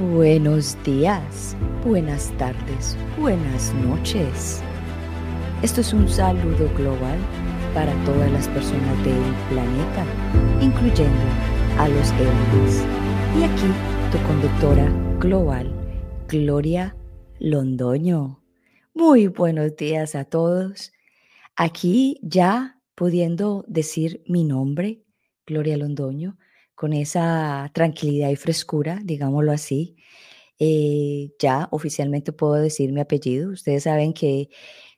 Buenos 0.00 0.82
días, 0.82 1.54
buenas 1.84 2.32
tardes, 2.38 2.96
buenas 3.18 3.74
noches. 3.74 4.62
Esto 5.62 5.82
es 5.82 5.92
un 5.92 6.08
saludo 6.08 6.74
global 6.74 7.18
para 7.74 7.92
todas 8.06 8.32
las 8.32 8.48
personas 8.48 8.96
del 9.04 9.22
planeta, 9.50 10.06
incluyendo 10.62 11.20
a 11.76 11.86
los 11.86 12.12
aliens. 12.12 12.82
Y 13.38 13.44
aquí 13.44 13.70
tu 14.10 14.16
conductora 14.26 14.90
global, 15.18 15.70
Gloria 16.28 16.96
Londoño. 17.38 18.42
Muy 18.94 19.26
buenos 19.26 19.76
días 19.76 20.14
a 20.14 20.24
todos. 20.24 20.92
Aquí 21.56 22.18
ya 22.22 22.80
pudiendo 22.94 23.66
decir 23.68 24.22
mi 24.26 24.44
nombre, 24.44 25.04
Gloria 25.46 25.76
Londoño, 25.76 26.38
con 26.80 26.94
esa 26.94 27.70
tranquilidad 27.74 28.30
y 28.30 28.36
frescura, 28.36 29.00
digámoslo 29.04 29.52
así. 29.52 29.96
Eh, 30.58 31.30
ya 31.38 31.68
oficialmente 31.72 32.32
puedo 32.32 32.54
decir 32.54 32.90
mi 32.90 33.02
apellido. 33.02 33.50
Ustedes 33.50 33.82
saben 33.82 34.14
que 34.14 34.48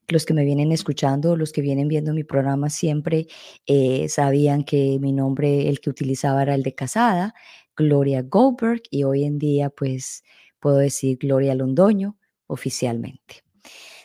los 0.06 0.24
que 0.24 0.32
me 0.32 0.44
vienen 0.44 0.70
escuchando, 0.70 1.36
los 1.36 1.50
que 1.50 1.60
vienen 1.60 1.88
viendo 1.88 2.14
mi 2.14 2.22
programa 2.22 2.70
siempre 2.70 3.26
eh, 3.66 4.08
sabían 4.08 4.62
que 4.62 4.98
mi 5.00 5.12
nombre, 5.12 5.68
el 5.68 5.80
que 5.80 5.90
utilizaba 5.90 6.42
era 6.42 6.54
el 6.54 6.62
de 6.62 6.72
casada, 6.72 7.34
Gloria 7.76 8.22
Goldberg, 8.22 8.82
y 8.88 9.02
hoy 9.02 9.24
en 9.24 9.40
día 9.40 9.68
pues 9.68 10.22
puedo 10.60 10.76
decir 10.76 11.18
Gloria 11.18 11.56
Londoño 11.56 12.16
oficialmente. 12.46 13.42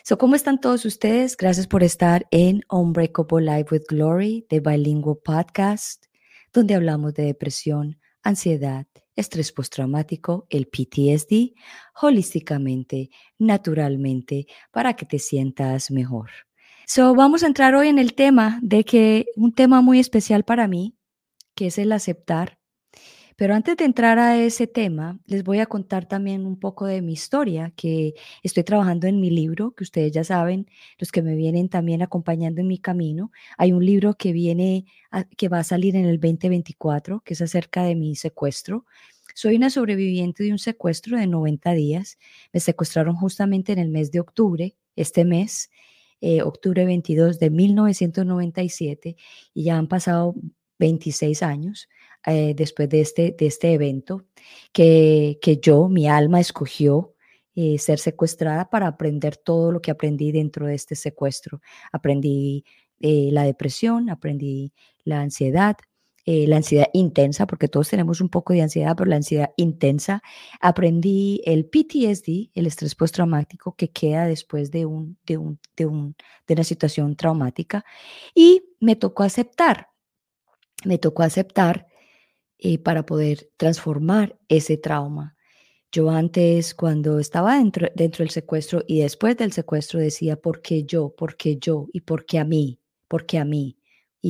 So, 0.02 0.18
¿Cómo 0.18 0.34
están 0.34 0.60
todos 0.60 0.84
ustedes? 0.84 1.36
Gracias 1.36 1.68
por 1.68 1.84
estar 1.84 2.26
en 2.32 2.62
Unbreakable 2.72 3.46
Life 3.46 3.68
with 3.70 3.84
Glory, 3.88 4.46
de 4.50 4.58
Bilingual 4.58 5.18
Podcast 5.22 6.07
donde 6.52 6.74
hablamos 6.74 7.14
de 7.14 7.24
depresión, 7.24 7.98
ansiedad, 8.22 8.86
estrés 9.16 9.52
postraumático, 9.52 10.46
el 10.50 10.66
PTSD, 10.66 11.54
holísticamente, 12.00 13.10
naturalmente, 13.38 14.46
para 14.70 14.94
que 14.94 15.06
te 15.06 15.18
sientas 15.18 15.90
mejor. 15.90 16.30
So, 16.86 17.14
vamos 17.14 17.42
a 17.42 17.46
entrar 17.46 17.74
hoy 17.74 17.88
en 17.88 17.98
el 17.98 18.14
tema 18.14 18.58
de 18.62 18.84
que 18.84 19.26
un 19.36 19.54
tema 19.54 19.82
muy 19.82 19.98
especial 19.98 20.44
para 20.44 20.68
mí, 20.68 20.96
que 21.54 21.66
es 21.66 21.78
el 21.78 21.92
aceptar 21.92 22.57
pero 23.38 23.54
antes 23.54 23.76
de 23.76 23.84
entrar 23.84 24.18
a 24.18 24.36
ese 24.36 24.66
tema, 24.66 25.20
les 25.26 25.44
voy 25.44 25.60
a 25.60 25.66
contar 25.66 26.08
también 26.08 26.44
un 26.44 26.58
poco 26.58 26.86
de 26.86 27.02
mi 27.02 27.12
historia, 27.12 27.72
que 27.76 28.14
estoy 28.42 28.64
trabajando 28.64 29.06
en 29.06 29.20
mi 29.20 29.30
libro, 29.30 29.76
que 29.76 29.84
ustedes 29.84 30.10
ya 30.10 30.24
saben, 30.24 30.68
los 30.98 31.12
que 31.12 31.22
me 31.22 31.36
vienen 31.36 31.68
también 31.68 32.02
acompañando 32.02 32.60
en 32.60 32.66
mi 32.66 32.78
camino. 32.78 33.30
Hay 33.56 33.70
un 33.70 33.86
libro 33.86 34.14
que 34.14 34.32
viene, 34.32 34.86
que 35.36 35.48
va 35.48 35.60
a 35.60 35.64
salir 35.64 35.94
en 35.94 36.06
el 36.06 36.18
2024, 36.18 37.20
que 37.20 37.34
es 37.34 37.40
acerca 37.40 37.84
de 37.84 37.94
mi 37.94 38.16
secuestro. 38.16 38.86
Soy 39.36 39.54
una 39.54 39.70
sobreviviente 39.70 40.42
de 40.42 40.50
un 40.50 40.58
secuestro 40.58 41.16
de 41.16 41.28
90 41.28 41.74
días. 41.74 42.18
Me 42.52 42.58
secuestraron 42.58 43.14
justamente 43.14 43.70
en 43.72 43.78
el 43.78 43.88
mes 43.88 44.10
de 44.10 44.18
octubre, 44.18 44.76
este 44.96 45.24
mes, 45.24 45.70
eh, 46.20 46.42
octubre 46.42 46.84
22 46.84 47.38
de 47.38 47.50
1997, 47.50 49.14
y 49.54 49.62
ya 49.62 49.78
han 49.78 49.86
pasado 49.86 50.34
26 50.80 51.44
años. 51.44 51.88
Eh, 52.26 52.54
después 52.54 52.88
de 52.88 53.00
este, 53.00 53.34
de 53.38 53.46
este 53.46 53.72
evento, 53.72 54.24
que, 54.72 55.38
que 55.40 55.58
yo, 55.58 55.88
mi 55.88 56.08
alma, 56.08 56.40
escogió 56.40 57.14
eh, 57.54 57.78
ser 57.78 57.98
secuestrada 57.98 58.68
para 58.70 58.88
aprender 58.88 59.36
todo 59.36 59.72
lo 59.72 59.80
que 59.80 59.90
aprendí 59.90 60.32
dentro 60.32 60.66
de 60.66 60.74
este 60.74 60.96
secuestro. 60.96 61.60
Aprendí 61.92 62.64
eh, 63.00 63.30
la 63.32 63.44
depresión, 63.44 64.10
aprendí 64.10 64.72
la 65.04 65.20
ansiedad, 65.20 65.76
la 66.30 66.56
ansiedad 66.56 66.88
intensa, 66.92 67.46
porque 67.46 67.68
todos 67.68 67.88
tenemos 67.88 68.20
un 68.20 68.28
poco 68.28 68.52
de 68.52 68.60
ansiedad, 68.60 68.94
pero 68.94 69.08
la 69.08 69.16
ansiedad 69.16 69.48
intensa. 69.56 70.20
Aprendí 70.60 71.40
el 71.46 71.64
PTSD, 71.64 72.50
el 72.54 72.66
estrés 72.66 72.94
postraumático 72.94 73.74
que 73.74 73.88
queda 73.88 74.26
después 74.26 74.70
de, 74.70 74.84
un, 74.84 75.16
de, 75.24 75.38
un, 75.38 75.58
de, 75.74 75.86
un, 75.86 76.14
de 76.46 76.52
una 76.52 76.64
situación 76.64 77.16
traumática. 77.16 77.82
Y 78.34 78.62
me 78.78 78.94
tocó 78.94 79.22
aceptar, 79.22 79.88
me 80.84 80.98
tocó 80.98 81.22
aceptar 81.22 81.88
eh, 82.58 82.78
para 82.78 83.06
poder 83.06 83.50
transformar 83.56 84.38
ese 84.48 84.76
trauma. 84.78 85.36
Yo 85.92 86.10
antes, 86.10 86.74
cuando 86.74 87.20
estaba 87.20 87.58
dentro, 87.58 87.88
dentro 87.96 88.24
del 88.24 88.30
secuestro 88.30 88.84
y 88.88 89.00
después 89.02 89.36
del 89.38 89.52
secuestro, 89.52 90.00
decía, 90.00 90.36
¿por 90.36 90.62
qué 90.62 90.84
yo? 90.84 91.14
¿Por 91.16 91.36
qué 91.36 91.58
yo? 91.58 91.88
¿Y 91.92 92.02
por 92.02 92.26
qué 92.26 92.40
a 92.40 92.44
mí? 92.44 92.80
¿Por 93.08 93.26
qué 93.26 93.38
a 93.38 93.46
mí? 93.46 93.77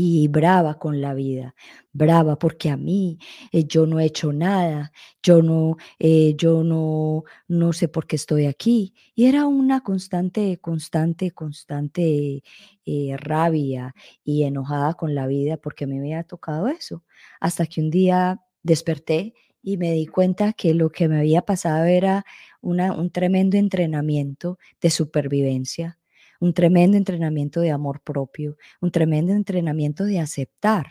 Y 0.01 0.29
brava 0.29 0.79
con 0.79 1.01
la 1.01 1.13
vida, 1.13 1.57
brava 1.93 2.39
porque 2.39 2.71
a 2.71 2.77
mí 2.77 3.19
eh, 3.51 3.65
yo 3.65 3.85
no 3.85 3.99
he 3.99 4.05
hecho 4.05 4.33
nada, 4.33 4.93
yo 5.25 5.43
no, 5.43 5.77
eh, 5.99 6.35
yo 6.37 6.63
no, 6.63 7.25
no 7.49 7.73
sé 7.73 7.89
por 7.89 8.07
qué 8.07 8.15
estoy 8.15 8.47
aquí. 8.47 8.95
Y 9.17 9.27
era 9.27 9.47
una 9.47 9.81
constante, 9.81 10.59
constante, 10.59 11.33
constante 11.33 12.45
eh, 12.87 13.17
rabia 13.17 13.93
y 14.23 14.45
enojada 14.45 14.95
con 14.95 15.17
la 15.17 15.27
vida 15.27 15.57
porque 15.57 15.89
me 15.89 15.99
había 15.99 16.23
tocado 16.23 16.69
eso. 16.69 17.03
Hasta 17.41 17.67
que 17.67 17.81
un 17.81 17.91
día 17.91 18.41
desperté 18.63 19.35
y 19.63 19.79
me 19.79 19.93
di 19.95 20.07
cuenta 20.07 20.53
que 20.53 20.75
lo 20.75 20.91
que 20.91 21.09
me 21.09 21.19
había 21.19 21.43
pasado 21.43 21.87
era 21.87 22.25
una, 22.61 22.93
un 22.93 23.11
tremendo 23.11 23.57
entrenamiento 23.57 24.59
de 24.81 24.91
supervivencia 24.91 25.99
un 26.41 26.55
tremendo 26.55 26.97
entrenamiento 26.97 27.61
de 27.61 27.71
amor 27.71 28.01
propio, 28.03 28.57
un 28.81 28.91
tremendo 28.91 29.33
entrenamiento 29.33 30.05
de 30.05 30.21
aceptar, 30.21 30.87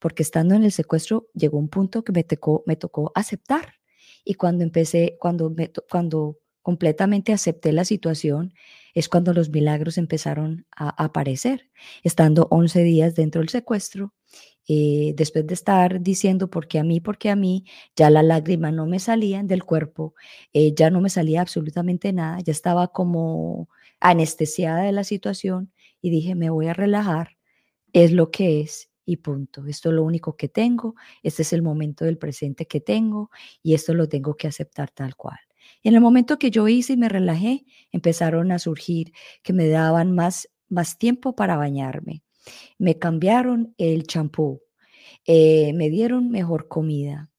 porque 0.00 0.22
estando 0.22 0.54
en 0.54 0.64
el 0.64 0.72
secuestro 0.72 1.28
llegó 1.34 1.58
un 1.58 1.68
punto 1.68 2.04
que 2.04 2.12
me 2.12 2.24
tocó, 2.24 2.64
me 2.66 2.76
tocó 2.76 3.12
aceptar. 3.14 3.74
Y 4.24 4.34
cuando 4.34 4.64
empecé, 4.64 5.16
cuando, 5.20 5.50
me, 5.50 5.70
cuando 5.90 6.38
completamente 6.62 7.32
acepté 7.32 7.72
la 7.72 7.84
situación, 7.84 8.52
es 8.94 9.08
cuando 9.08 9.32
los 9.32 9.50
milagros 9.50 9.98
empezaron 9.98 10.66
a 10.76 10.90
aparecer. 11.02 11.70
Estando 12.02 12.48
11 12.50 12.82
días 12.82 13.14
dentro 13.14 13.40
del 13.40 13.48
secuestro, 13.48 14.14
eh, 14.68 15.14
después 15.16 15.46
de 15.46 15.54
estar 15.54 16.00
diciendo 16.00 16.48
por 16.48 16.68
qué 16.68 16.78
a 16.78 16.84
mí, 16.84 17.00
por 17.00 17.18
qué 17.18 17.30
a 17.30 17.36
mí, 17.36 17.64
ya 17.96 18.10
las 18.10 18.24
lágrimas 18.24 18.72
no 18.72 18.86
me 18.86 18.98
salían 19.00 19.46
del 19.46 19.64
cuerpo, 19.64 20.14
eh, 20.52 20.74
ya 20.74 20.90
no 20.90 21.00
me 21.00 21.10
salía 21.10 21.40
absolutamente 21.40 22.12
nada, 22.12 22.38
ya 22.40 22.52
estaba 22.52 22.88
como 22.88 23.68
anestesiada 24.00 24.82
de 24.82 24.92
la 24.92 25.04
situación 25.04 25.72
y 26.00 26.10
dije, 26.10 26.34
me 26.34 26.50
voy 26.50 26.68
a 26.68 26.74
relajar, 26.74 27.36
es 27.92 28.12
lo 28.12 28.30
que 28.30 28.60
es 28.60 28.90
y 29.04 29.18
punto. 29.18 29.66
Esto 29.66 29.90
es 29.90 29.94
lo 29.94 30.04
único 30.04 30.36
que 30.36 30.48
tengo, 30.48 30.94
este 31.22 31.42
es 31.42 31.52
el 31.52 31.62
momento 31.62 32.04
del 32.04 32.18
presente 32.18 32.66
que 32.66 32.80
tengo 32.80 33.30
y 33.62 33.74
esto 33.74 33.94
lo 33.94 34.08
tengo 34.08 34.36
que 34.36 34.48
aceptar 34.48 34.90
tal 34.90 35.16
cual. 35.16 35.38
En 35.82 35.94
el 35.94 36.00
momento 36.00 36.38
que 36.38 36.50
yo 36.50 36.68
hice 36.68 36.94
y 36.94 36.96
me 36.96 37.08
relajé, 37.08 37.64
empezaron 37.92 38.52
a 38.52 38.58
surgir 38.58 39.12
que 39.42 39.52
me 39.52 39.68
daban 39.68 40.12
más, 40.12 40.48
más 40.68 40.98
tiempo 40.98 41.34
para 41.34 41.56
bañarme. 41.56 42.22
Me 42.78 42.98
cambiaron 42.98 43.74
el 43.78 44.06
champú, 44.06 44.62
eh, 45.26 45.72
me 45.74 45.90
dieron 45.90 46.30
mejor 46.30 46.68
comida, 46.68 47.30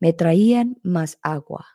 me 0.00 0.12
traían 0.12 0.78
más 0.82 1.18
agua, 1.22 1.66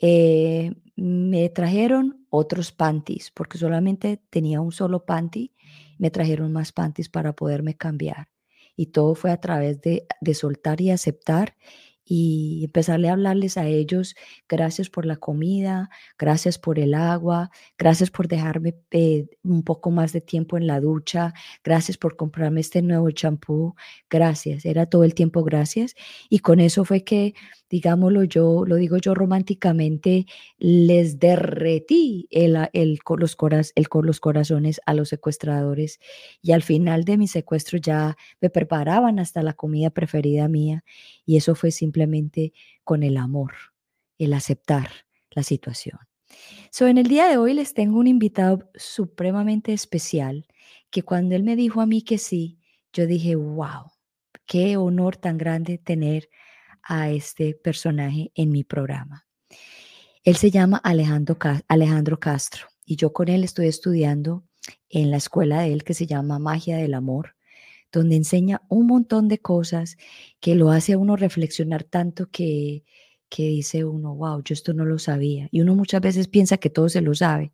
eh, 0.00 0.72
me 0.96 1.48
trajeron 1.48 2.26
otros 2.30 2.72
panties, 2.72 3.30
porque 3.30 3.58
solamente 3.58 4.22
tenía 4.30 4.60
un 4.60 4.72
solo 4.72 5.04
panty, 5.04 5.54
me 5.98 6.10
trajeron 6.10 6.52
más 6.52 6.72
panties 6.72 7.08
para 7.08 7.34
poderme 7.34 7.76
cambiar. 7.76 8.28
Y 8.76 8.86
todo 8.86 9.14
fue 9.14 9.30
a 9.30 9.40
través 9.40 9.80
de, 9.82 10.06
de 10.20 10.34
soltar 10.34 10.80
y 10.80 10.90
aceptar 10.90 11.56
y 12.04 12.64
empezarle 12.64 13.08
a 13.08 13.12
hablarles 13.12 13.56
a 13.56 13.66
ellos, 13.66 14.14
gracias 14.48 14.90
por 14.90 15.06
la 15.06 15.16
comida, 15.16 15.90
gracias 16.18 16.58
por 16.58 16.78
el 16.78 16.94
agua, 16.94 17.50
gracias 17.78 18.10
por 18.10 18.28
dejarme 18.28 18.74
eh, 18.90 19.26
un 19.42 19.62
poco 19.62 19.90
más 19.90 20.12
de 20.12 20.20
tiempo 20.20 20.56
en 20.56 20.66
la 20.66 20.80
ducha, 20.80 21.32
gracias 21.64 21.96
por 21.98 22.16
comprarme 22.16 22.60
este 22.60 22.82
nuevo 22.82 23.10
champú, 23.10 23.74
gracias, 24.10 24.64
era 24.64 24.86
todo 24.86 25.04
el 25.04 25.14
tiempo 25.14 25.44
gracias. 25.44 25.94
Y 26.28 26.40
con 26.40 26.60
eso 26.60 26.84
fue 26.84 27.04
que, 27.04 27.34
digámoslo 27.70 28.24
yo, 28.24 28.64
lo 28.66 28.76
digo 28.76 28.96
yo 28.98 29.14
románticamente, 29.14 30.26
les 30.58 31.18
derretí 31.18 32.26
el, 32.30 32.56
el, 32.72 32.98
los, 33.18 33.36
el, 33.74 33.86
los 34.02 34.20
corazones 34.20 34.80
a 34.86 34.94
los 34.94 35.08
secuestradores 35.08 35.98
y 36.40 36.52
al 36.52 36.62
final 36.62 37.04
de 37.04 37.16
mi 37.18 37.28
secuestro 37.28 37.78
ya 37.78 38.16
me 38.40 38.50
preparaban 38.50 39.18
hasta 39.18 39.42
la 39.42 39.52
comida 39.54 39.90
preferida 39.90 40.48
mía 40.48 40.84
y 41.24 41.36
eso 41.36 41.54
fue 41.54 41.70
simplemente 41.92 42.54
con 42.84 43.02
el 43.02 43.18
amor, 43.18 43.52
el 44.16 44.32
aceptar 44.32 44.88
la 45.30 45.42
situación. 45.42 45.98
So, 46.70 46.86
en 46.86 46.96
el 46.96 47.06
día 47.06 47.28
de 47.28 47.36
hoy 47.36 47.52
les 47.52 47.74
tengo 47.74 47.98
un 47.98 48.06
invitado 48.06 48.70
supremamente 48.74 49.74
especial 49.74 50.46
que 50.90 51.02
cuando 51.02 51.36
él 51.36 51.42
me 51.42 51.54
dijo 51.54 51.82
a 51.82 51.86
mí 51.86 52.00
que 52.00 52.16
sí, 52.16 52.58
yo 52.94 53.06
dije, 53.06 53.36
wow, 53.36 53.92
qué 54.46 54.78
honor 54.78 55.16
tan 55.16 55.36
grande 55.36 55.76
tener 55.76 56.30
a 56.82 57.10
este 57.10 57.54
personaje 57.54 58.32
en 58.34 58.50
mi 58.50 58.64
programa. 58.64 59.26
Él 60.24 60.36
se 60.36 60.50
llama 60.50 60.78
Alejandro, 60.78 61.36
Alejandro 61.68 62.18
Castro 62.18 62.68
y 62.86 62.96
yo 62.96 63.12
con 63.12 63.28
él 63.28 63.44
estoy 63.44 63.66
estudiando 63.66 64.44
en 64.88 65.10
la 65.10 65.18
escuela 65.18 65.60
de 65.60 65.74
él 65.74 65.84
que 65.84 65.94
se 65.94 66.06
llama 66.06 66.38
Magia 66.38 66.78
del 66.78 66.94
Amor 66.94 67.34
donde 67.92 68.16
enseña 68.16 68.62
un 68.68 68.86
montón 68.86 69.28
de 69.28 69.38
cosas 69.38 69.96
que 70.40 70.54
lo 70.54 70.70
hace 70.70 70.94
a 70.94 70.98
uno 70.98 71.16
reflexionar 71.16 71.84
tanto 71.84 72.30
que, 72.30 72.84
que 73.28 73.44
dice 73.44 73.84
uno, 73.84 74.14
wow, 74.14 74.42
yo 74.42 74.54
esto 74.54 74.74
no 74.74 74.84
lo 74.84 74.98
sabía. 74.98 75.48
Y 75.52 75.60
uno 75.60 75.74
muchas 75.74 76.00
veces 76.00 76.28
piensa 76.28 76.58
que 76.58 76.70
todo 76.70 76.88
se 76.88 77.00
lo 77.02 77.14
sabe. 77.14 77.52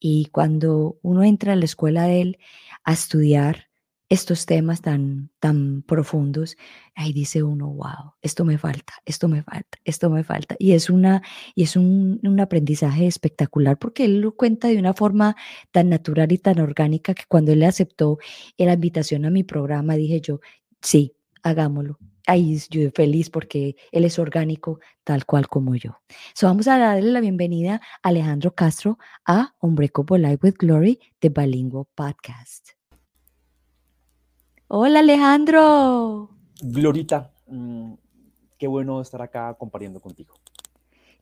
Y 0.00 0.26
cuando 0.32 0.98
uno 1.02 1.24
entra 1.24 1.54
a 1.54 1.56
la 1.56 1.64
escuela 1.64 2.04
de 2.04 2.20
él 2.22 2.38
a 2.84 2.92
estudiar, 2.92 3.67
estos 4.08 4.46
temas 4.46 4.80
tan, 4.80 5.30
tan 5.38 5.82
profundos, 5.82 6.56
ahí 6.94 7.12
dice 7.12 7.42
uno, 7.42 7.68
wow, 7.68 8.14
esto 8.22 8.44
me 8.44 8.56
falta, 8.56 8.94
esto 9.04 9.28
me 9.28 9.42
falta, 9.42 9.78
esto 9.84 10.08
me 10.08 10.24
falta. 10.24 10.56
Y 10.58 10.72
es, 10.72 10.88
una, 10.88 11.22
y 11.54 11.64
es 11.64 11.76
un, 11.76 12.20
un, 12.22 12.40
aprendizaje 12.40 13.06
espectacular 13.06 13.78
porque 13.78 14.06
él 14.06 14.20
lo 14.20 14.34
cuenta 14.34 14.68
de 14.68 14.78
una 14.78 14.94
forma 14.94 15.36
tan 15.72 15.90
natural 15.90 16.32
y 16.32 16.38
tan 16.38 16.58
orgánica 16.60 17.14
que 17.14 17.24
cuando 17.28 17.52
él 17.52 17.62
aceptó 17.62 18.18
la 18.56 18.72
invitación 18.72 19.26
a 19.26 19.30
mi 19.30 19.44
programa, 19.44 19.96
dije 19.96 20.20
yo, 20.20 20.40
sí, 20.80 21.14
hagámoslo. 21.42 21.98
Ahí 22.26 22.58
yo 22.70 22.90
feliz 22.94 23.30
porque 23.30 23.76
él 23.90 24.04
es 24.04 24.18
orgánico 24.18 24.80
tal 25.02 25.24
cual 25.24 25.48
como 25.48 25.74
yo. 25.76 26.02
So 26.34 26.46
vamos 26.46 26.68
a 26.68 26.78
darle 26.78 27.10
la 27.10 27.20
bienvenida 27.20 27.80
a 28.02 28.08
Alejandro 28.10 28.54
Castro 28.54 28.98
a 29.26 29.54
Unbreakable 29.60 30.18
Life 30.18 30.40
with 30.42 30.54
Glory 30.58 31.00
de 31.22 31.30
Bilingual 31.30 31.86
Podcast. 31.94 32.77
Hola 34.70 34.98
Alejandro. 34.98 36.28
Glorita, 36.60 37.32
mm, 37.46 37.94
qué 38.58 38.66
bueno 38.66 39.00
estar 39.00 39.22
acá 39.22 39.54
compartiendo 39.54 39.98
contigo. 39.98 40.34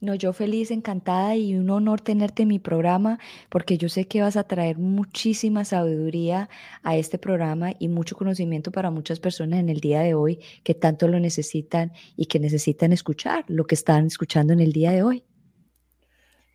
No, 0.00 0.16
yo 0.16 0.32
feliz, 0.32 0.72
encantada 0.72 1.36
y 1.36 1.54
un 1.54 1.70
honor 1.70 2.00
tenerte 2.00 2.42
en 2.42 2.48
mi 2.48 2.58
programa 2.58 3.20
porque 3.48 3.78
yo 3.78 3.88
sé 3.88 4.08
que 4.08 4.20
vas 4.20 4.36
a 4.36 4.42
traer 4.42 4.78
muchísima 4.78 5.64
sabiduría 5.64 6.50
a 6.82 6.96
este 6.96 7.18
programa 7.18 7.72
y 7.78 7.86
mucho 7.86 8.16
conocimiento 8.16 8.72
para 8.72 8.90
muchas 8.90 9.20
personas 9.20 9.60
en 9.60 9.68
el 9.68 9.78
día 9.78 10.00
de 10.00 10.14
hoy 10.14 10.40
que 10.64 10.74
tanto 10.74 11.06
lo 11.06 11.20
necesitan 11.20 11.92
y 12.16 12.26
que 12.26 12.40
necesitan 12.40 12.92
escuchar 12.92 13.44
lo 13.46 13.64
que 13.64 13.76
están 13.76 14.06
escuchando 14.06 14.54
en 14.54 14.60
el 14.60 14.72
día 14.72 14.90
de 14.90 15.04
hoy. 15.04 15.22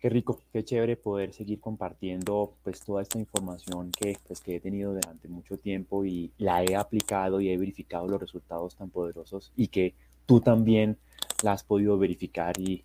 Qué 0.02 0.08
rico, 0.08 0.40
qué 0.52 0.64
chévere 0.64 0.96
poder 0.96 1.32
seguir 1.32 1.60
compartiendo 1.60 2.54
pues 2.64 2.80
toda 2.80 3.02
esta 3.02 3.20
información 3.20 3.92
que, 3.92 4.18
pues, 4.26 4.40
que 4.40 4.56
he 4.56 4.60
tenido 4.60 4.94
durante 4.94 5.28
mucho 5.28 5.58
tiempo 5.58 6.04
y 6.04 6.32
la 6.38 6.64
he 6.64 6.74
aplicado 6.74 7.40
y 7.40 7.50
he 7.50 7.56
verificado 7.56 8.08
los 8.08 8.20
resultados 8.20 8.74
tan 8.74 8.90
poderosos 8.90 9.52
y 9.56 9.68
que 9.68 9.94
tú 10.26 10.40
también 10.40 10.98
la 11.44 11.52
has 11.52 11.62
podido 11.62 11.96
verificar 11.98 12.52
y, 12.58 12.82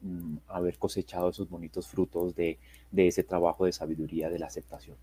mm, 0.00 0.38
haber 0.48 0.78
cosechado 0.78 1.28
esos 1.28 1.50
bonitos 1.50 1.86
frutos 1.86 2.34
de, 2.34 2.58
de 2.90 3.08
ese 3.08 3.24
trabajo 3.24 3.66
de 3.66 3.72
sabiduría 3.72 4.30
de 4.30 4.38
la 4.38 4.46
aceptación. 4.46 4.96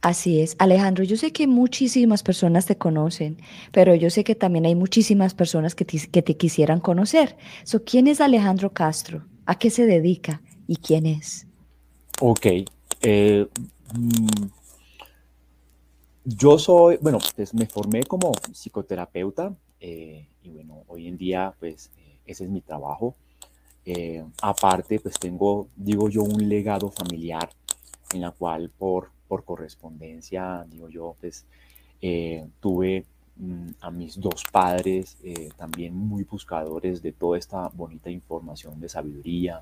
Así 0.00 0.40
es, 0.40 0.56
Alejandro, 0.58 1.04
yo 1.04 1.18
sé 1.18 1.30
que 1.30 1.46
muchísimas 1.46 2.22
personas 2.22 2.64
te 2.64 2.78
conocen, 2.78 3.36
pero 3.70 3.94
yo 3.94 4.08
sé 4.08 4.24
que 4.24 4.34
también 4.34 4.64
hay 4.64 4.74
muchísimas 4.74 5.34
personas 5.34 5.74
que 5.74 5.84
te, 5.84 5.98
que 6.08 6.22
te 6.22 6.38
quisieran 6.38 6.80
conocer. 6.80 7.36
So, 7.64 7.84
¿Quién 7.84 8.06
es 8.06 8.22
Alejandro 8.22 8.72
Castro? 8.72 9.26
¿A 9.44 9.58
qué 9.58 9.68
se 9.68 9.84
dedica? 9.84 10.40
Y 10.66 10.76
quién 10.76 11.06
es? 11.06 11.46
Ok. 12.20 12.46
Eh, 13.02 13.46
mm, 13.94 14.46
yo 16.24 16.58
soy, 16.58 16.98
bueno, 17.00 17.18
pues 17.36 17.52
me 17.54 17.66
formé 17.66 18.04
como 18.04 18.32
psicoterapeuta 18.52 19.54
eh, 19.80 20.26
y 20.42 20.48
bueno, 20.50 20.84
hoy 20.86 21.06
en 21.08 21.18
día 21.18 21.54
pues 21.58 21.90
eh, 21.98 22.18
ese 22.26 22.44
es 22.44 22.50
mi 22.50 22.60
trabajo. 22.60 23.16
aparte 24.40 24.98
pues 25.00 25.18
tengo, 25.18 25.68
digo 25.76 26.08
yo, 26.08 26.22
un 26.22 26.48
legado 26.48 26.90
familiar 26.90 27.50
en 28.14 28.22
la 28.22 28.30
cual 28.30 28.70
por, 28.70 29.10
por 29.28 29.44
correspondencia, 29.44 30.64
digo 30.70 30.88
yo, 30.88 31.16
pues 31.20 31.44
tuve 32.60 33.04
mm, 33.36 33.68
a 33.80 33.90
mis 33.90 34.18
dos 34.18 34.44
padres 34.50 35.18
también 35.56 35.94
muy 35.94 36.24
buscadores 36.24 37.02
de 37.02 37.12
toda 37.12 37.36
esta 37.36 37.68
bonita 37.68 38.10
información 38.10 38.80
de 38.80 38.88
sabiduría, 38.88 39.60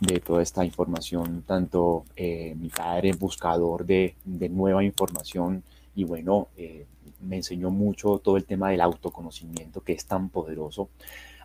de 0.00 0.20
toda 0.20 0.42
esta 0.42 0.64
información, 0.64 1.42
tanto 1.46 2.04
eh, 2.16 2.54
mi 2.58 2.68
padre 2.68 3.12
buscador 3.12 3.86
de, 3.86 4.14
de, 4.24 4.48
nueva 4.48 4.82
información 4.82 5.62
y 5.94 6.04
bueno, 6.04 6.48
eh, 6.56 6.86
me 7.20 7.36
enseñó 7.36 7.70
mucho 7.70 8.18
todo 8.18 8.36
el 8.36 8.44
tema 8.44 8.70
del 8.70 8.80
autoconocimiento 8.80 9.80
que 9.82 9.92
es 9.92 10.04
tan 10.04 10.28
poderoso 10.28 10.88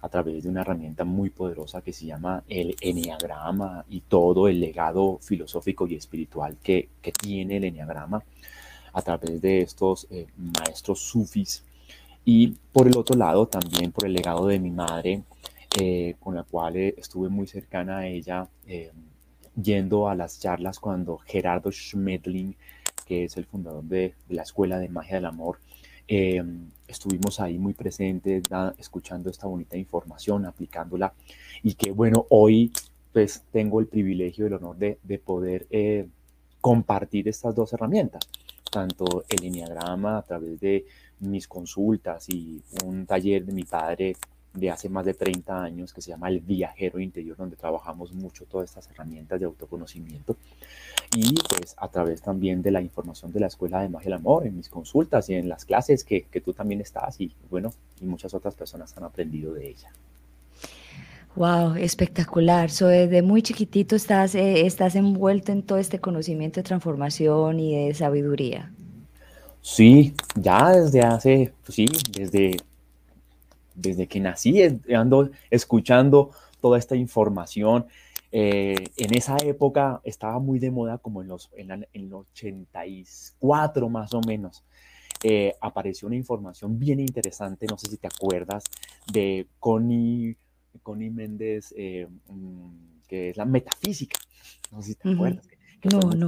a 0.01 0.09
través 0.09 0.43
de 0.43 0.49
una 0.49 0.61
herramienta 0.61 1.03
muy 1.03 1.29
poderosa 1.29 1.81
que 1.81 1.93
se 1.93 2.05
llama 2.05 2.43
el 2.47 2.75
Enneagrama 2.81 3.85
y 3.89 4.01
todo 4.01 4.47
el 4.47 4.59
legado 4.59 5.19
filosófico 5.21 5.87
y 5.87 5.95
espiritual 5.95 6.57
que, 6.63 6.89
que 7.01 7.11
tiene 7.11 7.57
el 7.57 7.65
Enneagrama 7.65 8.23
a 8.93 9.01
través 9.01 9.41
de 9.41 9.61
estos 9.61 10.07
eh, 10.09 10.27
maestros 10.37 10.99
sufis. 10.99 11.63
Y 12.25 12.55
por 12.71 12.87
el 12.87 12.97
otro 12.97 13.17
lado 13.17 13.47
también 13.47 13.91
por 13.91 14.05
el 14.05 14.13
legado 14.13 14.47
de 14.47 14.59
mi 14.59 14.71
madre 14.71 15.23
eh, 15.77 16.15
con 16.19 16.33
la 16.33 16.43
cual 16.43 16.77
eh, 16.77 16.95
estuve 16.97 17.29
muy 17.29 17.45
cercana 17.45 17.99
a 17.99 18.07
ella, 18.07 18.47
eh, 18.65 18.91
yendo 19.61 20.09
a 20.09 20.15
las 20.15 20.39
charlas 20.39 20.79
cuando 20.79 21.17
Gerardo 21.19 21.71
Schmedling, 21.71 22.55
que 23.05 23.25
es 23.25 23.37
el 23.37 23.45
fundador 23.45 23.83
de, 23.83 24.15
la 24.29 24.41
Escuela 24.41 24.79
de 24.79 24.89
Magia 24.89 25.15
del 25.15 25.25
Amor, 25.25 25.59
estuvimos 26.87 27.39
ahí 27.39 27.59
muy 27.59 27.73
presentes, 27.73 28.41
escuchando 28.79 29.29
esta 29.29 29.45
bonita 29.45 29.77
información, 29.77 30.47
aplicándola, 30.47 31.13
y 31.61 31.75
que 31.75 31.91
bueno, 31.91 32.25
hoy 32.29 32.71
pues 33.13 33.43
tengo 33.51 33.79
el 33.79 33.85
privilegio 33.85 34.45
y 34.45 34.47
el 34.47 34.53
honor 34.55 34.75
de, 34.77 34.97
de 35.03 35.19
poder 35.19 35.67
compartir 36.61 37.27
estas 37.27 37.53
dos 37.53 37.73
herramientas, 37.73 38.27
tanto 38.71 39.23
el 39.29 39.39
lineagrama 39.39 40.17
a 40.17 40.23
través 40.23 40.59
de 40.59 40.87
mis 41.19 41.47
consultas 41.47 42.27
y 42.29 42.59
un 42.83 43.05
taller 43.05 43.45
de 43.45 43.53
mi 43.53 43.63
padre 43.63 44.15
de 44.59 44.69
hace 44.69 44.89
más 44.89 45.05
de 45.05 45.13
30 45.13 45.63
años 45.63 45.93
que 45.93 46.01
se 46.01 46.11
llama 46.11 46.29
El 46.29 46.39
Viajero 46.41 46.99
Interior, 46.99 47.37
donde 47.37 47.55
trabajamos 47.55 48.13
mucho 48.13 48.45
todas 48.45 48.69
estas 48.69 48.89
herramientas 48.89 49.39
de 49.39 49.45
autoconocimiento 49.45 50.35
y 51.15 51.33
pues 51.49 51.75
a 51.77 51.87
través 51.87 52.21
también 52.21 52.61
de 52.61 52.71
la 52.71 52.81
información 52.81 53.31
de 53.31 53.39
la 53.39 53.47
Escuela 53.47 53.81
de 53.81 53.89
Magia 53.89 54.05
del 54.05 54.19
Amor, 54.19 54.45
en 54.45 54.57
mis 54.57 54.69
consultas 54.69 55.29
y 55.29 55.35
en 55.35 55.49
las 55.49 55.65
clases 55.65 56.03
que, 56.03 56.23
que 56.23 56.41
tú 56.41 56.53
también 56.53 56.81
estás 56.81 57.19
y 57.19 57.31
bueno, 57.49 57.73
y 58.01 58.05
muchas 58.05 58.33
otras 58.33 58.55
personas 58.55 58.95
han 58.97 59.03
aprendido 59.03 59.53
de 59.53 59.69
ella. 59.69 59.91
Wow, 61.35 61.75
espectacular. 61.75 62.69
So, 62.69 62.87
desde 62.87 63.21
muy 63.21 63.41
chiquitito 63.41 63.95
estás, 63.95 64.35
eh, 64.35 64.65
estás 64.65 64.95
envuelto 64.95 65.51
en 65.51 65.63
todo 65.63 65.77
este 65.77 65.99
conocimiento 65.99 66.59
de 66.59 66.63
transformación 66.63 67.59
y 67.59 67.87
de 67.87 67.93
sabiduría. 67.93 68.71
Sí, 69.61 70.13
ya 70.35 70.71
desde 70.71 71.01
hace, 71.01 71.53
pues 71.63 71.75
sí, 71.75 71.87
desde 72.11 72.57
desde 73.81 74.07
que 74.07 74.19
nací 74.19 74.61
ando 74.93 75.29
escuchando 75.49 76.31
toda 76.61 76.77
esta 76.77 76.95
información. 76.95 77.85
Eh, 78.31 78.75
en 78.97 79.17
esa 79.17 79.37
época 79.37 80.01
estaba 80.03 80.37
muy 80.39 80.59
de 80.59 80.69
moda 80.69 80.99
como 80.99 81.23
en 81.23 81.29
los 81.29 81.49
en, 81.55 81.87
el 81.93 82.13
84 82.13 83.89
más 83.89 84.13
o 84.13 84.21
menos. 84.21 84.63
Eh, 85.23 85.55
apareció 85.59 86.07
una 86.07 86.15
información 86.15 86.79
bien 86.79 86.99
interesante, 86.99 87.65
no 87.67 87.77
sé 87.77 87.89
si 87.89 87.97
te 87.97 88.07
acuerdas, 88.07 88.63
de 89.11 89.47
Connie, 89.59 90.37
Connie 90.81 91.09
Méndez, 91.09 91.73
eh, 91.75 92.07
mm, 92.27 92.69
que 93.07 93.31
es 93.31 93.37
la 93.37 93.45
metafísica. 93.45 94.17
No 94.71 94.81
sé 94.81 94.89
si 94.89 94.95
te 94.95 95.11
acuerdas. 95.11 95.45
no, 95.83 95.99
no 95.99 96.27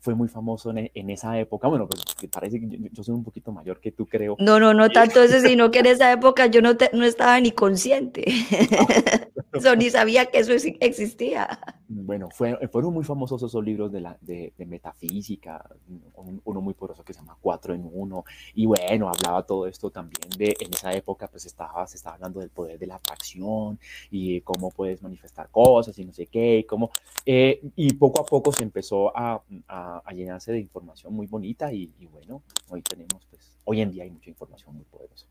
fue 0.00 0.14
muy 0.14 0.28
famoso 0.28 0.72
en, 0.74 1.10
esa 1.10 1.38
época. 1.38 1.68
Bueno, 1.68 1.88
pues 1.88 2.04
parece 2.30 2.60
que 2.60 2.90
yo, 2.92 3.02
soy 3.02 3.14
un 3.14 3.24
poquito 3.24 3.52
mayor 3.52 3.80
que 3.80 3.92
tú, 3.92 4.06
creo. 4.06 4.36
No, 4.38 4.60
no, 4.60 4.74
no 4.74 4.90
tanto 4.90 5.22
eso, 5.22 5.40
sino 5.40 5.70
que 5.72 5.80
en 5.80 5.86
esa 5.86 6.12
época 6.12 6.46
yo 6.46 6.62
no, 6.62 6.76
no 6.92 7.04
estaba 7.04 7.40
ni 7.40 7.52
consciente. 7.52 8.24
Eso, 9.52 9.74
ni 9.76 9.88
sabía 9.90 10.26
que 10.26 10.38
eso 10.38 10.52
existía. 10.80 11.58
Bueno, 11.88 12.28
fueron 12.30 12.92
muy 12.92 13.02
famosos 13.02 13.42
esos 13.42 13.64
libros 13.64 13.90
de, 13.90 14.00
la, 14.00 14.16
de, 14.20 14.52
metafísica, 14.66 15.64
uno 16.44 16.60
muy 16.60 16.74
poderoso 16.74 17.02
que 17.02 17.14
se 17.14 17.20
llama 17.20 17.36
Cuatro 17.40 17.74
en 17.74 17.88
Uno, 17.90 18.24
y 18.54 18.66
bueno, 18.66 19.08
hablaba 19.08 19.44
todo 19.44 19.66
esto 19.66 19.90
también 19.90 20.28
de, 20.36 20.54
en 20.60 20.72
esa 20.72 20.92
época 20.92 21.28
pues 21.28 21.46
estaba, 21.46 21.86
se 21.86 21.96
estaba 21.96 22.16
hablando 22.16 22.40
del 22.40 22.50
poder 22.50 22.78
de 22.78 22.86
la 22.86 22.96
atracción 22.96 23.78
y 24.10 24.42
cómo 24.42 24.70
puedes 24.70 25.02
manifestar 25.02 25.48
cosas 25.50 25.98
y 25.98 26.04
no 26.04 26.12
sé 26.12 26.26
qué, 26.26 26.58
y 26.58 26.64
cómo, 26.64 26.90
eh, 27.24 27.60
y 27.74 27.94
poco 27.94 28.20
a 28.20 28.26
poco 28.26 28.52
se 28.52 28.64
empezó 28.64 29.16
a, 29.16 29.42
a, 29.66 29.87
llenarse 30.12 30.52
de 30.52 30.60
información 30.60 31.14
muy 31.14 31.26
bonita 31.26 31.72
y, 31.72 31.92
y 31.98 32.06
bueno, 32.06 32.42
hoy 32.68 32.82
tenemos 32.82 33.24
pues, 33.30 33.52
hoy 33.64 33.80
en 33.80 33.90
día 33.90 34.04
hay 34.04 34.10
mucha 34.10 34.30
información 34.30 34.74
muy 34.74 34.84
poderosa. 34.84 35.26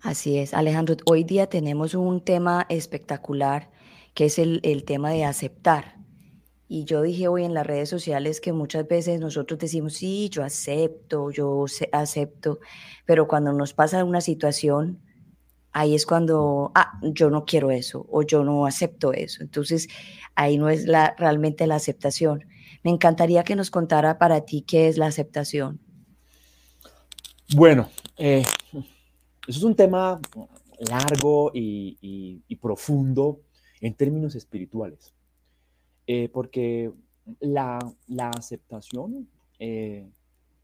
Así 0.00 0.38
es, 0.38 0.54
Alejandro. 0.54 0.96
Hoy 1.06 1.24
día 1.24 1.48
tenemos 1.48 1.94
un 1.94 2.20
tema 2.20 2.66
espectacular 2.68 3.70
que 4.16 4.24
es 4.24 4.38
el, 4.38 4.84
tema 4.86 5.10
de 5.10 5.24
aceptar. 5.24 5.96
Y 6.68 6.84
yo 6.84 7.02
dije 7.02 7.28
hoy 7.28 7.44
en 7.44 7.52
las 7.52 7.66
redes 7.66 7.90
sociales 7.90 8.40
que 8.40 8.52
muchas 8.52 8.88
veces 8.88 9.20
nosotros 9.20 9.60
decimos, 9.60 9.92
sí, 9.92 10.30
yo 10.30 10.42
acepto, 10.42 11.30
yo 11.30 11.66
acepto, 11.92 12.58
pero 13.04 13.28
cuando 13.28 13.52
nos 13.52 13.74
pasa 13.74 14.02
una 14.04 14.22
situación, 14.22 15.02
ahí 15.70 15.94
es 15.94 16.06
cuando, 16.06 16.72
ah, 16.74 16.98
yo 17.02 17.28
no 17.28 17.44
quiero 17.44 17.70
eso 17.70 18.06
o 18.10 18.22
yo 18.22 18.42
no 18.42 18.64
acepto 18.64 19.12
eso. 19.12 19.42
Entonces, 19.42 19.86
ahí 20.34 20.56
no 20.56 20.70
es 20.70 20.86
la, 20.86 21.14
realmente 21.18 21.66
la 21.66 21.74
aceptación. 21.74 22.46
Me 22.86 22.92
encantaría 22.92 23.42
que 23.42 23.56
nos 23.56 23.72
contara 23.72 24.16
para 24.16 24.42
ti 24.42 24.62
qué 24.62 24.86
es 24.86 24.96
la 24.96 25.06
aceptación. 25.06 25.80
Bueno, 27.52 27.90
eh, 28.16 28.44
eso 28.72 29.58
es 29.58 29.62
un 29.64 29.74
tema 29.74 30.20
largo 30.78 31.50
y, 31.52 32.38
profundo 32.60 33.40
en 33.80 33.92
términos 33.94 34.36
espirituales, 34.36 35.12
eh, 36.06 36.28
porque 36.32 36.92
la, 37.40 37.80
aceptación 38.36 39.28
eh, 39.58 40.08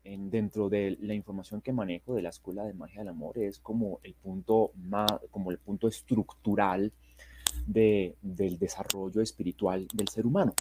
en, 0.05 0.31
dentro 0.31 0.69
de 0.69 0.97
la 1.01 1.15
información 1.15 1.61
que 1.61 1.73
manejo 1.73 2.15
de 2.15 2.23
la 2.23 2.29
Escuela 2.29 2.63
de 2.63 2.75
Magia 2.75 3.01
del 3.01 3.09
Amor 3.09 3.37
es 3.37 3.59
como 3.59 3.99
el 4.05 4.15
punto, 4.15 4.71
más, 4.77 5.11
como 5.33 5.51
el 5.51 5.59
punto 5.59 5.89
estructural 5.89 6.93
del 7.67 8.15
desarrollo 8.61 9.21
espiritual 9.21 9.89
del 9.93 10.07
ser 10.07 10.25
humano. 10.25 10.55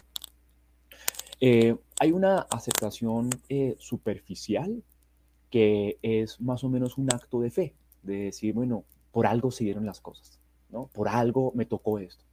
Eh, 1.42 1.76
hay 2.00 2.12
una 2.12 2.46
aceptación 2.50 3.28
superficial 3.78 4.82
que 5.50 5.98
es 6.00 6.40
más 6.40 6.64
o 6.64 6.70
menos 6.70 6.96
un 6.96 7.12
acto 7.12 7.40
de 7.40 7.50
fe, 7.50 7.74
de 8.02 8.16
decir, 8.16 8.54
bueno, 8.54 8.84
por 9.12 9.26
algo 9.26 9.50
se 9.50 9.64
dieron 9.64 9.84
las 9.84 10.00
cosas, 10.00 10.38
¿no? 10.70 10.86
Por 10.94 11.08
algo 11.08 11.52
me 11.54 11.66
tocó 11.66 11.98
esto. 11.98 12.24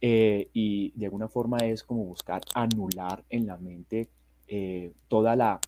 Eh, 0.00 0.48
y 0.54 0.92
de 0.92 1.06
alguna 1.06 1.28
forma 1.28 1.58
es 1.58 1.84
como 1.84 2.04
buscar 2.04 2.40
anular 2.54 3.22
en 3.28 3.46
la 3.46 3.58
mente 3.58 4.08
eh, 4.48 4.92
toda 5.08 5.36
la 5.36 5.60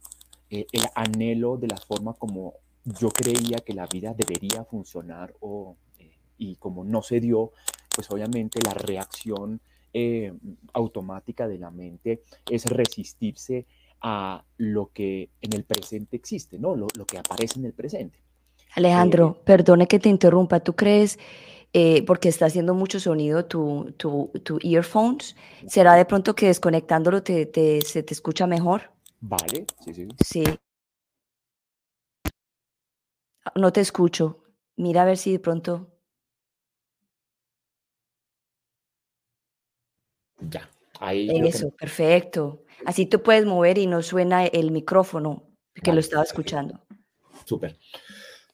eh, 0.48 0.66
el 0.72 0.84
anhelo 0.94 1.58
de 1.58 1.68
la 1.68 1.76
forma 1.76 2.14
como 2.14 2.54
yo 2.84 3.10
creía 3.10 3.58
que 3.58 3.74
la 3.74 3.86
vida 3.86 4.14
debería 4.14 4.64
funcionar 4.64 5.34
o, 5.40 5.76
y 6.38 6.56
como 6.56 6.82
no 6.82 7.02
se 7.02 7.20
dio, 7.20 7.52
pues 7.94 8.10
obviamente 8.10 8.58
la 8.64 8.72
reacción 8.72 9.60
automática 10.72 11.48
de 11.48 11.58
la 11.58 11.70
mente 11.70 12.22
es 12.50 12.66
resistirse 12.66 13.66
a 14.00 14.44
lo 14.56 14.90
que 14.92 15.30
en 15.40 15.52
el 15.52 15.64
presente 15.64 16.16
existe, 16.16 16.58
¿no? 16.58 16.74
Lo, 16.74 16.88
lo 16.96 17.06
que 17.06 17.18
aparece 17.18 17.58
en 17.58 17.66
el 17.66 17.72
presente. 17.72 18.18
Alejandro, 18.74 19.36
eh, 19.38 19.42
perdone 19.44 19.86
que 19.86 19.98
te 19.98 20.08
interrumpa. 20.08 20.60
¿Tú 20.60 20.74
crees, 20.74 21.18
eh, 21.72 22.02
porque 22.04 22.28
está 22.28 22.46
haciendo 22.46 22.74
mucho 22.74 22.98
sonido 23.00 23.44
tu, 23.44 23.94
tu, 23.96 24.30
tu, 24.42 24.58
earphones, 24.62 25.36
será 25.66 25.94
de 25.94 26.04
pronto 26.04 26.34
que 26.34 26.46
desconectándolo 26.46 27.22
te, 27.22 27.46
te, 27.46 27.80
se 27.82 28.02
te 28.02 28.14
escucha 28.14 28.46
mejor? 28.46 28.90
Vale, 29.20 29.66
sí, 29.84 29.94
sí. 29.94 30.08
Sí. 30.24 30.44
No 33.54 33.72
te 33.72 33.80
escucho. 33.80 34.38
Mira 34.76 35.02
a 35.02 35.04
ver 35.04 35.16
si 35.16 35.32
de 35.32 35.38
pronto. 35.38 35.91
Ya, 40.50 40.68
ahí. 41.00 41.28
Eso, 41.46 41.70
perfecto. 41.70 42.64
Así 42.84 43.06
tú 43.06 43.22
puedes 43.22 43.44
mover 43.46 43.78
y 43.78 43.86
no 43.86 44.02
suena 44.02 44.46
el 44.46 44.70
micrófono, 44.70 45.44
que 45.74 45.92
lo 45.92 46.00
estaba 46.00 46.22
escuchando. 46.22 46.80
Súper. 47.44 47.78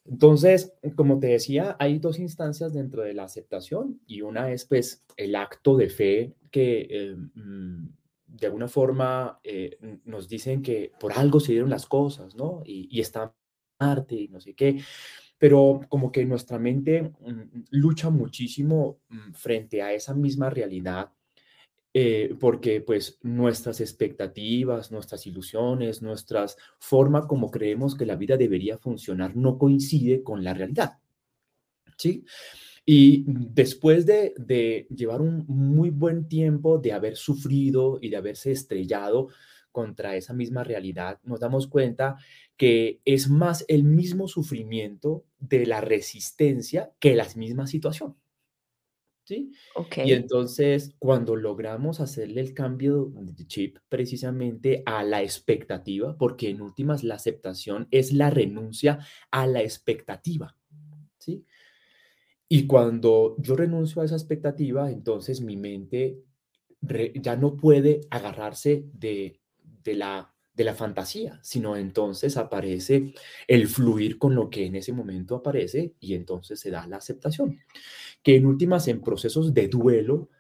Entonces, 0.04 0.73
como 0.97 1.18
te 1.18 1.28
decía, 1.28 1.76
hay 1.78 1.99
dos 1.99 2.18
instancias 2.18 2.73
dentro 2.73 3.02
de 3.02 3.12
la 3.12 3.25
aceptación 3.25 4.00
y 4.07 4.23
una 4.23 4.50
es 4.50 4.64
pues 4.64 5.04
el 5.16 5.37
acto 5.37 5.76
de 5.76 5.90
fe 5.90 6.35
que 6.50 6.87
eh, 6.90 7.16
mm, 7.35 7.88
de 8.26 8.47
alguna 8.47 8.68
forma 8.68 9.38
eh, 9.45 9.78
nos 10.04 10.28
dicen 10.28 10.62
que 10.62 10.92
por 10.99 11.12
algo 11.12 11.40
se 11.40 11.52
dieron 11.52 11.68
las 11.68 11.85
cosas, 11.85 12.35
¿no? 12.35 12.62
Y, 12.64 12.88
y 12.90 13.00
está 13.00 13.35
arte 13.78 14.14
y 14.14 14.28
no 14.28 14.40
sé 14.40 14.54
qué, 14.54 14.80
pero 15.37 15.80
como 15.88 16.11
que 16.11 16.25
nuestra 16.25 16.59
mente 16.59 17.02
mm, 17.02 17.64
lucha 17.71 18.09
muchísimo 18.09 19.00
mm, 19.09 19.33
frente 19.33 19.83
a 19.83 19.92
esa 19.92 20.14
misma 20.14 20.49
realidad 20.49 21.12
eh, 21.95 22.35
porque 22.38 22.80
pues 22.80 23.18
nuestras 23.23 23.80
expectativas, 23.80 24.92
nuestras 24.92 25.26
ilusiones, 25.26 26.02
nuestra 26.02 26.47
forma 26.78 27.26
como 27.26 27.50
creemos 27.50 27.97
que 27.97 28.07
la 28.07 28.16
vida 28.16 28.37
debería 28.37 28.78
funcionar 28.78 29.35
no 29.37 29.59
coincide 29.59 30.23
con 30.23 30.45
la 30.45 30.54
realidad. 30.54 30.99
¿Sí? 31.97 32.25
Y 32.85 33.25
después 33.26 34.07
de, 34.07 34.35
de 34.38 34.87
llevar 34.95 35.21
un 35.21 35.45
muy 35.49 35.90
buen 35.90 36.28
tiempo 36.28 36.78
de 36.78 36.92
haber 36.92 37.16
sufrido 37.16 37.99
y 38.00 38.09
de 38.11 38.16
haberse 38.16 38.52
estrellado 38.52 39.28
contra 39.73 40.16
esa 40.16 40.33
misma 40.33 40.64
realidad, 40.64 41.21
nos 41.25 41.40
damos 41.40 41.66
cuenta 41.66 42.16
que 42.57 43.00
es 43.04 43.28
más 43.28 43.64
el 43.68 43.85
mismo 43.85 44.26
sufrimiento 44.28 45.25
de 45.38 45.66
la 45.66 45.80
resistencia 45.80 46.92
que 46.99 47.14
la 47.14 47.26
misma 47.37 47.66
situación. 47.66 48.16
¿Sí? 49.28 49.52
Y 50.06 50.12
entonces, 50.12 50.94
cuando 50.99 51.37
logramos 51.37 52.00
hacerle 52.00 52.40
el 52.40 52.54
cambio 52.54 53.12
de 53.14 53.47
chip 53.47 53.76
precisamente 53.90 54.82
a 54.87 55.04
la 55.04 55.23
expectativa, 55.23 56.16
porque 56.16 56.49
en 56.49 56.62
últimas 56.62 57.04
la 57.04 57.16
aceptación 57.16 57.88
es 57.90 58.14
la 58.14 58.30
renuncia 58.30 59.00
a 59.30 59.47
la 59.47 59.61
expectativa, 59.61 60.56
¿sí? 61.18 61.44
Y 62.49 62.66
cuando 62.66 63.37
yo 63.38 63.54
renuncio 63.54 64.00
a 64.00 64.06
esa 64.06 64.14
expectativa, 64.16 64.90
entonces 64.90 65.42
mi 65.42 65.58
mente 65.58 66.25
ya 67.20 67.37
no 67.37 67.54
puede 67.54 68.00
agarrarse 68.08 68.87
de, 68.94 69.42
de 69.85 69.94
la 69.94 70.35
de 70.59 70.65
la 70.65 70.75
fantasía, 70.75 71.38
sino 71.41 71.77
entonces 71.77 72.37
aparece 72.37 73.15
el 73.47 73.69
fluir 73.69 74.19
con 74.19 74.35
lo 74.35 74.50
que 74.50 74.67
en 74.67 74.75
ese 74.75 74.93
momento 74.93 75.37
aparece 75.37 75.95
y 76.00 76.15
entonces 76.15 76.59
se 76.59 76.73
da 76.73 76.85
la 76.88 76.97
aceptación. 76.97 77.61
Que 78.25 78.35
en 78.35 78.45
últimas, 78.45 78.88
en 78.88 79.00
procesos 79.00 79.55
de 79.55 79.69
duelo, 79.69 80.31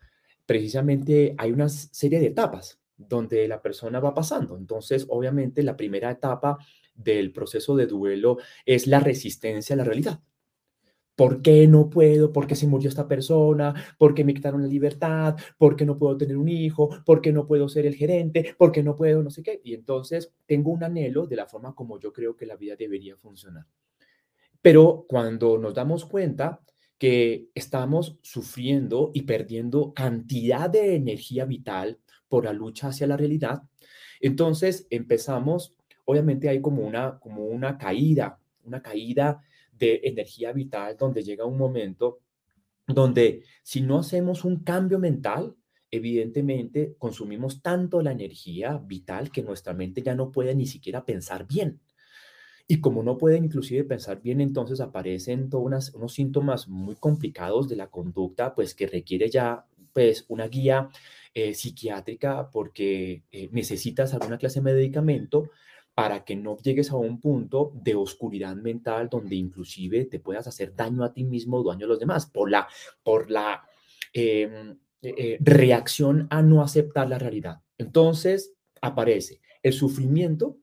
precisamente 0.44 1.36
hay 1.38 1.52
una 1.52 1.68
serie 1.68 2.18
de 2.18 2.26
etapas 2.26 2.80
donde 2.96 3.46
la 3.46 3.62
persona 3.62 4.00
va 4.00 4.12
pasando. 4.12 4.56
Entonces, 4.56 5.06
obviamente, 5.08 5.62
la 5.62 5.76
primera 5.76 6.10
etapa 6.10 6.58
del 6.96 7.32
proceso 7.32 7.76
de 7.76 7.86
duelo 7.86 8.38
es 8.66 8.88
la 8.88 8.98
resistencia 8.98 9.74
a 9.74 9.76
la 9.76 9.84
realidad. 9.84 10.20
¿Por 11.18 11.42
qué 11.42 11.66
no 11.66 11.90
puedo? 11.90 12.32
¿Por 12.32 12.46
qué 12.46 12.54
se 12.54 12.68
murió 12.68 12.88
esta 12.88 13.08
persona? 13.08 13.74
¿Por 13.98 14.14
qué 14.14 14.22
me 14.22 14.32
quitaron 14.32 14.62
la 14.62 14.68
libertad? 14.68 15.34
¿Por 15.58 15.74
qué 15.74 15.84
no 15.84 15.98
puedo 15.98 16.16
tener 16.16 16.36
un 16.36 16.48
hijo? 16.48 16.90
¿Por 17.04 17.20
qué 17.20 17.32
no 17.32 17.44
puedo 17.44 17.68
ser 17.68 17.86
el 17.86 17.96
gerente? 17.96 18.54
¿Por 18.56 18.70
qué 18.70 18.84
no 18.84 18.94
puedo 18.94 19.20
no 19.20 19.28
sé 19.28 19.42
qué? 19.42 19.60
Y 19.64 19.74
entonces 19.74 20.32
tengo 20.46 20.70
un 20.70 20.84
anhelo 20.84 21.26
de 21.26 21.34
la 21.34 21.46
forma 21.46 21.74
como 21.74 21.98
yo 21.98 22.12
creo 22.12 22.36
que 22.36 22.46
la 22.46 22.54
vida 22.54 22.76
debería 22.76 23.16
funcionar. 23.16 23.66
Pero 24.62 25.06
cuando 25.08 25.58
nos 25.58 25.74
damos 25.74 26.04
cuenta 26.04 26.60
que 26.98 27.48
estamos 27.52 28.16
sufriendo 28.22 29.10
y 29.12 29.22
perdiendo 29.22 29.92
cantidad 29.94 30.70
de 30.70 30.94
energía 30.94 31.46
vital 31.46 31.98
por 32.28 32.44
la 32.44 32.52
lucha 32.52 32.90
hacia 32.90 33.08
la 33.08 33.16
realidad, 33.16 33.64
entonces 34.20 34.86
empezamos, 34.88 35.74
obviamente 36.04 36.48
hay 36.48 36.60
como 36.60 36.86
una, 36.86 37.18
como 37.18 37.44
una 37.46 37.76
caída, 37.76 38.38
una 38.62 38.80
caída 38.80 39.42
de 39.78 40.00
energía 40.04 40.52
vital, 40.52 40.96
donde 40.98 41.22
llega 41.22 41.44
un 41.44 41.58
momento 41.58 42.20
donde 42.86 43.44
si 43.62 43.82
no 43.82 43.98
hacemos 43.98 44.44
un 44.44 44.64
cambio 44.64 44.98
mental, 44.98 45.54
evidentemente 45.90 46.94
consumimos 46.98 47.62
tanto 47.62 48.02
la 48.02 48.12
energía 48.12 48.78
vital 48.78 49.30
que 49.30 49.42
nuestra 49.42 49.74
mente 49.74 50.02
ya 50.02 50.14
no 50.14 50.32
puede 50.32 50.54
ni 50.54 50.66
siquiera 50.66 51.04
pensar 51.04 51.46
bien. 51.46 51.80
Y 52.66 52.80
como 52.80 53.02
no 53.02 53.16
puede 53.16 53.38
inclusive 53.38 53.84
pensar 53.84 54.20
bien, 54.20 54.42
entonces 54.42 54.80
aparecen 54.80 55.48
todos 55.48 55.94
unos 55.94 56.12
síntomas 56.12 56.68
muy 56.68 56.96
complicados 56.96 57.68
de 57.68 57.76
la 57.76 57.88
conducta, 57.88 58.54
pues 58.54 58.74
que 58.74 58.86
requiere 58.86 59.30
ya 59.30 59.64
pues 59.94 60.26
una 60.28 60.48
guía 60.48 60.90
eh, 61.32 61.54
psiquiátrica 61.54 62.50
porque 62.50 63.22
eh, 63.30 63.48
necesitas 63.52 64.12
alguna 64.12 64.38
clase 64.38 64.60
de 64.60 64.64
medicamento 64.64 65.50
para 65.98 66.24
que 66.24 66.36
no 66.36 66.56
llegues 66.58 66.92
a 66.92 66.96
un 66.96 67.20
punto 67.20 67.72
de 67.74 67.96
oscuridad 67.96 68.54
mental 68.54 69.08
donde 69.08 69.34
inclusive 69.34 70.04
te 70.04 70.20
puedas 70.20 70.46
hacer 70.46 70.72
daño 70.76 71.02
a 71.02 71.12
ti 71.12 71.24
mismo 71.24 71.56
o 71.56 71.68
daño 71.68 71.86
a 71.86 71.88
los 71.88 71.98
demás 71.98 72.26
por 72.26 72.52
la, 72.52 72.68
por 73.02 73.32
la 73.32 73.64
em, 74.12 74.78
eh, 75.02 75.14
eh, 75.18 75.38
reacción 75.40 76.28
a 76.30 76.40
no 76.40 76.62
aceptar 76.62 77.08
la 77.08 77.18
realidad. 77.18 77.62
Entonces 77.78 78.54
aparece 78.80 79.40
el 79.60 79.72
sufrimiento, 79.72 80.58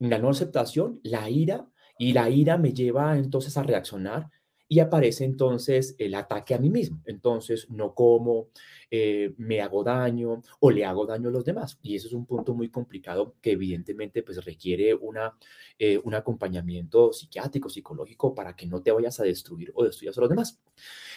la 0.00 0.18
no 0.18 0.28
aceptación, 0.28 0.98
la 1.04 1.30
ira, 1.30 1.68
y 1.96 2.12
la 2.12 2.28
ira 2.28 2.58
me 2.58 2.72
lleva 2.72 3.16
entonces 3.16 3.56
a 3.56 3.62
reaccionar 3.62 4.28
y 4.72 4.78
aparece 4.78 5.24
entonces 5.24 5.96
el 5.98 6.14
ataque 6.14 6.54
a 6.54 6.58
mí 6.58 6.70
mismo. 6.70 7.02
Entonces 7.04 7.68
no 7.70 7.92
como, 7.92 8.50
eh, 8.88 9.34
me 9.36 9.60
hago 9.60 9.82
daño 9.82 10.42
o 10.60 10.70
le 10.70 10.84
hago 10.84 11.06
daño 11.06 11.28
a 11.28 11.32
los 11.32 11.44
demás. 11.44 11.76
Y 11.82 11.96
eso 11.96 12.06
es 12.06 12.12
un 12.12 12.24
punto 12.24 12.54
muy 12.54 12.70
complicado 12.70 13.34
que 13.42 13.50
evidentemente 13.50 14.22
pues 14.22 14.44
requiere 14.44 14.94
una, 14.94 15.36
eh, 15.76 16.00
un 16.04 16.14
acompañamiento 16.14 17.12
psiquiátrico, 17.12 17.68
psicológico 17.68 18.32
para 18.32 18.54
que 18.54 18.66
no 18.66 18.80
te 18.80 18.92
vayas 18.92 19.18
a 19.18 19.24
destruir 19.24 19.72
o 19.74 19.82
destruyas 19.82 20.16
a 20.16 20.20
los 20.20 20.30
demás. 20.30 20.60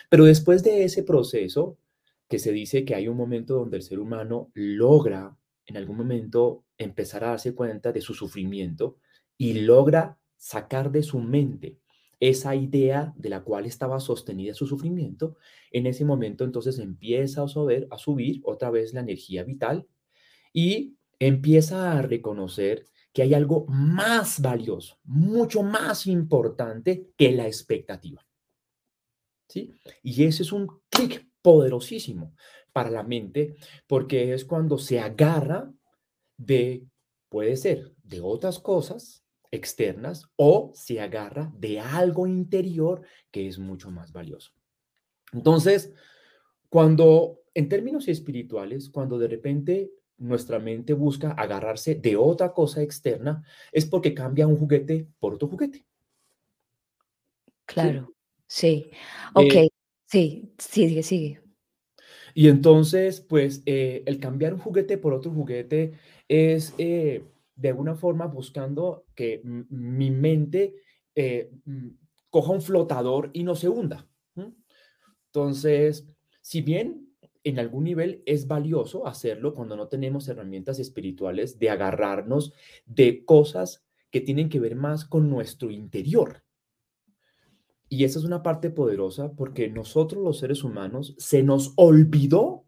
Pero 0.09 0.25
después 0.25 0.63
de 0.63 0.85
ese 0.85 1.03
proceso, 1.03 1.77
que 2.27 2.39
se 2.39 2.51
dice 2.51 2.83
que 2.85 2.95
hay 2.95 3.07
un 3.07 3.17
momento 3.17 3.53
donde 3.53 3.77
el 3.77 3.83
ser 3.83 3.99
humano 3.99 4.49
logra 4.55 5.37
en 5.67 5.77
algún 5.77 5.97
momento 5.97 6.63
empezar 6.79 7.23
a 7.23 7.29
darse 7.29 7.53
cuenta 7.53 7.91
de 7.91 8.01
su 8.01 8.15
sufrimiento 8.15 8.97
y 9.37 9.53
logra 9.53 10.17
sacar 10.37 10.91
de 10.91 11.03
su 11.03 11.19
mente 11.19 11.77
esa 12.29 12.55
idea 12.55 13.13
de 13.17 13.27
la 13.27 13.43
cual 13.43 13.65
estaba 13.65 13.99
sostenida 13.99 14.53
su 14.53 14.65
sufrimiento, 14.65 15.35
en 15.71 15.87
ese 15.87 16.05
momento 16.05 16.45
entonces 16.45 16.79
empieza 16.79 17.43
a 17.43 17.47
subir, 17.49 18.41
otra 18.45 18.69
vez 18.69 18.93
la 18.93 19.01
energía 19.01 19.43
vital 19.43 19.85
y 20.53 20.95
empieza 21.19 21.91
a 21.91 22.01
reconocer 22.01 22.85
que 23.11 23.23
hay 23.23 23.33
algo 23.33 23.65
más 23.67 24.39
valioso, 24.39 24.99
mucho 25.03 25.63
más 25.63 26.07
importante 26.07 27.09
que 27.17 27.33
la 27.33 27.45
expectativa. 27.45 28.25
¿sí? 29.49 29.73
Y 30.01 30.23
ese 30.23 30.43
es 30.43 30.53
un 30.53 30.81
clic 30.89 31.27
poderosísimo 31.41 32.35
para 32.71 32.89
la 32.89 33.03
mente 33.03 33.55
porque 33.85 34.33
es 34.33 34.45
cuando 34.45 34.77
se 34.77 35.01
agarra 35.01 35.73
de, 36.37 36.87
puede 37.27 37.57
ser, 37.57 37.93
de 38.01 38.21
otras 38.21 38.59
cosas 38.59 39.22
externas 39.53 40.29
o 40.35 40.71
se 40.73 40.99
agarra 40.99 41.53
de 41.57 41.79
algo 41.79 42.25
interior 42.27 43.03
que 43.31 43.47
es 43.47 43.59
mucho 43.59 43.91
más 43.91 44.11
valioso. 44.11 44.51
Entonces, 45.31 45.93
cuando 46.69 47.41
en 47.53 47.69
términos 47.69 48.07
espirituales, 48.07 48.89
cuando 48.89 49.19
de 49.19 49.27
repente 49.27 49.91
nuestra 50.17 50.57
mente 50.59 50.93
busca 50.93 51.31
agarrarse 51.31 51.95
de 51.95 52.15
otra 52.15 52.51
cosa 52.53 52.81
externa, 52.81 53.43
es 53.71 53.85
porque 53.85 54.13
cambia 54.13 54.47
un 54.47 54.57
juguete 54.57 55.07
por 55.19 55.35
otro 55.35 55.47
juguete. 55.47 55.85
Claro, 57.65 58.13
sí. 58.47 58.89
Ok, 59.35 59.53
Eh, 59.53 59.69
sí, 60.07 60.53
sigue, 60.57 61.03
sigue. 61.03 61.41
y 62.33 62.47
entonces, 62.49 63.21
pues, 63.21 63.61
eh, 63.65 64.03
el 64.05 64.19
cambiar 64.19 64.53
un 64.53 64.59
juguete 64.59 64.97
por 64.97 65.13
otro 65.13 65.31
juguete 65.31 65.93
es 66.27 66.73
eh, 66.77 67.23
de 67.55 67.69
alguna 67.69 67.95
forma 67.95 68.27
buscando 68.27 69.05
que 69.15 69.41
mi 69.43 70.11
mente 70.11 70.75
eh, 71.15 71.51
coja 72.29 72.51
un 72.51 72.61
flotador 72.61 73.29
y 73.33 73.43
no 73.43 73.55
se 73.55 73.69
hunda. 73.69 74.07
Entonces, 75.27 76.07
si 76.41 76.61
bien 76.61 77.13
en 77.43 77.59
algún 77.59 77.83
nivel 77.83 78.23
es 78.25 78.47
valioso 78.47 79.05
hacerlo 79.05 79.53
cuando 79.53 79.75
no 79.75 79.87
tenemos 79.87 80.27
herramientas 80.27 80.79
espirituales 80.79 81.59
de 81.59 81.69
agarrarnos 81.69 82.53
de 82.85 83.25
cosas 83.25 83.83
que 84.11 84.21
tienen 84.21 84.49
que 84.49 84.59
ver 84.59 84.75
más 84.75 85.05
con 85.05 85.29
nuestro 85.29 85.71
interior. 85.71 86.43
Y 87.89 88.05
esa 88.05 88.19
es 88.19 88.25
una 88.25 88.41
parte 88.41 88.69
poderosa 88.69 89.33
porque 89.33 89.69
nosotros 89.69 90.23
los 90.23 90.39
seres 90.39 90.63
humanos 90.63 91.15
se 91.17 91.43
nos 91.43 91.73
olvidó 91.75 92.65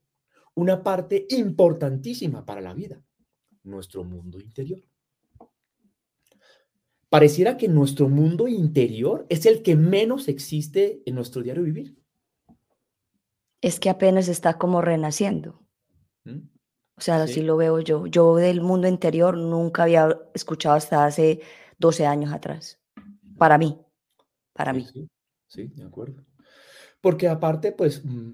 una 0.54 0.84
parte 0.84 1.26
importantísima 1.30 2.46
para 2.46 2.62
la 2.62 2.74
vida, 2.74 3.02
nuestro 3.66 4.04
mundo 4.04 4.40
interior. 4.40 4.82
Pareciera 7.10 7.58
que 7.58 7.68
nuestro 7.68 8.10
mundo 8.10 8.48
interior 8.48 9.26
es 9.30 9.46
el 9.46 9.62
que 9.62 9.76
menos 9.76 10.28
existe 10.28 11.02
en 11.06 11.16
nuestro 11.16 11.42
diario 11.42 11.64
vivir. 11.64 11.96
Es 13.62 13.80
que 13.80 13.90
apenas 13.90 14.28
está 14.28 14.58
como 14.58 14.82
renaciendo. 14.82 15.62
¿m? 16.26 16.42
O 16.98 17.02
sea, 17.02 17.22
así 17.24 17.36
Sí, 17.36 17.42
lo 17.42 17.58
veo 17.58 17.80
yo. 17.80 18.06
Yo 18.08 18.36
del 18.36 18.62
mundo 18.62 18.88
interior 18.88 19.38
nunca 19.38 19.84
había 19.84 20.18
escuchado 20.34 20.76
hasta 20.76 21.06
hace 21.06 21.42
12 21.78 22.06
años 22.06 22.34
atrás. 22.34 22.80
Para 23.38 23.58
mí, 23.58 23.80
para 24.54 24.74
sí, 24.74 24.78
mí. 24.78 24.86
sí, 24.86 25.10
sí, 25.48 25.68
de 25.76 25.84
acuerdo. 25.84 26.24
Porque 27.06 27.28
aparte, 27.28 27.72
pues, 27.72 28.04
mm, 28.04 28.32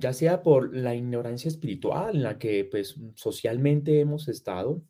ya 0.00 0.12
sea 0.12 0.42
por 0.42 0.76
la 0.76 0.96
ignorancia 0.96 1.46
espiritual 1.46 2.16
en 2.16 2.24
la 2.24 2.40
que, 2.40 2.64
pues, 2.64 2.96
socialmente 3.14 4.00
hemos 4.00 4.26
estado 4.26 4.82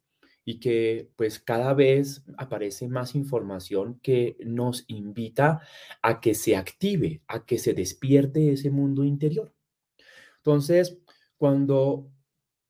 y 0.43 0.59
que, 0.59 1.11
pues, 1.15 1.39
cada 1.39 1.75
vez 1.75 2.25
aparece 2.39 2.89
más 2.89 3.15
información 3.15 4.01
que 4.03 4.39
nos 4.47 4.87
invita 4.89 5.61
a 6.01 6.19
que 6.23 6.35
se 6.35 6.57
active, 6.57 7.21
a 7.29 7.45
que 7.45 7.59
se 7.59 7.75
despierte 7.75 8.51
ese 8.51 8.71
mundo 8.71 9.05
interior. 9.05 9.53
Entonces, 10.39 10.97
cuando 11.37 12.11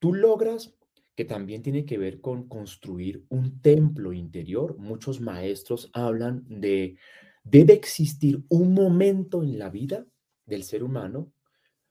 tú 0.00 0.14
logras, 0.14 0.74
que 1.14 1.24
también 1.24 1.62
tiene 1.62 1.84
que 1.84 1.96
ver 1.96 2.20
con 2.20 2.48
construir 2.48 3.24
un 3.28 3.60
templo 3.60 4.12
interior, 4.12 4.78
muchos 4.78 5.20
maestros 5.20 5.90
hablan 5.92 6.44
de, 6.48 6.96
debe 7.44 7.74
existir 7.74 8.42
un 8.48 8.74
momento 8.74 9.44
en 9.44 9.60
la 9.60 9.70
vida 9.70 10.04
del 10.46 10.64
ser 10.64 10.82
humano 10.84 11.32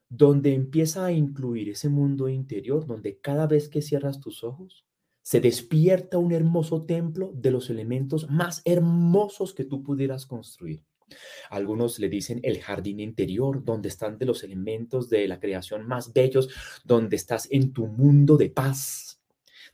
donde 0.08 0.54
empieza 0.54 1.06
a 1.06 1.12
incluir 1.12 1.70
ese 1.70 1.88
mundo 1.88 2.28
interior, 2.28 2.86
donde 2.86 3.18
cada 3.18 3.46
vez 3.46 3.68
que 3.68 3.82
cierras 3.82 4.20
tus 4.20 4.44
ojos, 4.44 4.84
se 5.22 5.40
despierta 5.40 6.18
un 6.18 6.32
hermoso 6.32 6.84
templo 6.84 7.32
de 7.34 7.50
los 7.50 7.70
elementos 7.70 8.30
más 8.30 8.62
hermosos 8.64 9.54
que 9.54 9.64
tú 9.64 9.82
pudieras 9.82 10.26
construir. 10.26 10.84
Algunos 11.50 11.98
le 11.98 12.08
dicen 12.08 12.40
el 12.42 12.60
jardín 12.60 13.00
interior, 13.00 13.64
donde 13.64 13.88
están 13.88 14.18
de 14.18 14.26
los 14.26 14.44
elementos 14.44 15.08
de 15.08 15.26
la 15.26 15.40
creación 15.40 15.86
más 15.86 16.12
bellos, 16.12 16.48
donde 16.84 17.16
estás 17.16 17.48
en 17.50 17.72
tu 17.72 17.86
mundo 17.86 18.36
de 18.36 18.50
paz, 18.50 19.20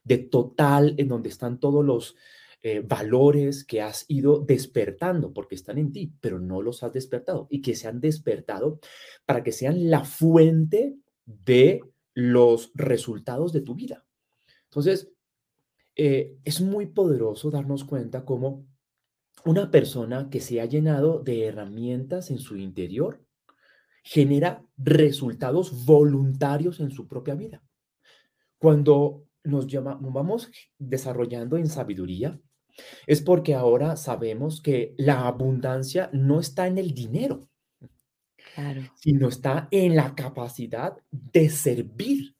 de 0.05 0.19
total, 0.19 0.95
en 0.99 1.09
donde 1.09 1.29
están 1.29 1.59
todos 1.59 1.85
los 1.85 2.17
eh, 2.63 2.81
valores 2.81 3.65
que 3.65 3.81
has 3.81 4.05
ido 4.09 4.41
despertando, 4.41 5.33
porque 5.33 5.55
están 5.55 5.79
en 5.79 5.93
ti, 5.93 6.13
pero 6.21 6.39
no 6.39 6.61
los 6.61 6.83
has 6.83 6.93
despertado, 6.93 7.47
y 7.51 7.63
que 7.63 7.75
se 7.75 7.89
han 7.89 8.01
despertado 8.01 8.81
para 9.25 9.43
que 9.43 9.53
sean 9.53 9.89
la 9.89 10.05
fuente 10.05 10.97
de 11.25 11.81
los 12.15 12.71
resultados 12.75 13.53
de 13.53 13.63
tu 13.63 13.75
vida. 13.75 14.05
Entonces, 14.65 15.11
eh, 15.97 16.37
es 16.45 16.61
muy 16.61 16.87
poderoso 16.87 17.51
darnos 17.51 17.85
cuenta 17.85 18.25
cómo 18.25 18.67
una 19.45 19.71
persona 19.71 20.29
que 20.31 20.41
se 20.41 20.61
ha 20.61 20.67
llenado 20.67 21.21
de 21.21 21.47
herramientas 21.47 22.31
en 22.31 22.39
su 22.39 22.57
interior 22.57 23.25
genera 24.03 24.65
resultados 24.77 25.85
voluntarios 25.85 26.81
en 26.81 26.91
su 26.91 27.07
propia 27.07 27.35
vida. 27.35 27.63
Cuando 28.59 29.25
nos, 29.45 29.67
llama, 29.67 29.99
nos 30.01 30.13
vamos 30.13 30.51
desarrollando 30.79 31.57
en 31.57 31.69
sabiduría, 31.69 32.39
es 33.07 33.23
porque 33.23 33.55
ahora 33.55 33.97
sabemos 33.97 34.61
que 34.61 34.95
la 34.99 35.27
abundancia 35.27 36.11
no 36.13 36.41
está 36.41 36.67
en 36.67 36.79
el 36.79 36.93
dinero, 36.95 37.49
Claro. 38.55 38.83
sino 38.95 39.29
está 39.29 39.69
en 39.71 39.97
la 39.97 40.15
capacidad 40.15 40.97
de 41.11 41.49
servir 41.51 42.35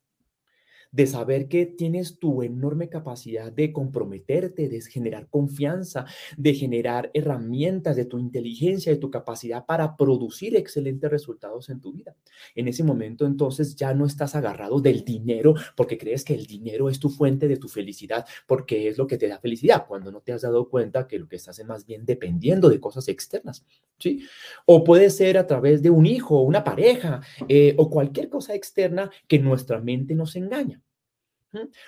de 0.93 1.07
saber 1.07 1.49
que 1.49 1.67
tienes 1.67 2.19
tu 2.19 2.43
enorme 2.43 2.89
capacidad 2.89 3.53
de 3.53 3.73
comprometerte, 3.73 4.69
de 4.69 4.81
generar 4.81 5.29
confianza, 5.29 6.07
de 6.37 6.55
generar 6.55 7.11
herramientas 7.15 7.97
de 7.97 8.05
tu 8.05 8.19
inteligencia, 8.19 8.93
de 8.93 8.99
tu 8.99 9.11
capacidad 9.11 9.67
para 9.67 9.97
producir 9.97 10.57
excelentes 10.57 11.11
resultados 11.11 11.69
en 11.69 11.81
tu 11.81 11.93
vida. 11.93 12.17
En 12.55 12.69
ese 12.69 12.85
momento 12.85 13.27
entonces 13.27 13.77
ya 13.77 13.95
no 13.95 14.07
estás 14.07 14.35
agarrado 14.35 14.81
del 14.81 15.05
dinero 15.05 15.55
porque 15.77 15.99
crees 15.99 16.25
que 16.25 16.35
el 16.35 16.47
dinero 16.47 16.89
es 16.89 16.99
tu 16.99 17.09
fuente 17.09 17.49
de 17.49 17.57
tu 17.57 17.69
felicidad, 17.69 18.27
porque 18.47 18.89
es 18.89 18.99
lo 18.99 19.07
que 19.07 19.19
te 19.19 19.29
da 19.29 19.39
felicidad, 19.39 19.87
cuando 19.87 20.11
no 20.11 20.21
te 20.21 20.33
has 20.33 20.43
dado 20.43 20.69
cuenta 20.69 21.07
que 21.07 21.19
lo 21.19 21.29
que 21.29 21.37
estás 21.37 21.59
es 21.59 21.67
más 21.67 21.87
bien 21.87 22.05
dependiendo 22.05 22.69
de 22.69 22.81
cosas 22.81 23.09
externas, 23.09 23.65
¿sí? 23.99 24.25
O 24.67 24.85
puede 24.85 25.11
ser 25.11 25.39
a 25.39 25.47
través 25.47 25.83
de 25.83 25.91
un 25.91 26.07
hijo, 26.07 26.41
una 26.43 26.65
pareja 26.65 27.21
eh, 27.49 27.75
o 27.79 27.91
cualquier 27.91 28.29
cosa 28.29 28.55
externa 28.55 29.11
que 29.29 29.39
nuestra 29.39 29.81
mente 29.81 30.15
nos 30.15 30.37
engaña. 30.37 30.80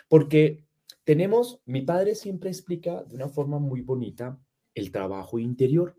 Porque 0.08 0.66
tenemos, 1.04 1.60
mi 1.66 1.82
padre 1.82 2.14
siempre 2.14 2.50
explica 2.50 3.02
de 3.04 3.14
una 3.16 3.28
forma 3.28 3.58
muy 3.58 3.80
bonita 3.82 4.40
el 4.74 4.90
trabajo 4.92 5.38
interior, 5.38 5.96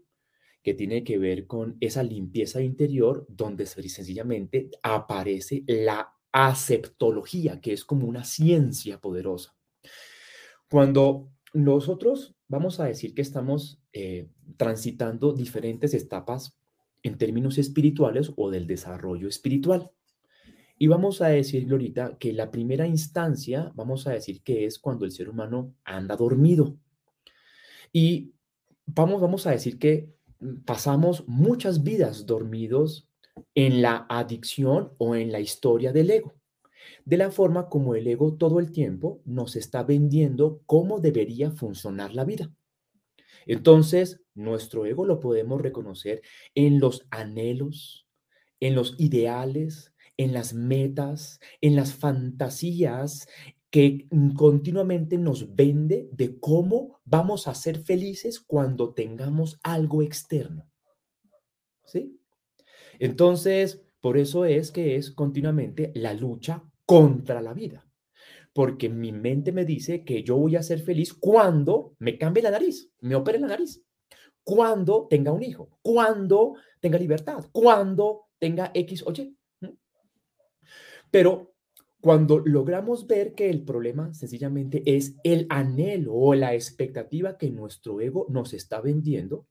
que 0.63 0.73
tiene 0.73 1.04
que 1.04 1.17
ver 1.17 1.47
con 1.47 1.78
esa 1.82 2.04
limpieza 2.04 2.62
interior 2.62 3.26
donde 3.30 3.65
se- 3.65 3.88
sencillamente 3.89 4.71
aparece 4.84 5.63
la 5.67 6.13
aceptología, 6.32 7.62
que 7.62 7.73
es 7.73 7.86
como 7.86 8.08
una 8.08 8.23
ciencia 8.23 8.99
poderosa. 9.02 9.56
Cuando 10.69 11.32
nosotros 11.54 12.36
vamos 12.47 12.80
a 12.80 12.86
decir 12.86 13.13
que 13.13 13.21
estamos 13.21 13.82
eh, 13.93 14.30
transitando 14.58 15.34
diferentes 15.34 15.93
etapas 15.93 16.58
en 17.04 17.17
términos 17.17 17.58
espirituales 17.58 18.32
o 18.36 18.49
del 18.49 18.65
desarrollo 18.67 19.28
espiritual. 19.28 19.91
Y 20.78 20.88
vamos 20.88 21.22
a 21.22 21.28
decir, 21.28 21.66
Glorita, 21.66 22.18
que 22.18 22.34
la 22.34 22.52
primera 22.52 22.88
instancia, 22.88 23.72
vamos 23.76 24.08
a 24.08 24.12
decir 24.12 24.42
que 24.42 24.66
es 24.66 24.80
cuando 24.80 25.06
el 25.06 25.12
ser 25.12 25.30
humano 25.30 25.74
anda 25.84 26.16
dormido. 26.16 26.78
Y 27.92 28.34
vamos, 28.86 29.22
vamos 29.22 29.48
a 29.48 29.52
decir 29.52 29.78
que 29.78 30.10
mm, 30.40 30.64
pasamos 30.66 31.24
muchas 31.28 31.84
vidas 31.84 32.26
dormidos 32.26 33.08
en 33.56 33.82
la 33.82 34.06
adicción 34.10 34.94
o 34.98 35.16
en 35.16 35.32
la 35.32 35.40
historia 35.40 35.92
del 35.92 36.12
ego. 36.12 36.34
De 37.06 37.18
la 37.18 37.32
forma 37.32 37.70
como 37.70 37.96
el 37.96 38.08
ego 38.08 38.36
todo 38.36 38.60
el 38.60 38.72
tiempo 38.72 39.22
nos 39.26 39.56
está 39.56 39.84
vendiendo 39.84 40.62
cómo 40.66 41.00
debería 41.00 41.52
funcionar 41.52 42.14
la 42.14 42.26
vida. 42.26 42.52
Entonces, 43.46 44.22
nuestro 44.34 44.86
ego 44.86 45.06
lo 45.06 45.20
podemos 45.20 45.62
reconocer 45.62 46.22
en 46.56 46.80
los 46.80 47.06
anhelos, 47.12 48.08
en 48.60 48.76
los 48.76 48.96
ideales, 48.98 49.93
en 50.17 50.34
las 50.34 50.54
metas, 50.54 51.39
en 51.62 51.76
las 51.76 51.93
fantasías 51.93 53.28
que 53.69 54.08
continuamente 54.36 55.17
nos 55.17 55.56
vende 55.56 56.08
de 56.12 56.39
cómo 56.39 56.99
vamos 57.06 57.47
a 57.47 57.56
ser 57.56 57.80
felices 57.80 58.39
cuando 58.39 58.93
tengamos 58.93 59.60
algo 59.63 60.04
externo. 60.04 60.69
¿Sí? 61.86 62.19
Entonces, 62.99 63.82
por 63.99 64.17
eso 64.17 64.45
es 64.45 64.71
que 64.71 64.95
es 64.95 65.10
continuamente 65.12 65.91
la 65.95 66.13
lucha 66.13 66.63
contra 66.86 67.41
la 67.41 67.54
vida. 67.54 67.88
Porque 68.54 68.89
mi 68.89 69.12
mente 69.12 69.52
me 69.52 69.65
dice 69.65 70.04
que 70.04 70.23
yo 70.23 70.38
voy 70.38 70.56
a 70.56 70.63
ser 70.63 70.80
feliz 70.82 71.13
cuando 71.13 71.95
me 71.97 72.19
cambie 72.19 72.43
la 72.43 72.52
nariz, 72.52 72.91
me 72.99 73.15
opere 73.15 73.39
la 73.39 73.47
nariz 73.47 73.84
cuando 74.43 75.08
tenga 75.10 75.32
un 75.32 75.43
hijo, 75.43 75.69
cuando 75.82 76.56
tenga 76.80 76.97
libertad, 76.97 77.45
cuando 77.52 78.28
tenga 78.39 78.71
X 78.73 79.04
o. 79.06 79.13
Pero 81.13 81.54
cuando 82.02 82.39
logramos 82.39 83.06
ver 83.06 83.36
que 83.36 83.47
el 83.52 83.63
problema 83.63 84.12
sencillamente 84.15 84.82
es 84.84 85.15
el 85.23 85.45
anhelo 85.52 86.15
o 86.15 86.34
la 86.34 86.56
expectativa 86.56 87.38
que 87.38 87.52
nuestro 87.52 88.02
ego 88.02 88.26
nos 88.32 88.52
está 88.54 88.82
vendiendo, 88.82 89.45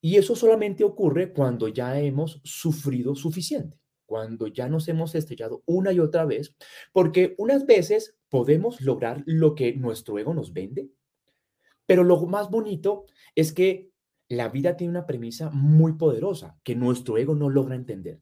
y 0.00 0.18
eso 0.18 0.36
solamente 0.36 0.84
ocurre 0.84 1.32
cuando 1.32 1.66
ya 1.66 1.98
hemos 1.98 2.40
sufrido 2.44 3.16
suficiente, 3.16 3.80
cuando 4.06 4.46
ya 4.46 4.68
nos 4.68 4.86
hemos 4.86 5.16
estrellado 5.16 5.64
una 5.66 5.92
y 5.92 5.98
otra 5.98 6.24
vez, 6.26 6.54
porque 6.92 7.34
unas 7.38 7.66
veces 7.66 8.16
podemos 8.28 8.80
lograr 8.80 9.24
lo 9.26 9.56
que 9.56 9.74
nuestro 9.74 10.16
ego 10.20 10.32
nos 10.32 10.52
vende, 10.52 10.92
pero 11.86 12.04
lo 12.04 12.24
más 12.26 12.50
bonito 12.50 13.06
es 13.34 13.52
que 13.52 13.90
la 14.28 14.48
vida 14.48 14.76
tiene 14.76 14.92
una 14.92 15.06
premisa 15.06 15.50
muy 15.50 15.94
poderosa 15.94 16.56
que 16.62 16.76
nuestro 16.76 17.18
ego 17.18 17.34
no 17.34 17.50
logra 17.50 17.74
entender. 17.74 18.20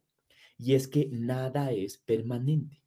Y 0.57 0.75
es 0.75 0.87
que 0.87 1.09
nada 1.11 1.71
es 1.71 1.97
permanente. 1.97 2.83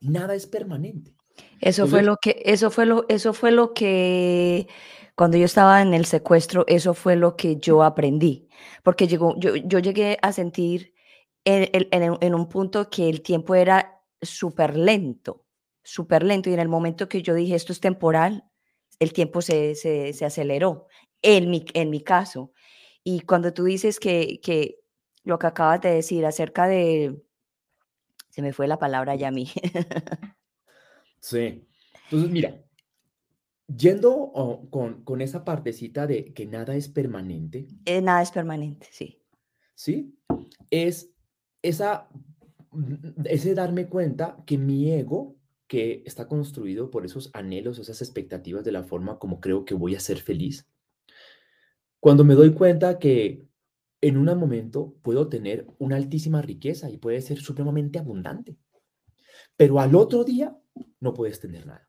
Nada 0.00 0.34
es 0.34 0.46
permanente. 0.46 1.14
Eso 1.60 1.86
fue 1.86 2.02
lo 2.02 2.16
que, 2.16 2.42
eso 2.44 2.70
fue 2.70 2.86
lo, 2.86 3.06
eso 3.08 3.32
fue 3.32 3.52
lo 3.52 3.72
que, 3.72 4.66
cuando 5.14 5.36
yo 5.36 5.44
estaba 5.44 5.80
en 5.80 5.94
el 5.94 6.04
secuestro, 6.06 6.64
eso 6.66 6.92
fue 6.92 7.16
lo 7.16 7.36
que 7.36 7.56
yo 7.56 7.82
aprendí. 7.82 8.48
Porque 8.82 9.06
llegó, 9.06 9.38
yo, 9.38 9.56
yo 9.56 9.78
llegué 9.78 10.18
a 10.22 10.32
sentir 10.32 10.92
en, 11.44 11.68
en 11.92 12.34
un 12.34 12.48
punto 12.48 12.90
que 12.90 13.08
el 13.08 13.22
tiempo 13.22 13.54
era 13.54 14.02
súper 14.20 14.76
lento, 14.76 15.46
súper 15.82 16.22
lento. 16.22 16.50
Y 16.50 16.54
en 16.54 16.60
el 16.60 16.68
momento 16.68 17.08
que 17.08 17.22
yo 17.22 17.34
dije, 17.34 17.54
esto 17.54 17.72
es 17.72 17.80
temporal, 17.80 18.44
el 18.98 19.12
tiempo 19.12 19.42
se, 19.42 19.74
se, 19.74 20.12
se 20.12 20.24
aceleró 20.24 20.86
en 21.22 21.50
mi, 21.50 21.64
en 21.74 21.90
mi 21.90 22.02
caso. 22.02 22.52
Y 23.04 23.20
cuando 23.20 23.52
tú 23.52 23.64
dices 23.64 23.98
que, 23.98 24.40
que 24.42 24.81
lo 25.24 25.38
que 25.38 25.46
acabas 25.46 25.80
de 25.80 25.90
decir 25.90 26.26
acerca 26.26 26.66
de, 26.66 27.22
se 28.30 28.42
me 28.42 28.52
fue 28.52 28.66
la 28.66 28.78
palabra 28.78 29.14
ya 29.14 29.28
a 29.28 29.32
mí. 29.32 29.48
sí. 31.20 31.66
Entonces, 32.04 32.30
mira, 32.30 32.62
yendo 33.66 34.12
oh, 34.12 34.68
con, 34.70 35.04
con, 35.04 35.20
esa 35.20 35.44
partecita 35.44 36.06
de 36.06 36.32
que 36.32 36.46
nada 36.46 36.74
es 36.74 36.88
permanente. 36.88 37.68
Eh, 37.84 38.00
nada 38.00 38.22
es 38.22 38.30
permanente, 38.30 38.88
sí. 38.90 39.22
Sí, 39.74 40.14
es 40.70 41.12
esa, 41.62 42.08
mm, 42.70 43.24
ese 43.24 43.54
darme 43.54 43.88
cuenta 43.88 44.42
que 44.46 44.58
mi 44.58 44.90
ego, 44.90 45.36
que 45.66 46.02
está 46.04 46.28
construido 46.28 46.90
por 46.90 47.06
esos 47.06 47.30
anhelos, 47.32 47.78
esas 47.78 48.02
expectativas 48.02 48.64
de 48.64 48.72
la 48.72 48.82
forma 48.82 49.18
como 49.18 49.40
creo 49.40 49.64
que 49.64 49.74
voy 49.74 49.94
a 49.94 50.00
ser 50.00 50.18
feliz, 50.18 50.68
cuando 52.00 52.24
me 52.24 52.34
doy 52.34 52.52
cuenta 52.52 52.98
que 52.98 53.46
en 54.02 54.16
un 54.18 54.26
momento 54.38 54.96
puedo 55.02 55.28
tener 55.28 55.66
una 55.78 55.96
altísima 55.96 56.42
riqueza 56.42 56.90
y 56.90 56.98
puede 56.98 57.22
ser 57.22 57.38
supremamente 57.38 58.00
abundante, 58.00 58.56
pero 59.56 59.80
al 59.80 59.94
otro 59.94 60.24
día 60.24 60.58
no 61.00 61.14
puedes 61.14 61.40
tener 61.40 61.66
nada. 61.66 61.88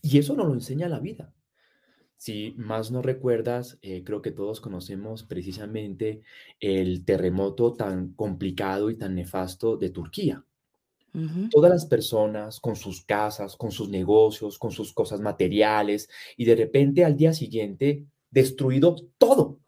Y 0.00 0.18
eso 0.18 0.34
no 0.34 0.44
lo 0.44 0.54
enseña 0.54 0.88
la 0.88 1.00
vida. 1.00 1.34
Si 2.16 2.54
más 2.56 2.90
no 2.90 3.02
recuerdas, 3.02 3.78
eh, 3.82 4.04
creo 4.04 4.22
que 4.22 4.30
todos 4.30 4.60
conocemos 4.60 5.24
precisamente 5.24 6.22
el 6.60 7.04
terremoto 7.04 7.74
tan 7.74 8.12
complicado 8.12 8.90
y 8.90 8.96
tan 8.96 9.14
nefasto 9.14 9.76
de 9.76 9.90
Turquía. 9.90 10.44
Todas 11.50 11.70
las 11.70 11.86
personas 11.86 12.60
con 12.60 12.76
sus 12.76 13.04
casas, 13.04 13.56
con 13.56 13.72
sus 13.72 13.88
negocios, 13.88 14.56
con 14.56 14.70
sus 14.70 14.92
cosas 14.92 15.20
materiales, 15.20 16.08
y 16.36 16.44
de 16.44 16.54
repente 16.54 17.04
al 17.04 17.16
día 17.16 17.32
siguiente 17.32 18.06
destruido 18.30 18.94
todo, 19.16 19.58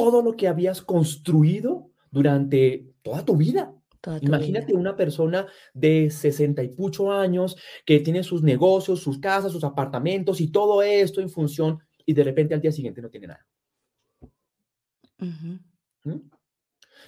todo 0.00 0.22
lo 0.22 0.34
que 0.34 0.48
habías 0.48 0.80
construido 0.80 1.90
durante 2.10 2.86
toda 3.02 3.22
tu 3.22 3.36
vida. 3.36 3.74
Imagínate 4.22 4.72
una 4.72 4.96
persona 4.96 5.46
de 5.74 6.10
60 6.10 6.62
y 6.62 6.68
pucho 6.68 7.12
años 7.12 7.54
que 7.84 8.00
tiene 8.00 8.22
sus 8.22 8.42
negocios, 8.42 9.00
sus 9.00 9.18
casas, 9.18 9.52
sus 9.52 9.62
apartamentos 9.62 10.40
y 10.40 10.50
todo 10.50 10.82
esto 10.82 11.20
en 11.20 11.28
función 11.28 11.80
y 12.06 12.14
de 12.14 12.24
repente 12.24 12.54
al 12.54 12.62
día 12.62 12.72
siguiente 12.72 13.02
no 13.02 13.10
tiene 13.10 13.26
nada. 13.26 13.46
¿Mm? 15.18 16.16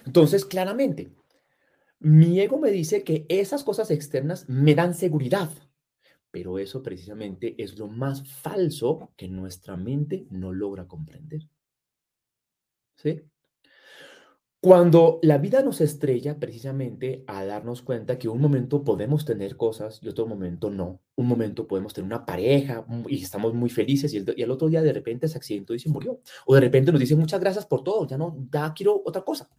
Entonces, 0.05 0.45
claramente, 0.45 1.15
mi 1.97 2.39
ego 2.39 2.59
me 2.59 2.69
dice 2.69 3.03
que 3.03 3.25
esas 3.27 3.63
cosas 3.63 3.89
externas 3.89 4.47
me 4.47 4.75
dan 4.75 4.93
seguridad, 4.93 5.49
pero 6.29 6.59
eso 6.59 6.83
precisamente 6.83 7.55
es 7.57 7.79
lo 7.79 7.87
más 7.87 8.31
falso 8.31 9.11
que 9.17 9.27
nuestra 9.29 9.77
mente 9.77 10.27
no 10.29 10.53
logra 10.53 10.85
comprender. 10.87 11.41
¿Sí? 12.95 13.21
Cuando 14.63 15.19
la 15.23 15.39
vida 15.39 15.61
nos 15.61 15.81
estrella 15.81 16.39
precisamente 16.39 17.25
a 17.27 17.43
darnos 17.43 17.81
cuenta 17.81 18.17
que 18.17 18.29
un 18.29 18.39
momento 18.39 18.85
podemos 18.85 19.25
tener 19.25 19.57
cosas 19.57 19.99
y 20.01 20.07
otro 20.07 20.25
momento 20.25 20.69
no. 20.69 21.01
Un 21.17 21.27
momento 21.27 21.67
podemos 21.67 21.93
tener 21.93 22.05
una 22.05 22.25
pareja 22.25 22.85
y 23.09 23.21
estamos 23.21 23.53
muy 23.53 23.69
felices 23.69 24.13
y 24.13 24.23
el, 24.25 24.51
otro 24.51 24.69
día 24.69 24.81
de 24.81 24.93
repente 24.93 25.27
se 25.27 25.37
accidentó 25.37 25.75
y 25.75 25.79
se 25.79 25.89
murió. 25.89 26.21
O 26.45 26.55
de 26.55 26.61
repente 26.61 26.93
nos 26.93 27.01
dicen 27.01 27.19
muchas 27.19 27.41
gracias 27.41 27.65
por 27.65 27.83
todo, 27.83 28.07
ya 28.07 28.17
no, 28.17 28.47
ya 28.53 28.73
quiero 28.73 29.01
otra 29.03 29.23
cosa. 29.23 29.49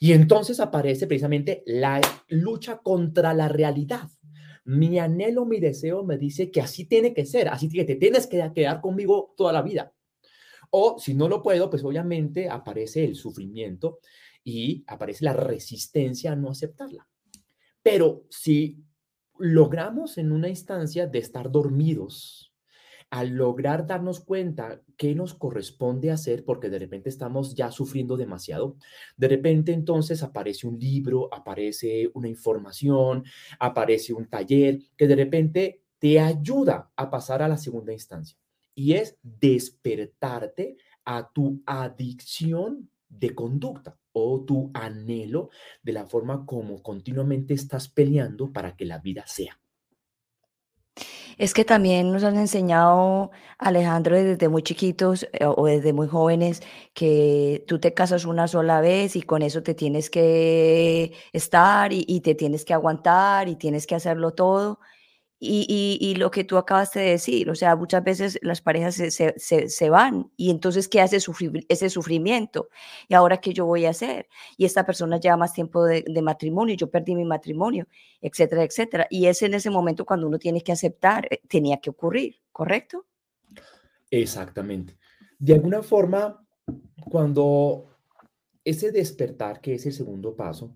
Y 0.00 0.14
entonces 0.14 0.58
aparece 0.58 1.06
precisamente 1.06 1.62
la 1.64 2.00
lucha 2.26 2.78
contra 2.78 3.32
la 3.34 3.46
realidad. 3.46 4.08
Mi 4.64 4.98
anhelo, 4.98 5.44
mi 5.44 5.60
deseo 5.60 6.02
me 6.02 6.18
dice 6.18 6.50
que 6.50 6.60
así 6.60 6.86
tiene 6.86 7.14
que 7.14 7.24
ser, 7.24 7.50
así 7.50 7.68
que 7.68 7.84
te 7.84 7.94
tienes 7.94 8.26
que 8.26 8.50
quedar 8.52 8.80
conmigo 8.80 9.32
toda 9.36 9.52
la 9.52 9.62
vida. 9.62 9.92
O 10.70 10.98
si 10.98 11.14
no 11.14 11.28
lo 11.28 11.42
puedo, 11.42 11.68
pues 11.68 11.84
obviamente 11.84 12.48
aparece 12.48 13.04
el 13.04 13.16
sufrimiento 13.16 13.98
y 14.44 14.84
aparece 14.86 15.24
la 15.24 15.32
resistencia 15.32 16.32
a 16.32 16.36
no 16.36 16.50
aceptarla. 16.50 17.08
Pero 17.82 18.24
si 18.30 18.84
logramos 19.38 20.18
en 20.18 20.32
una 20.32 20.48
instancia 20.48 21.06
de 21.06 21.18
estar 21.18 21.50
dormidos, 21.50 22.50
al 23.10 23.30
lograr 23.30 23.86
darnos 23.86 24.20
cuenta 24.20 24.82
qué 24.96 25.16
nos 25.16 25.34
corresponde 25.34 26.12
hacer, 26.12 26.44
porque 26.44 26.68
de 26.68 26.78
repente 26.78 27.08
estamos 27.08 27.54
ya 27.56 27.72
sufriendo 27.72 28.16
demasiado, 28.16 28.76
de 29.16 29.28
repente 29.28 29.72
entonces 29.72 30.22
aparece 30.22 30.68
un 30.68 30.78
libro, 30.78 31.28
aparece 31.34 32.08
una 32.14 32.28
información, 32.28 33.24
aparece 33.58 34.12
un 34.12 34.28
taller 34.28 34.78
que 34.96 35.08
de 35.08 35.16
repente 35.16 35.82
te 35.98 36.20
ayuda 36.20 36.92
a 36.94 37.10
pasar 37.10 37.42
a 37.42 37.48
la 37.48 37.56
segunda 37.56 37.92
instancia 37.92 38.38
y 38.74 38.94
es 38.94 39.18
despertarte 39.22 40.76
a 41.04 41.30
tu 41.32 41.62
adicción 41.66 42.90
de 43.08 43.34
conducta 43.34 43.98
o 44.12 44.44
tu 44.44 44.70
anhelo 44.74 45.50
de 45.82 45.92
la 45.92 46.06
forma 46.06 46.46
como 46.46 46.82
continuamente 46.82 47.54
estás 47.54 47.88
peleando 47.88 48.52
para 48.52 48.76
que 48.76 48.84
la 48.84 48.98
vida 48.98 49.24
sea. 49.26 49.60
Es 51.38 51.54
que 51.54 51.64
también 51.64 52.12
nos 52.12 52.22
han 52.22 52.36
enseñado, 52.36 53.30
Alejandro, 53.56 54.14
desde 54.14 54.48
muy 54.50 54.62
chiquitos 54.62 55.26
eh, 55.32 55.46
o 55.46 55.66
desde 55.66 55.94
muy 55.94 56.06
jóvenes, 56.06 56.62
que 56.92 57.64
tú 57.66 57.78
te 57.78 57.94
casas 57.94 58.26
una 58.26 58.46
sola 58.46 58.82
vez 58.82 59.16
y 59.16 59.22
con 59.22 59.40
eso 59.40 59.62
te 59.62 59.74
tienes 59.74 60.10
que 60.10 61.14
estar 61.32 61.94
y, 61.94 62.04
y 62.06 62.20
te 62.20 62.34
tienes 62.34 62.66
que 62.66 62.74
aguantar 62.74 63.48
y 63.48 63.56
tienes 63.56 63.86
que 63.86 63.94
hacerlo 63.94 64.34
todo. 64.34 64.80
Y, 65.42 66.14
lo 66.18 66.30
que 66.30 66.44
tú 66.44 66.58
acabas 66.58 66.92
de 66.92 67.00
decir, 67.00 67.48
o 67.48 67.54
sea, 67.54 67.74
muchas 67.74 68.04
veces 68.04 68.38
las 68.42 68.60
parejas 68.60 68.94
se, 68.94 69.10
se, 69.10 69.68
se, 69.68 69.90
van 69.90 70.30
y 70.36 70.50
entonces, 70.50 70.86
¿qué 70.86 71.00
hace 71.00 71.18
sufrir, 71.18 71.64
ese 71.70 71.88
sufrimiento? 71.88 72.68
¿Y 73.08 73.14
ahora 73.14 73.38
qué 73.38 73.54
yo 73.54 73.64
voy 73.64 73.86
a 73.86 73.90
hacer? 73.90 74.28
Y 74.58 74.66
esta 74.66 74.84
persona 74.84 75.18
lleva 75.18 75.38
más 75.38 75.54
tiempo 75.54 75.82
de, 75.84 76.04
de, 76.06 76.22
matrimonio, 76.22 76.74
yo 76.74 76.90
perdí 76.90 77.14
mi 77.14 77.24
matrimonio, 77.24 77.88
etcétera, 78.20 78.64
etcétera. 78.64 79.06
Y 79.08 79.26
es 79.26 79.40
en 79.40 79.54
ese 79.54 79.70
momento 79.70 80.04
cuando 80.04 80.26
uno 80.26 80.38
tiene 80.38 80.60
que 80.60 80.72
aceptar, 80.72 81.26
eh, 81.30 81.40
tenía 81.48 81.78
que 81.78 81.88
ocurrir, 81.88 82.36
¿correcto? 82.52 83.06
Exactamente. 84.10 84.98
De 85.38 85.54
alguna 85.54 85.82
forma, 85.82 86.46
cuando 87.08 87.86
ese 88.62 88.92
despertar, 88.92 89.62
que 89.62 89.74
es 89.74 89.86
el 89.86 89.94
segundo 89.94 90.36
paso, 90.36 90.70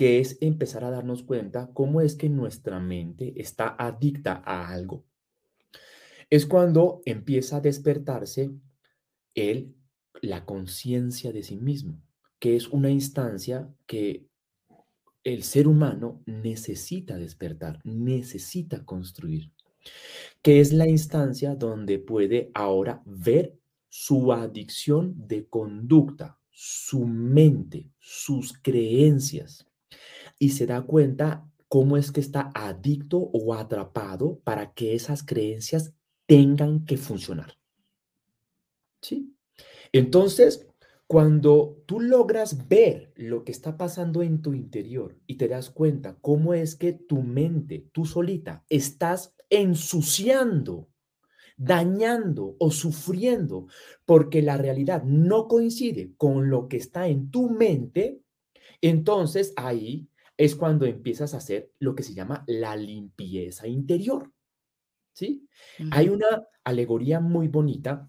que 0.00 0.18
es 0.18 0.38
empezar 0.40 0.82
a 0.82 0.90
darnos 0.90 1.22
cuenta 1.22 1.68
cómo 1.74 2.00
es 2.00 2.14
que 2.14 2.30
nuestra 2.30 2.80
mente 2.80 3.34
está 3.36 3.76
adicta 3.78 4.42
a 4.46 4.72
algo. 4.72 5.04
Es 6.30 6.46
cuando 6.46 7.02
empieza 7.04 7.58
a 7.58 7.60
despertarse 7.60 8.50
el, 9.34 9.74
la 10.22 10.46
conciencia 10.46 11.32
de 11.32 11.42
sí 11.42 11.58
mismo, 11.58 12.00
que 12.38 12.56
es 12.56 12.68
una 12.68 12.88
instancia 12.88 13.68
que 13.86 14.26
el 15.22 15.42
ser 15.42 15.68
humano 15.68 16.22
necesita 16.24 17.18
despertar, 17.18 17.82
necesita 17.84 18.86
construir, 18.86 19.52
que 20.40 20.60
es 20.60 20.72
la 20.72 20.88
instancia 20.88 21.54
donde 21.54 21.98
puede 21.98 22.50
ahora 22.54 23.02
ver 23.04 23.54
su 23.90 24.32
adicción 24.32 25.12
de 25.28 25.46
conducta, 25.46 26.38
su 26.48 27.04
mente, 27.04 27.90
sus 27.98 28.54
creencias 28.62 29.66
y 30.40 30.48
se 30.50 30.66
da 30.66 30.82
cuenta 30.82 31.46
cómo 31.68 31.96
es 31.96 32.10
que 32.10 32.20
está 32.20 32.50
adicto 32.54 33.18
o 33.18 33.54
atrapado 33.54 34.40
para 34.40 34.72
que 34.72 34.94
esas 34.96 35.22
creencias 35.22 35.94
tengan 36.26 36.84
que 36.84 36.96
funcionar. 36.96 37.52
¿Sí? 39.00 39.36
Entonces, 39.92 40.66
cuando 41.06 41.82
tú 41.86 42.00
logras 42.00 42.68
ver 42.68 43.12
lo 43.16 43.44
que 43.44 43.52
está 43.52 43.76
pasando 43.76 44.22
en 44.22 44.42
tu 44.42 44.54
interior 44.54 45.18
y 45.26 45.36
te 45.36 45.46
das 45.46 45.70
cuenta 45.70 46.16
cómo 46.20 46.54
es 46.54 46.74
que 46.74 46.92
tu 46.92 47.22
mente, 47.22 47.88
tú 47.92 48.06
solita, 48.06 48.64
estás 48.68 49.34
ensuciando, 49.50 50.88
dañando 51.56 52.56
o 52.58 52.70
sufriendo 52.70 53.66
porque 54.06 54.40
la 54.40 54.56
realidad 54.56 55.02
no 55.04 55.48
coincide 55.48 56.14
con 56.16 56.48
lo 56.48 56.68
que 56.68 56.78
está 56.78 57.08
en 57.08 57.30
tu 57.30 57.50
mente, 57.50 58.22
entonces 58.80 59.52
ahí 59.56 60.08
es 60.40 60.56
cuando 60.56 60.86
empiezas 60.86 61.34
a 61.34 61.36
hacer 61.36 61.70
lo 61.78 61.94
que 61.94 62.02
se 62.02 62.14
llama 62.14 62.44
la 62.46 62.74
limpieza 62.76 63.66
interior. 63.68 64.32
¿Sí? 65.12 65.46
Hay 65.90 66.08
una 66.08 66.46
alegoría 66.64 67.20
muy 67.20 67.48
bonita 67.48 68.08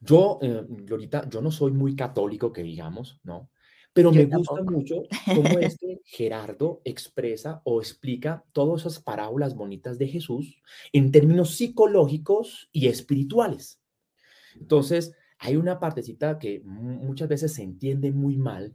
yo, 0.00 0.38
eh, 0.42 0.64
Glorita, 0.68 1.28
yo 1.28 1.40
no 1.40 1.50
soy 1.50 1.72
muy 1.72 1.96
católico, 1.96 2.52
que 2.52 2.62
digamos, 2.62 3.20
¿no? 3.22 3.50
Pero 3.94 4.10
me 4.10 4.24
gusta 4.24 4.62
mucho 4.62 5.02
cómo 5.26 5.58
este 5.58 6.00
Gerardo 6.04 6.80
expresa 6.84 7.60
o 7.64 7.80
explica 7.80 8.42
todas 8.52 8.82
esas 8.82 9.02
parábolas 9.02 9.54
bonitas 9.54 9.98
de 9.98 10.08
Jesús 10.08 10.62
en 10.92 11.12
términos 11.12 11.56
psicológicos 11.56 12.70
y 12.72 12.88
espirituales. 12.88 13.80
Entonces, 14.58 15.14
hay 15.38 15.56
una 15.56 15.78
partecita 15.78 16.38
que 16.38 16.62
muchas 16.64 17.28
veces 17.28 17.52
se 17.52 17.62
entiende 17.62 18.12
muy 18.12 18.36
mal 18.36 18.74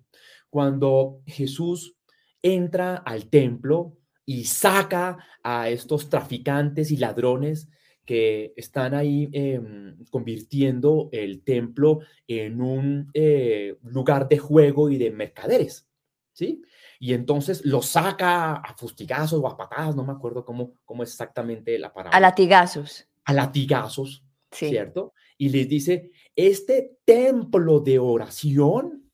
cuando 0.51 1.21
Jesús 1.25 1.96
entra 2.41 2.97
al 2.97 3.29
templo 3.29 3.97
y 4.25 4.45
saca 4.45 5.17
a 5.41 5.69
estos 5.69 6.09
traficantes 6.09 6.91
y 6.91 6.97
ladrones 6.97 7.69
que 8.05 8.53
están 8.55 8.93
ahí 8.93 9.29
em, 9.33 9.97
convirtiendo 10.09 11.09
el 11.11 11.43
templo 11.43 11.99
en 12.27 12.61
un 12.61 13.09
eh, 13.13 13.75
lugar 13.83 14.29
de 14.29 14.37
juego 14.37 14.89
y 14.89 14.97
de 14.97 15.11
mercaderes, 15.11 15.87
¿sí? 16.31 16.61
Y 16.99 17.13
entonces 17.13 17.65
lo 17.65 17.81
saca 17.81 18.55
a 18.55 18.73
fustigazos 18.75 19.41
o 19.43 19.47
a 19.47 19.57
patadas, 19.57 19.95
no 19.95 20.05
me 20.05 20.13
acuerdo 20.13 20.45
cómo, 20.45 20.73
cómo 20.85 21.03
exactamente 21.03 21.77
la 21.77 21.93
palabra. 21.93 22.17
A 22.17 22.21
latigazos. 22.21 23.07
A 23.25 23.33
latigazos, 23.33 24.23
¿cierto? 24.51 25.13
Y 25.37 25.49
les 25.49 25.67
dice, 25.67 26.11
este 26.35 26.97
templo 27.03 27.81
de 27.81 27.99
oración 27.99 29.06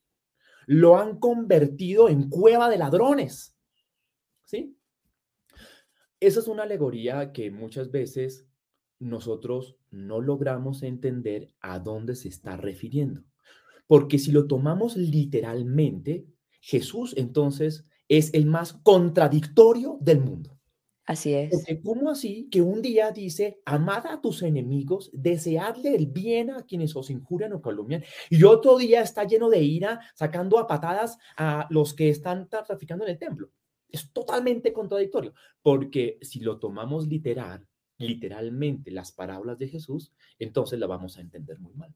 lo 0.65 0.97
han 0.97 1.19
convertido 1.19 2.09
en 2.09 2.29
cueva 2.29 2.69
de 2.69 2.77
ladrones, 2.77 3.55
¿sí? 4.43 4.77
Esa 6.19 6.39
es 6.39 6.47
una 6.47 6.63
alegoría 6.63 7.33
que 7.33 7.51
muchas 7.51 7.91
veces 7.91 8.47
nosotros 8.99 9.75
no 9.91 10.21
logramos 10.21 10.83
entender 10.83 11.53
a 11.59 11.79
dónde 11.79 12.15
se 12.15 12.29
está 12.29 12.55
refiriendo. 12.55 13.23
Porque 13.87 14.17
si 14.17 14.31
lo 14.31 14.47
tomamos 14.47 14.95
literalmente, 14.95 16.25
Jesús 16.61 17.13
entonces 17.17 17.85
es 18.07 18.33
el 18.33 18.45
más 18.45 18.73
contradictorio 18.73 19.97
del 19.99 20.21
mundo. 20.21 20.57
Así 21.05 21.33
es. 21.33 21.51
Porque 21.51 21.81
¿cómo 21.81 22.09
así 22.09 22.47
que 22.49 22.61
un 22.61 22.81
día 22.81 23.11
dice, 23.11 23.61
amad 23.65 24.07
a 24.07 24.21
tus 24.21 24.41
enemigos, 24.41 25.09
deseadle 25.13 25.95
el 25.95 26.07
bien 26.07 26.51
a 26.51 26.63
quienes 26.63 26.95
os 26.95 27.09
injurian 27.09 27.53
o 27.53 27.61
calumnian, 27.61 28.03
y 28.29 28.43
otro 28.43 28.77
día 28.77 29.01
está 29.01 29.25
lleno 29.25 29.49
de 29.49 29.61
ira, 29.61 29.99
sacando 30.15 30.59
a 30.59 30.67
patadas 30.67 31.17
a 31.35 31.67
los 31.69 31.93
que 31.93 32.09
están 32.09 32.47
traficando 32.47 33.03
en 33.03 33.11
el 33.11 33.19
templo? 33.19 33.49
Es 33.89 34.11
totalmente 34.11 34.71
contradictorio, 34.71 35.33
porque 35.61 36.17
si 36.21 36.39
lo 36.39 36.57
tomamos 36.57 37.07
literal, 37.07 37.67
literalmente 37.97 38.89
las 38.89 39.11
parábolas 39.11 39.59
de 39.59 39.67
Jesús, 39.67 40.13
entonces 40.39 40.79
la 40.79 40.87
vamos 40.87 41.17
a 41.17 41.21
entender 41.21 41.59
muy 41.59 41.73
mal. 41.73 41.93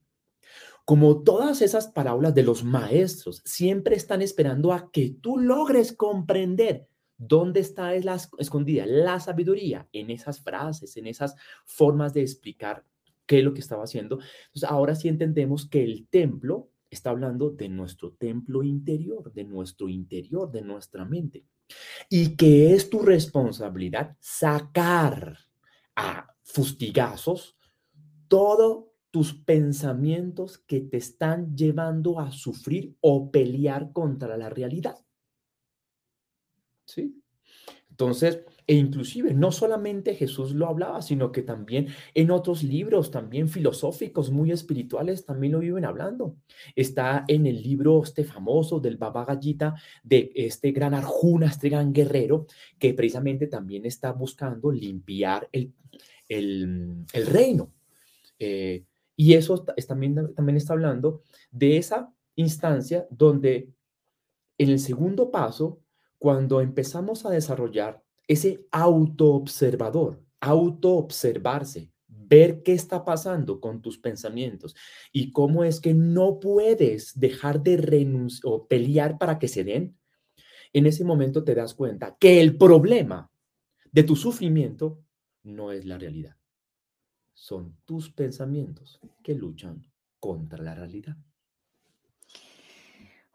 Como 0.86 1.24
todas 1.24 1.62
esas 1.62 1.88
parábolas 1.88 2.34
de 2.34 2.43
los 2.43 2.63
maestros 2.63 3.41
siempre 3.46 3.96
están 3.96 4.22
esperando 4.22 4.74
a 4.74 4.91
que 4.91 5.15
tú 5.22 5.38
logres 5.38 5.91
comprender 5.91 6.88
dónde 7.17 7.60
está 7.60 7.91
la 7.99 8.19
escondida 8.38 8.86
la 8.86 9.19
sabiduría 9.19 9.88
en 9.91 10.10
esas 10.10 10.39
frases, 10.39 10.97
en 10.97 11.08
esas 11.08 11.36
formas 11.65 12.13
de 12.13 12.21
explicar 12.21 12.86
qué 13.25 13.39
es 13.39 13.43
lo 13.43 13.53
que 13.53 13.60
estaba 13.60 13.84
haciendo. 13.84 14.19
Entonces 14.47 14.69
ahora 14.69 14.95
sí 14.95 15.08
entendemos 15.08 15.67
que 15.69 15.84
el 15.84 16.08
templo 16.08 16.69
está 16.89 17.10
hablando 17.10 17.49
de 17.49 17.69
nuestro 17.69 18.13
templo 18.13 18.63
interior, 18.63 19.34
de 19.34 19.43
nuestro 19.43 19.89
interior, 19.89 20.51
de 20.51 20.62
nuestra 20.62 21.06
mente. 21.06 21.45
Y 22.10 22.36
que 22.38 22.73
es 22.73 22.89
tu 22.89 22.99
responsabilidad 22.99 24.15
sacar 24.19 25.38
a 25.95 26.34
fustigazos 26.43 27.58
todos 28.27 28.86
tus 29.12 29.34
pensamientos 29.34 30.58
que 30.58 30.82
te 30.82 30.97
están 30.97 31.56
llevando 31.56 32.19
a 32.19 32.32
sufrir 32.32 32.95
o 33.01 33.32
pelear 33.32 33.91
contra 33.91 34.38
la 34.38 34.49
realidad. 34.49 34.97
¿Sí? 36.88 37.21
Entonces, 37.89 38.41
e 38.67 38.76
inclusive 38.76 39.34
no 39.34 39.52
solamente 39.52 40.13
Jesús 40.13 40.54
lo 40.54 40.67
hablaba, 40.67 41.02
sino 41.02 41.32
que 41.32 41.41
también 41.41 41.88
en 42.13 42.32
otros 42.32 42.62
libros, 42.63 43.10
también 43.10 43.50
filosóficos, 43.50 44.30
muy 44.30 44.52
espirituales, 44.52 45.26
también 45.26 45.54
lo 45.54 45.60
viven 45.60 45.86
hablando. 45.86 46.36
Está 46.76 47.26
en 47.28 47.47
el 47.47 47.63
libro 47.63 48.04
este 48.04 48.23
famoso 48.23 48.80
del 48.80 48.97
Baba 48.97 49.26
Gita, 49.41 49.73
de 50.04 50.32
este 50.36 50.71
gran 50.71 50.93
Arjuna, 50.93 51.47
este 51.47 51.69
gran 51.69 51.91
guerrero, 51.91 52.45
que 52.78 52.93
precisamente 52.93 53.47
también 53.47 53.86
está 53.86 54.12
buscando 54.12 54.71
limpiar 54.71 55.50
el, 55.52 55.73
el, 56.28 57.06
reino. 57.26 57.71
Eh, 58.38 58.84
y 59.15 59.34
eso 59.34 59.63
también, 59.88 60.36
también 60.36 60.58
está 60.58 60.73
hablando 60.73 61.23
de 61.50 61.78
esa 61.78 62.13
instancia 62.36 63.08
donde 63.10 63.69
en 64.60 64.69
el 64.69 64.80
segundo 64.80 65.32
paso, 65.32 65.82
cuando 66.17 66.62
empezamos 66.62 67.25
a 67.25 67.30
desarrollar 67.30 68.03
ese 68.27 68.65
autoobservador, 68.71 70.21
autoobservarse, 70.41 71.91
ver 72.08 72.62
qué 72.63 72.73
está 72.73 73.06
pasando 73.06 73.60
con 73.62 73.82
tus 73.82 73.97
pensamientos 73.97 74.75
y 75.12 75.32
cómo 75.32 75.63
es 75.63 75.80
que 75.80 75.93
no 75.93 76.39
puedes 76.39 77.17
dejar 77.17 77.63
de 77.63 77.77
renunciar 77.77 78.51
o 78.51 78.67
pelear 78.67 79.17
para 79.17 79.39
que 79.39 79.47
se 79.47 79.63
den, 79.63 79.97
en 80.73 80.86
ese 80.86 81.03
momento 81.03 81.43
te 81.43 81.56
das 81.56 81.73
cuenta 81.73 82.17
que 82.19 82.41
el 82.41 82.58
problema 82.58 83.32
de 83.91 84.03
tu 84.03 84.15
sufrimiento 84.15 84.99
no 85.43 85.71
es 85.71 85.86
la 85.86 85.97
realidad. 85.97 86.36
Son 87.34 87.77
tus 87.86 88.12
pensamientos 88.12 88.99
que 89.23 89.34
luchan 89.34 89.86
contra 90.19 90.62
la 90.62 90.75
realidad. 90.75 91.15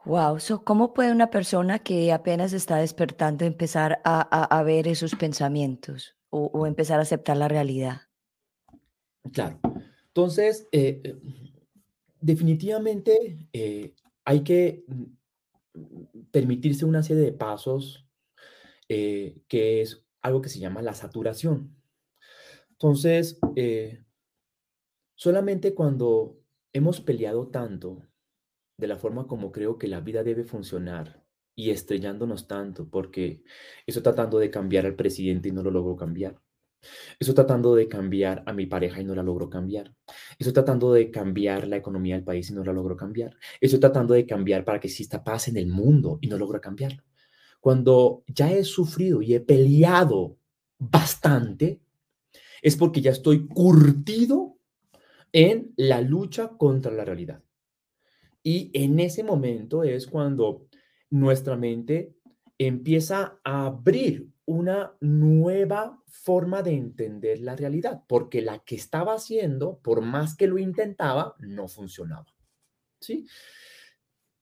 Wow, 0.04 0.38
¿cómo 0.64 0.94
puede 0.94 1.12
una 1.12 1.30
persona 1.30 1.78
que 1.78 2.12
apenas 2.12 2.52
está 2.52 2.78
despertando 2.78 3.44
empezar 3.44 4.00
a, 4.04 4.62
ver 4.64 4.88
esos 4.88 5.14
pensamientos 5.14 6.16
o, 6.28 6.66
empezar 6.66 6.98
a 6.98 7.02
aceptar 7.02 7.36
la 7.36 7.46
realidad? 7.46 8.02
Claro. 9.32 9.60
Entonces, 10.08 10.68
eh, 10.72 11.00
eh, 11.04 11.20
definitivamente 12.20 13.48
eh, 13.52 13.94
hay 14.24 14.42
que 14.42 14.84
mm, 14.88 16.24
permitirse 16.32 16.84
una 16.84 17.02
serie 17.02 17.22
de 17.22 17.32
pasos 17.32 18.06
que 18.88 19.80
es 19.80 20.04
algo 20.20 20.42
que 20.42 20.50
se 20.50 20.58
llama 20.58 20.82
la 20.82 20.92
saturación. 20.92 21.74
Entonces, 22.72 23.38
solamente 25.14 25.74
cuando 25.74 26.38
hemos 26.74 27.00
peleado 27.00 27.48
tanto 27.48 28.02
de 28.82 28.88
la 28.88 28.98
forma 28.98 29.28
como 29.28 29.52
creo 29.52 29.78
que 29.78 29.86
la 29.86 30.00
vida 30.00 30.24
debe 30.24 30.42
funcionar 30.42 31.22
y 31.54 31.70
estrellándonos 31.70 32.48
tanto, 32.48 32.88
porque 32.88 33.44
estoy 33.86 34.02
tratando 34.02 34.40
de 34.40 34.50
cambiar 34.50 34.86
al 34.86 34.96
presidente 34.96 35.48
y 35.48 35.52
no 35.52 35.62
lo 35.62 35.70
logro 35.70 35.94
cambiar. 35.96 36.40
Estoy 37.20 37.36
tratando 37.36 37.76
de 37.76 37.86
cambiar 37.86 38.42
a 38.44 38.52
mi 38.52 38.66
pareja 38.66 39.00
y 39.00 39.04
no 39.04 39.14
la 39.14 39.22
logro 39.22 39.48
cambiar. 39.48 39.94
Estoy 40.36 40.52
tratando 40.52 40.92
de 40.92 41.12
cambiar 41.12 41.68
la 41.68 41.76
economía 41.76 42.16
del 42.16 42.24
país 42.24 42.50
y 42.50 42.54
no 42.54 42.64
la 42.64 42.72
logro 42.72 42.96
cambiar. 42.96 43.36
Estoy 43.60 43.78
tratando 43.78 44.14
de 44.14 44.26
cambiar 44.26 44.64
para 44.64 44.80
que 44.80 44.88
exista 44.88 45.22
paz 45.22 45.46
en 45.46 45.56
el 45.56 45.68
mundo 45.68 46.18
y 46.20 46.26
no 46.26 46.36
logro 46.36 46.60
cambiarlo. 46.60 47.04
Cuando 47.60 48.24
ya 48.26 48.50
he 48.50 48.64
sufrido 48.64 49.22
y 49.22 49.34
he 49.34 49.40
peleado 49.40 50.38
bastante, 50.80 51.80
es 52.60 52.76
porque 52.76 53.00
ya 53.00 53.12
estoy 53.12 53.46
curtido 53.46 54.58
en 55.32 55.72
la 55.76 56.00
lucha 56.00 56.48
contra 56.58 56.90
la 56.90 57.04
realidad. 57.04 57.44
Y 58.42 58.70
en 58.74 58.98
ese 59.00 59.22
momento 59.22 59.84
es 59.84 60.06
cuando 60.06 60.66
nuestra 61.10 61.56
mente 61.56 62.14
empieza 62.58 63.38
a 63.44 63.66
abrir 63.66 64.28
una 64.44 64.96
nueva 65.00 66.02
forma 66.06 66.62
de 66.62 66.72
entender 66.72 67.40
la 67.40 67.56
realidad, 67.56 68.02
porque 68.08 68.42
la 68.42 68.58
que 68.60 68.74
estaba 68.74 69.14
haciendo, 69.14 69.78
por 69.78 70.00
más 70.00 70.36
que 70.36 70.46
lo 70.46 70.58
intentaba, 70.58 71.36
no 71.38 71.68
funcionaba. 71.68 72.26
¿Sí? 73.00 73.26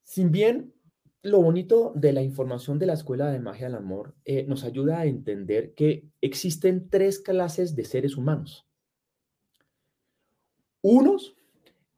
Sin 0.03 0.33
bien, 0.33 0.75
lo 1.23 1.43
bonito 1.43 1.93
de 1.95 2.13
la 2.13 2.23
información 2.23 2.79
de 2.79 2.87
la 2.87 2.95
Escuela 2.95 3.31
de 3.31 3.41
Magia 3.41 3.67
del 3.67 3.77
Amor 3.77 4.15
eh, 4.25 4.45
nos 4.47 4.65
ayuda 4.65 5.01
a 5.01 5.07
entender 5.07 5.75
que 5.75 6.09
existen 6.21 6.89
tres 6.89 7.19
clases 7.21 7.77
de 7.77 7.85
seres 7.85 8.17
humanos. 8.17 8.67
Unos 10.83 11.37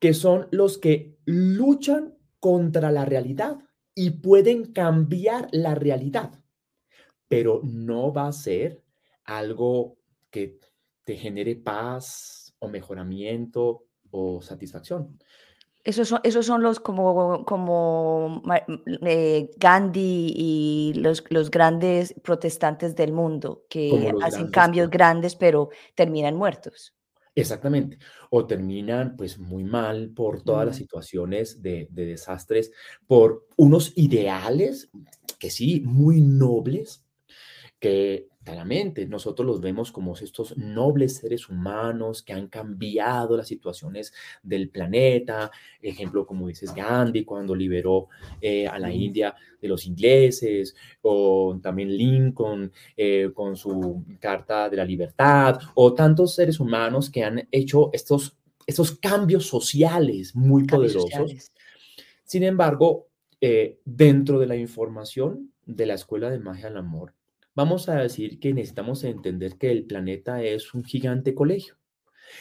que 0.03 0.15
son 0.15 0.49
los 0.51 0.79
que 0.79 1.17
luchan 1.27 2.19
contra 2.41 2.91
la 2.91 3.05
realidad 3.05 3.59
y 3.95 4.11
pueden 4.11 4.73
cambiar 4.73 5.47
la 5.53 5.77
realidad, 5.77 6.41
pero 7.29 7.61
no 7.63 8.13
va 8.13 8.27
a 8.27 8.33
ser 8.33 8.83
algo 9.23 9.99
que 10.29 10.59
te 11.05 11.15
genere 11.17 11.55
paz 11.55 12.53
o 12.59 12.67
mejoramiento 12.67 13.85
o 14.11 14.43
satisfacción. 14.43 15.21
Esos 15.85 16.09
son, 16.09 16.19
esos 16.25 16.47
son 16.47 16.65
los 16.65 16.81
como, 16.81 17.45
como 17.45 18.43
eh, 19.03 19.51
Gandhi 19.57 20.35
y 20.37 20.95
los, 20.97 21.23
los 21.31 21.49
grandes 21.49 22.13
protestantes 22.25 22.97
del 22.97 23.13
mundo 23.13 23.67
que 23.69 24.13
hacen 24.21 24.51
cambios 24.51 24.91
grandes 24.91 25.37
pero 25.37 25.69
terminan 25.95 26.35
muertos. 26.35 26.93
Exactamente. 27.35 27.99
O 28.31 28.47
terminan 28.47 29.17
pues 29.17 29.39
muy 29.39 29.65
mal 29.65 30.11
por 30.15 30.43
todas 30.43 30.67
las 30.67 30.77
situaciones 30.77 31.63
de, 31.63 31.89
de, 31.91 32.07
desastres, 32.07 32.73
por 33.07 33.47
unos 33.57 33.93
ideales 33.97 34.91
que 35.39 35.51
sí, 35.51 35.83
muy 35.85 36.21
nobles, 36.21 37.05
que 37.81 38.29
claramente 38.45 39.07
nosotros 39.07 39.47
los 39.47 39.61
vemos 39.61 39.93
como 39.93 40.15
estos 40.15 40.57
nobles 40.57 41.17
seres 41.17 41.49
humanos 41.49 42.23
que 42.23 42.33
han 42.33 42.49
cambiado 42.49 43.37
las 43.37 43.49
situaciones 43.49 44.13
del 44.43 44.69
planeta, 44.69 45.51
ejemplo 45.81 46.27
como 46.27 46.49
dices 46.49 46.75
Gandhi 46.75 47.25
cuando 47.25 47.55
liberó 47.55 48.09
eh, 48.41 48.67
a 48.67 48.79
la 48.79 48.93
India 48.93 49.35
de 49.61 49.69
los 49.69 49.87
ingleses, 49.87 50.75
o 51.03 51.59
también 51.63 51.97
Lincoln 51.97 52.73
eh, 52.97 53.31
con 53.33 53.57
su 53.57 54.05
Carta 54.21 54.69
de 54.69 54.77
la 54.77 54.85
Libertad, 54.85 55.59
o 55.75 55.95
tantos 55.95 56.35
seres 56.35 56.59
humanos 56.61 57.11
que 57.11 57.25
han 57.25 57.49
hecho 57.51 57.91
estos, 57.93 58.37
estos 58.67 58.93
cambios 58.99 59.47
sociales 59.47 60.35
muy 60.35 60.65
poderosos. 60.65 61.53
Sin 62.25 62.43
embargo, 62.43 63.09
eh, 63.41 63.79
dentro 63.85 64.39
de 64.39 64.47
la 64.47 64.57
información 64.57 65.53
de 65.67 65.87
la 65.87 65.95
Escuela 65.95 66.31
de 66.31 66.39
Magia 66.39 66.69
del 66.69 66.79
Amor, 66.79 67.15
vamos 67.55 67.89
a 67.89 67.97
decir 67.97 68.41
que 68.41 68.55
necesitamos 68.55 69.05
entender 69.05 69.57
que 69.59 69.71
el 69.71 69.85
planeta 69.85 70.43
es 70.43 70.75
un 70.75 70.85
gigante 70.85 71.35
colegio 71.35 71.77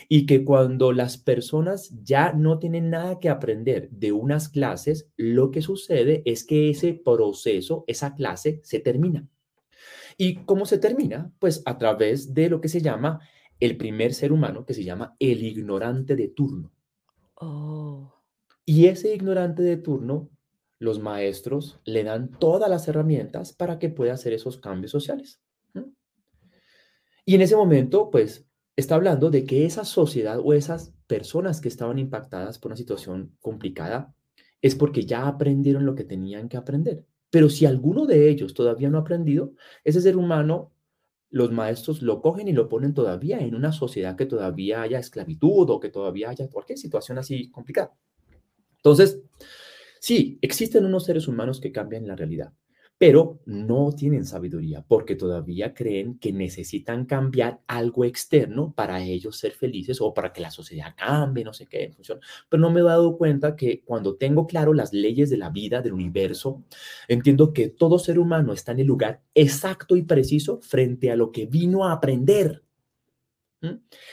y 0.08 0.26
que 0.26 0.46
cuando 0.46 0.92
las 0.94 1.18
personas 1.18 1.92
ya 2.04 2.34
no 2.34 2.60
tienen 2.60 2.90
nada 2.90 3.20
que 3.20 3.30
aprender 3.30 3.90
de 3.92 4.12
unas 4.12 4.50
clases, 4.50 5.10
lo 5.18 5.52
que 5.52 5.62
sucede 5.62 6.22
es 6.26 6.46
que 6.46 6.70
ese 6.70 6.94
proceso, 6.94 7.84
esa 7.88 8.16
clase, 8.16 8.62
se 8.64 8.80
termina. 8.80 9.28
¿Y 10.18 10.36
cómo 10.46 10.66
se 10.66 10.78
termina? 10.78 11.32
Pues 11.40 11.62
a 11.66 11.78
través 11.78 12.34
de 12.34 12.50
lo 12.50 12.62
que 12.62 12.70
se 12.70 12.82
llama 12.82 13.20
el 13.60 13.78
primer 13.78 14.14
ser 14.14 14.32
humano, 14.32 14.66
que 14.66 14.74
se 14.74 14.84
llama 14.84 15.16
el 15.20 15.44
ignorante 15.44 16.16
de 16.16 16.28
turno. 16.30 16.72
Oh. 17.36 18.14
Y 18.66 18.88
ese 18.88 19.14
ignorante 19.14 19.64
de 19.64 19.78
turno 19.78 20.30
los 20.82 20.98
maestros 20.98 21.80
le 21.86 22.04
dan 22.04 22.32
todas 22.32 22.68
las 22.68 22.88
herramientas 22.88 23.54
para 23.54 23.78
que 23.78 23.90
pueda 23.90 24.14
hacer 24.14 24.34
esos 24.34 24.58
cambios 24.58 24.92
sociales. 24.92 25.40
Y 27.24 27.36
en 27.36 27.42
ese 27.42 27.56
momento, 27.56 28.10
pues, 28.10 28.48
está 28.76 28.96
hablando 28.96 29.30
de 29.30 29.46
que 29.46 29.66
esa 29.66 29.86
sociedad 29.86 30.40
o 30.44 30.54
esas 30.54 30.92
personas 31.06 31.62
que 31.62 31.68
estaban 31.68 32.00
impactadas 32.00 32.58
por 32.58 32.72
una 32.72 32.78
situación 32.78 33.38
complicada 33.42 34.16
es 34.60 34.74
porque 34.74 35.06
ya 35.06 35.28
aprendieron 35.28 35.86
lo 35.86 35.94
que 35.94 36.04
tenían 36.04 36.50
que 36.50 36.58
aprender. 36.58 37.06
Pero 37.30 37.48
si 37.48 37.68
alguno 37.68 38.08
de 38.08 38.28
ellos 38.28 38.56
todavía 38.56 38.90
no 38.90 38.98
ha 38.98 39.02
aprendido, 39.02 39.54
ese 39.84 40.02
ser 40.02 40.18
humano, 40.18 40.74
los 41.30 41.52
maestros 41.52 42.02
lo 42.02 42.24
cogen 42.24 42.48
y 42.48 42.54
lo 42.54 42.68
ponen 42.68 42.96
todavía 42.96 43.38
en 43.38 43.54
una 43.54 43.72
sociedad 43.72 44.16
que 44.16 44.26
todavía 44.26 44.82
haya 44.82 44.98
esclavitud 44.98 45.70
o 45.70 45.80
que 45.80 45.90
todavía 45.90 46.32
haya 46.32 46.50
cualquier 46.50 46.80
situación 46.80 47.20
así 47.20 47.52
complicada. 47.52 47.94
Entonces, 48.78 49.22
Sí, 50.04 50.40
existen 50.42 50.84
unos 50.86 51.06
seres 51.06 51.28
humanos 51.28 51.60
que 51.62 51.72
cambian 51.72 52.08
la 52.08 52.16
realidad, 52.16 52.52
pero 52.98 53.40
no 53.46 53.92
tienen 53.96 54.26
sabiduría 54.26 54.84
porque 54.88 55.16
todavía 55.16 55.76
creen 55.76 56.18
que 56.18 56.34
necesitan 56.34 57.06
cambiar 57.06 57.62
algo 57.68 58.04
externo 58.04 58.74
para 58.76 59.04
ellos 59.04 59.38
ser 59.38 59.52
felices 59.52 60.02
o 60.02 60.12
para 60.12 60.34
que 60.34 60.42
la 60.42 60.50
sociedad 60.50 60.96
cambie, 60.98 61.44
no 61.44 61.54
sé 61.54 61.68
qué 61.68 61.84
en 61.84 61.94
función. 61.94 62.20
Pero 62.50 62.62
no 62.62 62.72
me 62.72 62.80
he 62.80 62.84
dado 62.84 63.16
cuenta 63.16 63.56
que 63.56 63.84
cuando 63.84 64.16
tengo 64.18 64.48
claro 64.48 64.74
las 64.74 64.92
leyes 64.92 65.30
de 65.30 65.38
la 65.38 65.52
vida, 65.52 65.84
del 65.84 65.94
universo, 65.94 66.64
entiendo 67.08 67.54
que 67.54 67.70
todo 67.70 68.00
ser 68.00 68.18
humano 68.18 68.54
está 68.54 68.72
en 68.72 68.80
el 68.80 68.88
lugar 68.88 69.22
exacto 69.36 69.96
y 69.96 70.02
preciso 70.02 70.60
frente 70.62 71.12
a 71.12 71.16
lo 71.16 71.32
que 71.32 71.46
vino 71.46 71.86
a 71.88 71.94
aprender. 71.94 72.64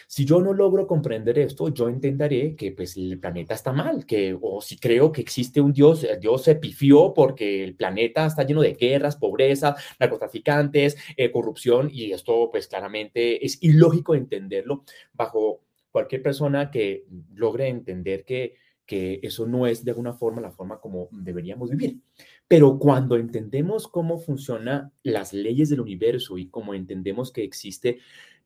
Si 0.06 0.24
yo 0.24 0.40
no 0.40 0.52
logro 0.52 0.86
comprender 0.86 1.38
esto, 1.38 1.68
yo 1.68 1.88
intentaré 1.88 2.54
que 2.54 2.72
pues 2.72 2.96
el 2.96 3.18
planeta 3.18 3.54
está 3.54 3.72
mal, 3.72 4.04
que 4.04 4.36
o 4.40 4.60
si 4.60 4.78
creo 4.78 5.10
que 5.10 5.22
existe 5.22 5.60
un 5.60 5.72
Dios, 5.72 6.04
el 6.04 6.20
Dios 6.20 6.44
se 6.44 6.56
pifió 6.56 7.14
porque 7.14 7.64
el 7.64 7.74
planeta 7.74 8.26
está 8.26 8.44
lleno 8.44 8.60
de 8.60 8.74
guerras, 8.74 9.16
pobreza, 9.16 9.76
narcotraficantes, 9.98 10.96
eh, 11.16 11.30
corrupción 11.30 11.88
y 11.92 12.12
esto 12.12 12.50
pues 12.50 12.68
claramente 12.68 13.44
es 13.44 13.62
ilógico 13.62 14.14
entenderlo 14.14 14.84
bajo 15.14 15.62
cualquier 15.90 16.22
persona 16.22 16.70
que 16.70 17.06
logre 17.34 17.68
entender 17.68 18.24
que 18.24 18.54
que 18.88 19.20
eso 19.22 19.46
no 19.46 19.66
es 19.66 19.84
de 19.84 19.90
alguna 19.90 20.14
forma 20.14 20.40
la 20.40 20.50
forma 20.50 20.80
como 20.80 21.10
deberíamos 21.12 21.68
vivir. 21.68 22.00
Pero 22.48 22.78
cuando 22.78 23.16
entendemos 23.16 23.86
cómo 23.86 24.18
funcionan 24.18 24.92
las 25.02 25.34
leyes 25.34 25.68
del 25.68 25.82
universo 25.82 26.38
y 26.38 26.48
cómo 26.48 26.72
entendemos 26.72 27.30
que 27.30 27.44
existe 27.44 27.98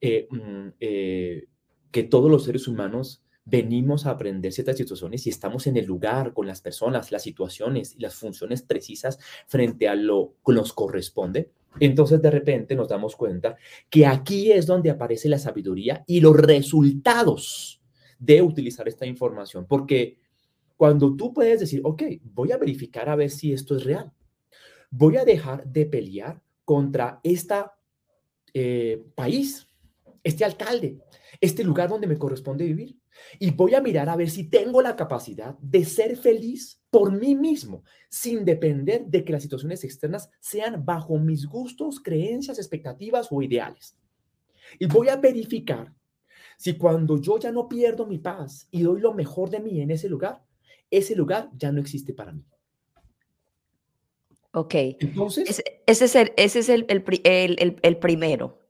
eh, 0.05 0.27
mm, 0.29 0.69
eh, 0.81 1.45
que 1.93 2.03
todos 2.03 2.29
los 2.29 2.43
seres 2.43 2.67
humanos 2.67 3.23
venimos 3.45 4.05
a 4.05 4.11
aprender 4.11 4.53
ciertas 4.53 4.77
situaciones 4.77 5.25
y 5.29 5.31
estamos 5.31 5.69
en 5.69 5.77
el 5.77 5.87
lugar 5.87 6.33
con 6.33 6.49
las 6.49 6.61
personas, 6.61 7.13
las 7.13 7.23
situaciones 7.23 7.95
y 7.97 8.01
las 8.01 8.17
funciones 8.17 8.63
precisas 8.63 9.21
frente 9.47 9.87
a 9.87 9.95
lo 9.95 10.35
que 10.45 10.55
nos 10.55 10.73
corresponde, 10.73 11.53
entonces 11.79 12.21
de 12.21 12.33
repente 12.33 12.75
nos 12.75 12.89
damos 12.89 13.15
cuenta 13.15 13.57
que 13.89 14.05
aquí 14.05 14.51
es 14.51 14.67
donde 14.67 14.91
aparece 14.91 15.29
la 15.29 15.39
sabiduría 15.39 16.03
y 16.09 16.21
los 16.21 16.37
resultados 16.37 17.81
de 18.19 18.43
utilizar 18.43 18.89
esta 18.89 19.07
información, 19.07 19.67
porque 19.69 20.19
cuando 20.77 21.15
tú 21.15 21.33
puedes 21.33 21.61
decir, 21.61 21.81
ok, 21.85 22.03
voy 22.25 22.51
a 22.51 22.59
verificar 22.59 23.09
a 23.09 23.15
ver 23.15 23.31
si 23.31 23.53
esto 23.53 23.77
es 23.77 23.85
real, 23.85 24.11
voy 24.91 25.17
a 25.17 25.25
dejar 25.25 25.65
de 25.65 25.87
pelear 25.87 26.43
contra 26.65 27.21
este 27.23 27.55
país 29.15 29.69
este 30.23 30.45
alcalde, 30.45 30.99
este 31.41 31.65
lugar 31.65 31.89
donde 31.89 32.07
me 32.07 32.19
corresponde 32.19 32.65
vivir. 32.65 32.97
Y 33.39 33.51
voy 33.51 33.75
a 33.75 33.81
mirar 33.81 34.09
a 34.09 34.17
ver 34.17 34.31
si 34.31 34.49
tengo 34.49 34.81
la 34.81 34.97
capacidad 34.97 35.59
de 35.59 35.85
ser 35.85 36.17
feliz 36.17 36.83
por 36.91 37.13
mí 37.13 37.35
mismo, 37.35 37.85
sin 38.09 38.45
depender 38.45 39.07
de 39.07 39.25
que 39.25 39.33
las 39.33 39.43
situaciones 39.43 39.85
externas 39.85 40.31
sean 40.41 40.85
bajo 40.85 41.19
mis 41.19 41.47
gustos, 41.47 42.01
creencias, 42.01 42.59
expectativas 42.59 43.29
o 43.31 43.43
ideales. 43.43 43.97
Y 44.79 44.87
voy 44.87 45.09
a 45.09 45.17
verificar 45.17 45.93
si 46.57 46.77
cuando 46.77 47.21
yo 47.21 47.39
ya 47.39 47.51
no 47.51 47.69
pierdo 47.69 48.07
mi 48.07 48.19
paz 48.19 48.69
y 48.71 48.83
doy 48.83 49.01
lo 49.01 49.15
mejor 49.15 49.51
de 49.51 49.61
mí 49.61 49.81
en 49.81 49.91
ese 49.91 50.09
lugar, 50.09 50.45
ese 50.91 51.17
lugar 51.17 51.51
ya 51.57 51.73
no 51.73 51.81
existe 51.81 52.13
para 52.13 52.33
mí. 52.33 52.45
Ok. 54.53 54.75
Entonces. 55.01 55.63
Ese, 55.87 56.05
es, 56.05 56.15
el, 56.15 56.33
ese 56.37 56.59
es 56.61 56.69
el, 56.69 56.85
el, 56.89 57.81
el 57.83 57.97
primero. 57.99 58.62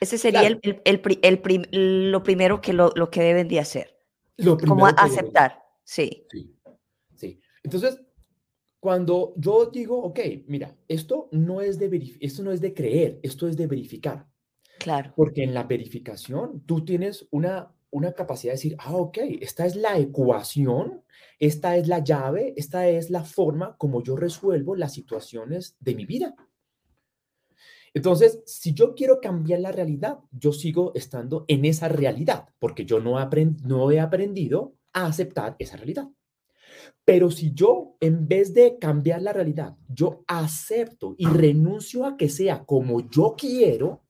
Ese 0.00 0.18
sería 0.18 0.46
el, 0.46 0.60
el, 0.84 2.10
lo 2.10 2.22
primero 2.22 2.60
que, 2.60 2.72
lo, 2.72 2.90
lo, 2.94 3.10
que 3.10 3.22
deben 3.22 3.48
de 3.48 3.60
hacer. 3.60 3.96
Lo 4.36 4.58
Como 4.58 4.86
aceptar, 4.86 5.62
sí. 5.84 6.26
sí. 6.30 6.54
Sí. 7.14 7.40
Entonces, 7.62 8.00
cuando 8.80 9.32
yo 9.38 9.70
digo, 9.72 9.98
ok, 9.98 10.20
mira, 10.46 10.76
esto 10.88 11.28
no 11.32 11.62
es 11.62 11.78
de, 11.78 12.16
esto 12.20 12.42
no 12.42 12.52
es 12.52 12.60
de 12.60 12.74
creer, 12.74 13.18
esto 13.22 13.48
es 13.48 13.56
de 13.56 13.66
verificar. 13.66 14.26
Claro. 14.78 15.12
Porque 15.16 15.42
en 15.42 15.54
la 15.54 15.62
verificación 15.62 16.62
tú 16.66 16.84
tienes 16.84 17.26
una, 17.30 17.74
una 17.90 18.12
capacidad 18.12 18.52
de 18.52 18.56
decir, 18.56 18.76
ah, 18.80 18.94
ok, 18.94 19.18
esta 19.40 19.64
es 19.64 19.76
la 19.76 19.96
ecuación, 19.98 21.02
esta 21.38 21.76
es 21.76 21.88
la 21.88 22.00
llave, 22.00 22.52
esta 22.56 22.86
es 22.88 23.08
la 23.08 23.24
forma 23.24 23.76
como 23.78 24.02
yo 24.02 24.16
resuelvo 24.16 24.76
las 24.76 24.92
situaciones 24.92 25.76
de 25.80 25.94
mi 25.94 26.04
vida. 26.04 26.34
Entonces, 27.94 28.42
si 28.44 28.74
yo 28.74 28.96
quiero 28.96 29.20
cambiar 29.20 29.60
la 29.60 29.70
realidad, 29.70 30.18
yo 30.32 30.52
sigo 30.52 30.90
estando 30.96 31.44
en 31.46 31.64
esa 31.64 31.88
realidad, 31.88 32.48
porque 32.58 32.84
yo 32.84 32.98
no, 32.98 33.16
no 33.62 33.90
he 33.92 34.00
aprendido 34.00 34.74
a 34.92 35.06
aceptar 35.06 35.54
esa 35.60 35.76
realidad. 35.76 36.08
Pero 37.04 37.30
si 37.30 37.54
yo, 37.54 37.96
en 38.00 38.26
vez 38.26 38.52
de 38.52 38.78
cambiar 38.80 39.22
la 39.22 39.32
realidad, 39.32 39.76
yo 39.88 40.24
acepto 40.26 41.14
y 41.18 41.26
renuncio 41.26 42.04
a 42.04 42.16
que 42.16 42.28
sea 42.28 42.64
como 42.64 43.08
yo 43.08 43.36
quiero 43.38 44.02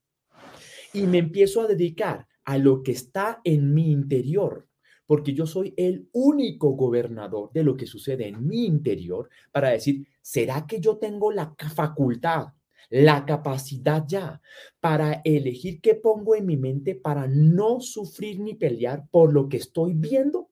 y 0.95 1.07
me 1.07 1.18
empiezo 1.18 1.61
a 1.61 1.66
dedicar 1.66 2.26
a 2.45 2.57
lo 2.57 2.82
que 2.82 2.93
está 2.93 3.41
en 3.45 3.74
mi 3.74 3.91
interior, 3.91 4.66
porque 5.07 5.35
yo 5.35 5.47
soy 5.47 5.74
el 5.76 6.09
único 6.12 6.70
gobernador 6.70 7.51
de 7.53 7.64
lo 7.64 7.76
que 7.76 7.87
sucede 7.87 8.28
en 8.28 8.47
mi 8.47 8.64
interior, 8.64 9.28
para 9.53 9.70
decir, 9.70 10.07
¿será 10.22 10.66
que 10.66 10.80
yo 10.80 10.97
tengo 10.97 11.32
la 11.32 11.55
facultad 11.74 12.47
la 12.91 13.24
capacidad 13.24 14.05
ya 14.07 14.41
para 14.80 15.20
elegir 15.24 15.80
qué 15.80 15.95
pongo 15.95 16.35
en 16.35 16.47
mi 16.47 16.57
mente 16.57 16.95
para 16.95 17.26
no 17.26 17.80
sufrir 17.80 18.41
ni 18.41 18.55
pelear 18.55 19.09
por 19.11 19.32
lo 19.32 19.49
que 19.49 19.59
estoy 19.59 19.95
viendo. 19.95 20.51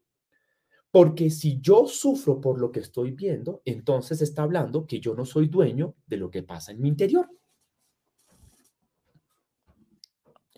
Porque 0.91 1.30
si 1.30 1.59
yo 1.61 1.87
sufro 1.87 2.41
por 2.41 2.61
lo 2.61 2.70
que 2.70 2.80
estoy 2.80 3.12
viendo, 3.12 3.62
entonces 3.64 4.20
está 4.20 4.43
hablando 4.43 4.87
que 4.87 5.01
yo 5.01 5.14
no 5.14 5.24
soy 5.24 5.49
dueño 5.49 5.95
de 6.07 6.18
lo 6.18 6.30
que 6.30 6.43
pasa 6.43 6.72
en 6.72 6.80
mi 6.83 6.89
interior. 6.89 7.28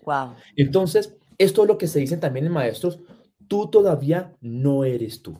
Wow. 0.02 0.34
Entonces, 0.56 1.16
esto 1.38 1.62
es 1.62 1.68
lo 1.68 1.78
que 1.78 1.86
se 1.86 2.00
dicen 2.00 2.20
también 2.20 2.46
en 2.46 2.52
maestros, 2.52 3.00
tú 3.48 3.70
todavía 3.70 4.36
no 4.40 4.84
eres 4.84 5.22
tú. 5.22 5.38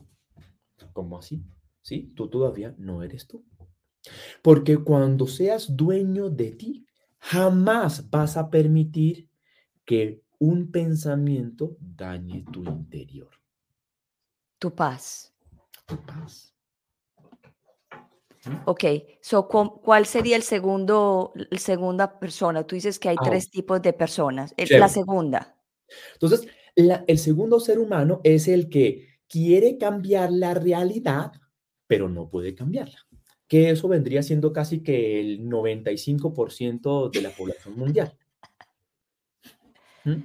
¿Cómo 0.93 1.17
así? 1.17 1.43
Sí, 1.81 2.13
tú 2.15 2.29
todavía 2.29 2.73
no 2.77 3.03
eres 3.03 3.27
tú. 3.27 3.45
Porque 4.41 4.77
cuando 4.77 5.27
seas 5.27 5.75
dueño 5.75 6.29
de 6.29 6.51
ti, 6.51 6.85
jamás 7.19 8.09
vas 8.09 8.37
a 8.37 8.49
permitir 8.49 9.27
que 9.85 10.21
un 10.39 10.71
pensamiento 10.71 11.77
dañe 11.79 12.43
tu 12.51 12.63
interior. 12.63 13.29
Tu 14.59 14.73
paz. 14.73 15.33
Tu 15.85 15.97
paz. 15.97 16.51
Ok, 18.65 18.83
so, 19.21 19.47
¿cuál 19.47 20.05
sería 20.05 20.35
el 20.35 20.43
segundo, 20.43 21.31
la 21.35 21.57
segunda 21.57 22.19
persona? 22.19 22.63
Tú 22.65 22.75
dices 22.75 22.99
que 22.99 23.09
hay 23.09 23.15
Ah, 23.19 23.23
tres 23.23 23.49
tipos 23.49 23.81
de 23.81 23.93
personas. 23.93 24.51
Eh, 24.51 24.63
La 24.63 24.67
chévere. 24.67 24.89
segunda. 24.89 25.57
Entonces, 26.13 26.47
la- 26.75 27.03
el 27.07 27.17
segundo 27.17 27.59
ser 27.59 27.79
humano 27.79 28.21
es 28.23 28.47
el 28.47 28.69
que 28.69 29.19
quiere 29.27 29.77
cambiar 29.77 30.31
la 30.31 30.53
realidad, 30.53 31.31
pero 31.87 32.07
no 32.09 32.29
puede 32.29 32.53
cambiarla. 32.53 33.04
Que 33.47 33.69
eso 33.69 33.87
vendría 33.87 34.23
siendo 34.23 34.51
casi 34.51 34.81
que 34.81 35.19
el 35.19 35.47
95% 35.47 37.11
de 37.11 37.21
la 37.21 37.29
población 37.29 37.77
mundial. 37.77 38.17
¿Mm? 40.03 40.21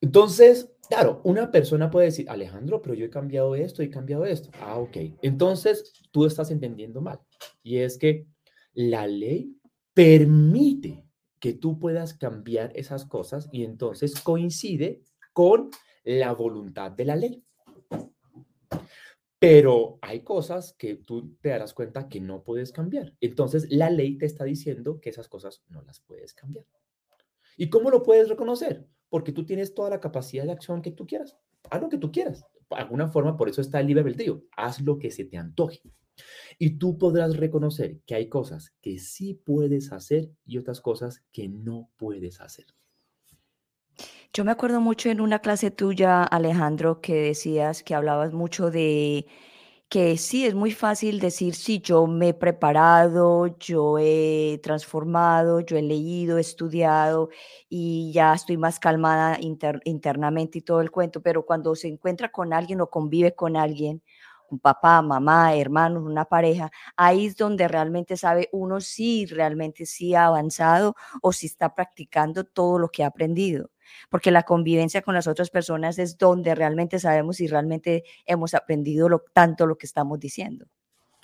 Entonces, 0.00 0.70
claro, 0.88 1.20
una 1.24 1.50
persona 1.50 1.90
puede 1.90 2.06
decir, 2.06 2.28
Alejandro, 2.28 2.82
pero 2.82 2.94
yo 2.94 3.06
he 3.06 3.10
cambiado 3.10 3.54
esto, 3.54 3.82
he 3.82 3.88
cambiado 3.88 4.26
esto. 4.26 4.50
Ah, 4.60 4.78
ok. 4.78 4.96
Entonces, 5.22 5.92
tú 6.10 6.26
estás 6.26 6.50
entendiendo 6.50 7.00
mal. 7.00 7.20
Y 7.62 7.78
es 7.78 7.96
que 7.96 8.26
la 8.74 9.06
ley 9.06 9.56
permite 9.94 11.04
que 11.40 11.54
tú 11.54 11.78
puedas 11.78 12.14
cambiar 12.14 12.72
esas 12.74 13.04
cosas 13.04 13.48
y 13.52 13.64
entonces 13.64 14.20
coincide 14.20 15.02
con 15.32 15.70
la 16.04 16.32
voluntad 16.32 16.90
de 16.90 17.04
la 17.04 17.16
ley. 17.16 17.44
Pero 19.46 19.98
hay 20.00 20.20
cosas 20.20 20.72
que 20.72 20.94
tú 20.94 21.36
te 21.42 21.50
darás 21.50 21.74
cuenta 21.74 22.08
que 22.08 22.18
no 22.18 22.42
puedes 22.42 22.72
cambiar. 22.72 23.12
Entonces, 23.20 23.66
la 23.68 23.90
ley 23.90 24.16
te 24.16 24.24
está 24.24 24.44
diciendo 24.44 25.02
que 25.02 25.10
esas 25.10 25.28
cosas 25.28 25.62
no 25.68 25.82
las 25.82 26.00
puedes 26.00 26.32
cambiar. 26.32 26.64
¿Y 27.58 27.68
cómo 27.68 27.90
lo 27.90 28.02
puedes 28.02 28.30
reconocer? 28.30 28.88
Porque 29.10 29.32
tú 29.32 29.44
tienes 29.44 29.74
toda 29.74 29.90
la 29.90 30.00
capacidad 30.00 30.44
de 30.44 30.52
acción 30.52 30.80
que 30.80 30.92
tú 30.92 31.06
quieras. 31.06 31.36
Haz 31.70 31.82
lo 31.82 31.90
que 31.90 31.98
tú 31.98 32.10
quieras. 32.10 32.46
De 32.70 32.76
alguna 32.76 33.08
forma, 33.08 33.36
por 33.36 33.50
eso 33.50 33.60
está 33.60 33.80
el 33.80 33.88
libre 33.88 34.00
albedrío. 34.00 34.44
Haz 34.56 34.80
lo 34.80 34.98
que 34.98 35.10
se 35.10 35.26
te 35.26 35.36
antoje. 35.36 35.82
Y 36.58 36.78
tú 36.78 36.96
podrás 36.96 37.36
reconocer 37.36 38.00
que 38.06 38.14
hay 38.14 38.30
cosas 38.30 38.74
que 38.80 38.98
sí 38.98 39.34
puedes 39.34 39.92
hacer 39.92 40.30
y 40.46 40.56
otras 40.56 40.80
cosas 40.80 41.22
que 41.32 41.50
no 41.50 41.90
puedes 41.98 42.40
hacer. 42.40 42.64
Yo 44.34 44.44
me 44.44 44.50
acuerdo 44.50 44.80
mucho 44.80 45.08
en 45.10 45.20
una 45.20 45.38
clase 45.38 45.70
tuya, 45.70 46.24
Alejandro, 46.24 47.00
que 47.00 47.14
decías 47.14 47.82
que 47.84 47.94
hablabas 47.94 48.32
mucho 48.32 48.70
de 48.70 49.26
que 49.88 50.16
sí, 50.18 50.44
es 50.46 50.54
muy 50.54 50.72
fácil 50.72 51.20
decir, 51.20 51.54
sí, 51.54 51.80
yo 51.80 52.06
me 52.08 52.30
he 52.30 52.34
preparado, 52.34 53.46
yo 53.58 53.96
he 54.00 54.58
transformado, 54.62 55.60
yo 55.60 55.76
he 55.76 55.82
leído, 55.82 56.38
he 56.38 56.40
estudiado 56.40 57.28
y 57.68 58.10
ya 58.12 58.34
estoy 58.34 58.56
más 58.56 58.80
calmada 58.80 59.38
inter- 59.40 59.80
internamente 59.84 60.58
y 60.58 60.62
todo 60.62 60.80
el 60.80 60.90
cuento, 60.90 61.22
pero 61.22 61.44
cuando 61.46 61.74
se 61.76 61.86
encuentra 61.88 62.32
con 62.32 62.52
alguien 62.52 62.80
o 62.80 62.90
convive 62.90 63.34
con 63.36 63.56
alguien, 63.56 64.02
un 64.50 64.58
papá, 64.60 65.00
mamá, 65.02 65.54
hermanos, 65.56 66.02
una 66.04 66.24
pareja, 66.24 66.70
ahí 66.96 67.26
es 67.26 67.36
donde 67.36 67.68
realmente 67.68 68.16
sabe 68.16 68.48
uno 68.52 68.80
si 68.80 69.26
realmente 69.26 69.86
sí 69.86 70.14
ha 70.16 70.26
avanzado 70.26 70.96
o 71.22 71.32
si 71.32 71.46
está 71.46 71.74
practicando 71.74 72.42
todo 72.44 72.78
lo 72.80 72.88
que 72.90 73.04
ha 73.04 73.08
aprendido 73.08 73.70
porque 74.10 74.30
la 74.30 74.42
convivencia 74.42 75.02
con 75.02 75.14
las 75.14 75.26
otras 75.26 75.50
personas 75.50 75.98
es 75.98 76.18
donde 76.18 76.54
realmente 76.54 76.98
sabemos 76.98 77.36
si 77.36 77.46
realmente 77.46 78.04
hemos 78.26 78.54
aprendido 78.54 79.08
lo, 79.08 79.24
tanto 79.32 79.66
lo 79.66 79.76
que 79.76 79.86
estamos 79.86 80.18
diciendo. 80.18 80.66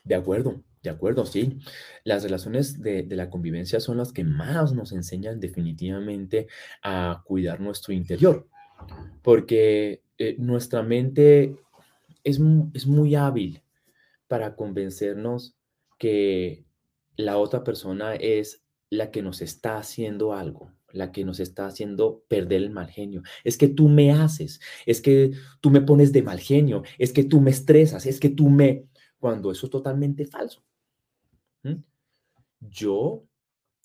De 0.05 0.15
acuerdo, 0.15 0.63
de 0.83 0.91
acuerdo, 0.91 1.27
sí. 1.27 1.59
Las 2.05 2.23
relaciones 2.23 2.81
de, 2.81 3.07
la 3.11 3.29
convivencia 3.29 3.81
son 3.81 3.99
las 3.99 4.13
que 4.13 4.25
más 4.25 4.73
nos 4.73 4.93
enseñan 4.93 5.41
definitivamente 5.41 6.49
a 6.83 7.23
cuidar 7.27 7.61
nuestro 7.61 7.93
interior, 7.93 8.49
porque 9.23 10.03
eh, 10.19 10.37
nuestra 10.39 10.83
mente 10.83 11.57
es 12.25 12.39
muy 12.41 13.15
hábil 13.15 13.63
para 14.27 14.55
convencernos 14.55 15.57
que 15.99 16.65
la 17.17 17.37
otra 17.37 17.63
persona 17.63 18.15
es 18.15 18.63
la 18.89 19.11
que 19.11 19.23
nos 19.23 19.43
está 19.43 19.77
haciendo 19.79 20.33
algo, 20.33 20.73
la 20.93 21.13
que 21.13 21.25
nos 21.25 21.41
está 21.41 21.67
haciendo 21.67 22.25
perder 22.29 22.63
el 22.63 22.71
mal 22.71 22.89
genio. 22.89 23.23
Es 23.45 23.57
que 23.57 23.69
tú 23.69 23.89
me 23.89 24.13
haces, 24.13 24.61
es 24.87 25.01
que 25.01 25.33
tú 25.61 25.71
me 25.71 25.81
pones 25.81 26.13
de 26.13 26.23
mal 26.23 26.41
genio, 26.41 26.83
es 26.99 27.13
que 27.13 27.25
tú 27.25 27.41
me 27.41 27.51
estresas, 27.51 28.07
es 28.07 28.21
que 28.21 28.31
tú 28.31 28.49
me... 28.49 28.87
Cuando 29.19 29.51
eso 29.51 29.67
es 29.67 29.71
totalmente 29.71 30.25
falso. 30.25 30.65
Yo 32.61 33.25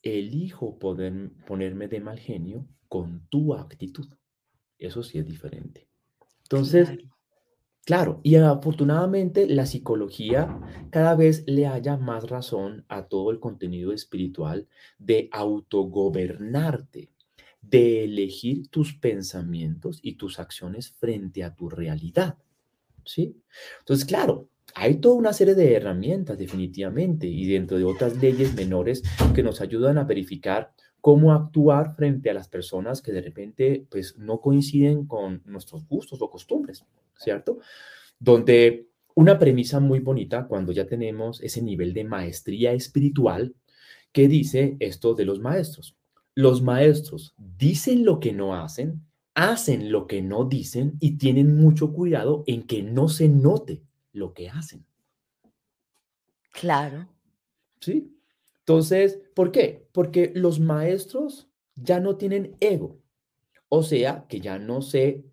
elijo 0.01 0.80
poder 0.80 1.32
ponerme 1.45 1.88
de 1.88 1.99
mal 1.99 2.20
genio 2.20 2.68
con 2.88 3.28
tu 3.28 3.53
actitud. 3.53 4.08
Eso 4.78 5.03
sí 5.03 5.18
es 5.18 5.26
diferente. 5.26 5.88
Entonces. 6.43 6.89
Claro, 7.86 8.19
y 8.23 8.36
afortunadamente 8.36 9.45
la 9.47 9.67
psicología 9.67 10.59
cada 10.89 11.15
vez 11.15 11.43
le 11.45 11.67
haya 11.67 11.97
más 11.97 12.27
razón 12.27 12.83
a 12.89 13.07
todo 13.07 13.29
el 13.29 13.39
contenido 13.39 13.93
espiritual 13.93 14.67
de 14.97 15.29
autogobernarte, 15.31 17.11
de 17.61 18.03
elegir 18.05 18.69
tus 18.69 18.95
pensamientos 18.95 19.99
y 20.01 20.15
tus 20.15 20.39
acciones 20.39 20.93
frente 20.93 21.43
a 21.43 21.53
tu 21.55 21.69
realidad. 21.69 22.39
¿Sí? 23.03 23.39
Entonces, 23.81 24.05
claro, 24.05 24.49
hay 24.73 24.95
toda 24.95 25.13
una 25.15 25.33
serie 25.33 25.53
de 25.53 25.75
herramientas 25.75 26.39
definitivamente 26.39 27.27
y 27.27 27.45
dentro 27.45 27.77
de 27.77 27.83
otras 27.83 28.17
leyes 28.19 28.55
menores 28.55 29.03
que 29.36 29.43
nos 29.43 29.61
ayudan 29.61 29.99
a 29.99 30.05
verificar 30.05 30.73
cómo 31.01 31.33
actuar 31.33 31.95
frente 31.95 32.31
a 32.31 32.33
las 32.33 32.49
personas 32.49 33.03
que 33.03 33.11
de 33.11 33.21
repente 33.21 33.86
pues 33.91 34.17
no 34.17 34.41
coinciden 34.41 35.05
con 35.05 35.43
nuestros 35.45 35.88
gustos 35.88 36.19
o 36.23 36.31
costumbres, 36.31 36.83
¿cierto? 37.18 37.59
Donde 38.20 38.88
una 39.16 39.39
premisa 39.39 39.80
muy 39.80 39.99
bonita 39.99 40.47
cuando 40.47 40.72
ya 40.72 40.86
tenemos 40.86 41.41
ese 41.41 41.61
nivel 41.61 41.93
de 41.93 42.03
maestría 42.03 42.74
espiritual 42.74 43.55
que 44.11 44.28
dice 44.28 44.78
esto 44.80 45.13
de 45.13 45.26
los 45.26 45.39
maestros. 45.39 45.95
Los 46.36 46.61
maestros 46.61 47.34
dicen 47.38 48.05
lo 48.05 48.20
que 48.20 48.34
no 48.34 48.55
hacen, 48.55 49.01
hacen 49.34 49.91
lo 49.91 50.07
que 50.07 50.22
no 50.22 50.45
dicen 50.45 50.97
y 50.99 51.18
tienen 51.18 51.57
mucho 51.57 51.93
cuidado 51.93 52.43
en 52.47 52.63
que 52.63 52.84
no 52.84 53.07
se 53.07 53.30
note 53.30 53.84
lo 54.11 54.34
que 54.34 54.49
hacen. 54.49 54.86
Claro. 56.51 57.07
¿Sí? 57.80 58.11
Entonces, 58.59 59.20
¿por 59.34 59.51
qué? 59.51 59.88
Porque 59.91 60.32
los 60.34 60.59
maestros 60.59 61.47
ya 61.76 61.99
no 61.99 62.16
tienen 62.16 62.55
ego. 62.59 62.99
O 63.70 63.84
sea, 63.84 64.26
que 64.28 64.39
ya 64.39 64.57
no 64.57 64.82
se, 64.82 65.26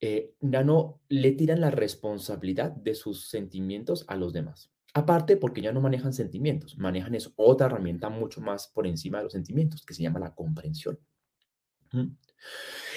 eh, 0.00 0.34
ya 0.40 0.64
no 0.64 1.00
le 1.08 1.32
tiran 1.32 1.60
la 1.60 1.70
responsabilidad 1.70 2.70
de 2.70 2.94
sus 2.94 3.28
sentimientos 3.28 4.04
a 4.08 4.16
los 4.16 4.32
demás. 4.32 4.70
Aparte, 4.94 5.36
porque 5.36 5.60
ya 5.60 5.72
no 5.72 5.80
manejan 5.80 6.12
sentimientos, 6.12 6.78
manejan 6.78 7.14
es 7.14 7.32
otra 7.36 7.66
herramienta 7.66 8.08
mucho 8.08 8.40
más 8.40 8.68
por 8.68 8.86
encima 8.86 9.18
de 9.18 9.24
los 9.24 9.32
sentimientos, 9.32 9.84
que 9.84 9.94
se 9.94 10.02
llama 10.02 10.18
la 10.18 10.34
comprensión. 10.34 10.98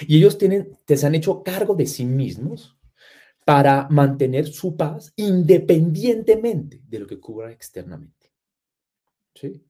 Y 0.06 0.16
ellos 0.16 0.38
tienen, 0.38 0.78
se 0.86 1.06
han 1.06 1.14
hecho 1.14 1.42
cargo 1.42 1.74
de 1.74 1.86
sí 1.86 2.04
mismos 2.04 2.76
para 3.44 3.88
mantener 3.90 4.46
su 4.46 4.76
paz 4.76 5.12
independientemente 5.16 6.80
de 6.88 6.98
lo 6.98 7.06
que 7.06 7.16
ocurra 7.16 7.52
externamente. 7.52 8.32
¿Sí? 9.34 9.64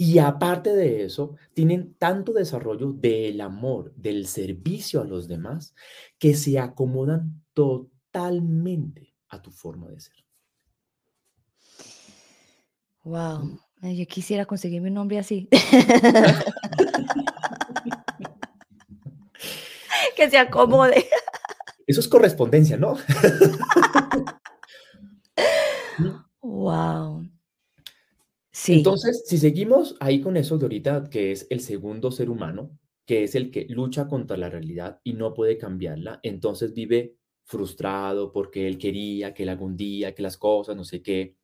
Y 0.00 0.18
aparte 0.18 0.74
de 0.74 1.04
eso, 1.04 1.36
tienen 1.52 1.94
tanto 1.98 2.32
desarrollo 2.32 2.90
del 2.90 3.42
amor, 3.42 3.92
del 3.96 4.26
servicio 4.28 5.02
a 5.02 5.04
los 5.04 5.28
demás, 5.28 5.74
que 6.18 6.32
se 6.32 6.58
acomodan 6.58 7.42
totalmente 7.52 9.14
a 9.28 9.42
tu 9.42 9.50
forma 9.50 9.88
de 9.88 10.00
ser. 10.00 10.14
Wow. 13.04 13.60
Ay, 13.82 13.98
Yo 13.98 14.06
quisiera 14.06 14.46
conseguirme 14.46 14.88
un 14.88 14.94
nombre 14.94 15.18
así. 15.18 15.50
que 20.16 20.30
se 20.30 20.38
acomode. 20.38 21.04
Eso 21.86 22.00
es 22.00 22.08
correspondencia, 22.08 22.78
¿no? 22.78 22.96
Wow. 26.42 27.29
Sí. 28.62 28.74
Entonces, 28.74 29.22
si 29.26 29.38
seguimos 29.38 29.96
ahí 30.00 30.20
con 30.20 30.36
eso 30.36 30.58
de 30.58 30.66
ahorita, 30.66 31.08
que 31.08 31.32
es 31.32 31.46
el 31.48 31.60
segundo 31.60 32.10
ser 32.10 32.28
humano, 32.28 32.78
que 33.06 33.24
es 33.24 33.34
el 33.34 33.50
que 33.50 33.64
lucha 33.70 34.06
contra 34.06 34.36
la 34.36 34.50
realidad 34.50 35.00
y 35.02 35.14
no 35.14 35.32
puede 35.32 35.56
cambiarla, 35.56 36.20
entonces 36.22 36.74
vive 36.74 37.16
frustrado 37.44 38.32
porque 38.32 38.68
él 38.68 38.76
quería 38.76 39.32
que 39.32 39.44
él 39.44 39.48
algún 39.48 39.78
día, 39.78 40.14
que 40.14 40.22
las 40.22 40.36
cosas, 40.36 40.76
no 40.76 40.84
sé 40.84 41.00
qué. 41.00 41.36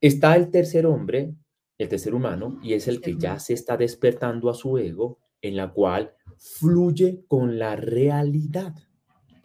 Está 0.00 0.36
el 0.36 0.52
tercer 0.52 0.86
hombre, 0.86 1.34
el 1.78 1.88
tercer 1.88 2.14
humano, 2.14 2.60
y 2.62 2.74
es 2.74 2.86
el 2.86 3.00
que 3.00 3.16
ya 3.18 3.40
se 3.40 3.54
está 3.54 3.76
despertando 3.76 4.48
a 4.48 4.54
su 4.54 4.78
ego, 4.78 5.18
en 5.42 5.56
la 5.56 5.72
cual 5.72 6.14
fluye 6.38 7.24
con 7.26 7.58
la 7.58 7.74
realidad 7.74 8.72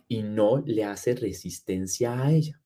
y 0.07 0.21
no 0.21 0.61
le 0.63 0.83
hace 0.83 1.15
resistencia 1.15 2.21
a 2.21 2.31
ella. 2.31 2.61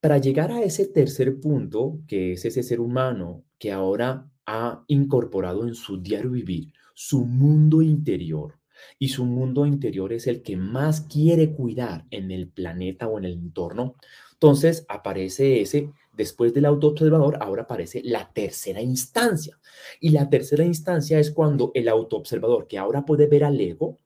Para 0.00 0.18
llegar 0.18 0.52
a 0.52 0.62
ese 0.62 0.86
tercer 0.86 1.40
punto, 1.40 2.00
que 2.06 2.32
es 2.32 2.44
ese 2.44 2.62
ser 2.62 2.80
humano 2.80 3.44
que 3.58 3.72
ahora 3.72 4.30
ha 4.46 4.84
incorporado 4.86 5.66
en 5.66 5.74
su 5.74 6.00
diario 6.00 6.30
vivir 6.30 6.72
su 6.94 7.24
mundo 7.24 7.82
interior, 7.82 8.58
y 8.98 9.08
su 9.08 9.24
mundo 9.24 9.66
interior 9.66 10.12
es 10.12 10.26
el 10.26 10.42
que 10.42 10.56
más 10.56 11.02
quiere 11.02 11.52
cuidar 11.52 12.06
en 12.10 12.30
el 12.30 12.48
planeta 12.48 13.08
o 13.08 13.18
en 13.18 13.24
el 13.24 13.32
entorno, 13.32 13.96
entonces 14.32 14.84
aparece 14.88 15.60
ese, 15.60 15.90
después 16.12 16.54
del 16.54 16.66
autoobservador, 16.66 17.38
ahora 17.40 17.62
aparece 17.62 18.02
la 18.04 18.32
tercera 18.32 18.80
instancia. 18.80 19.58
Y 20.00 20.10
la 20.10 20.30
tercera 20.30 20.64
instancia 20.64 21.18
es 21.18 21.32
cuando 21.32 21.72
el 21.74 21.88
autoobservador, 21.88 22.68
que 22.68 22.78
ahora 22.78 23.04
puede 23.04 23.26
ver 23.26 23.44
al 23.44 23.60
ego, 23.60 23.98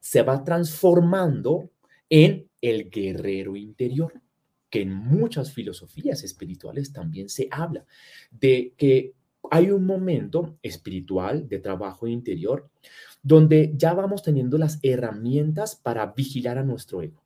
se 0.00 0.22
va 0.22 0.44
transformando 0.44 1.70
en 2.10 2.48
el 2.60 2.90
guerrero 2.90 3.56
interior, 3.56 4.12
que 4.70 4.82
en 4.82 4.94
muchas 4.94 5.52
filosofías 5.52 6.22
espirituales 6.22 6.92
también 6.92 7.28
se 7.28 7.48
habla 7.50 7.84
de 8.30 8.72
que 8.76 9.14
hay 9.50 9.70
un 9.70 9.84
momento 9.84 10.58
espiritual 10.62 11.48
de 11.48 11.58
trabajo 11.58 12.06
interior 12.06 12.68
donde 13.22 13.72
ya 13.76 13.94
vamos 13.94 14.22
teniendo 14.22 14.58
las 14.58 14.78
herramientas 14.82 15.76
para 15.76 16.06
vigilar 16.06 16.58
a 16.58 16.64
nuestro 16.64 17.02
ego. 17.02 17.22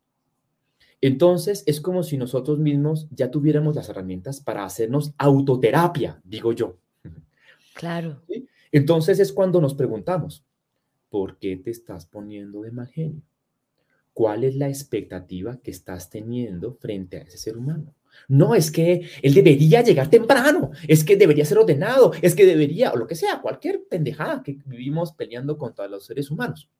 Entonces 1.00 1.62
es 1.66 1.80
como 1.80 2.02
si 2.02 2.16
nosotros 2.16 2.58
mismos 2.58 3.08
ya 3.10 3.30
tuviéramos 3.30 3.76
las 3.76 3.88
herramientas 3.88 4.40
para 4.40 4.64
hacernos 4.64 5.12
autoterapia, 5.18 6.20
digo 6.24 6.52
yo. 6.52 6.78
Claro. 7.74 8.22
Entonces 8.72 9.18
es 9.18 9.32
cuando 9.32 9.60
nos 9.60 9.74
preguntamos, 9.74 10.44
¿por 11.10 11.38
qué 11.38 11.56
te 11.56 11.70
estás 11.70 12.06
poniendo 12.06 12.62
de 12.62 12.70
mal 12.70 12.88
genio? 12.88 13.22
¿Cuál 14.14 14.44
es 14.44 14.54
la 14.54 14.68
expectativa 14.68 15.60
que 15.60 15.72
estás 15.72 16.08
teniendo 16.08 16.72
frente 16.74 17.18
a 17.18 17.22
ese 17.22 17.36
ser 17.36 17.58
humano? 17.58 17.94
No, 18.28 18.54
es 18.54 18.70
que 18.70 19.08
él 19.22 19.34
debería 19.34 19.82
llegar 19.82 20.08
temprano, 20.08 20.70
es 20.86 21.02
que 21.02 21.16
debería 21.16 21.44
ser 21.44 21.58
ordenado, 21.58 22.12
es 22.22 22.36
que 22.36 22.46
debería, 22.46 22.92
o 22.92 22.96
lo 22.96 23.08
que 23.08 23.16
sea, 23.16 23.40
cualquier 23.42 23.84
pendejada 23.90 24.42
que 24.42 24.56
vivimos 24.64 25.12
peleando 25.12 25.58
contra 25.58 25.88
los 25.88 26.06
seres 26.06 26.30
humanos. 26.30 26.70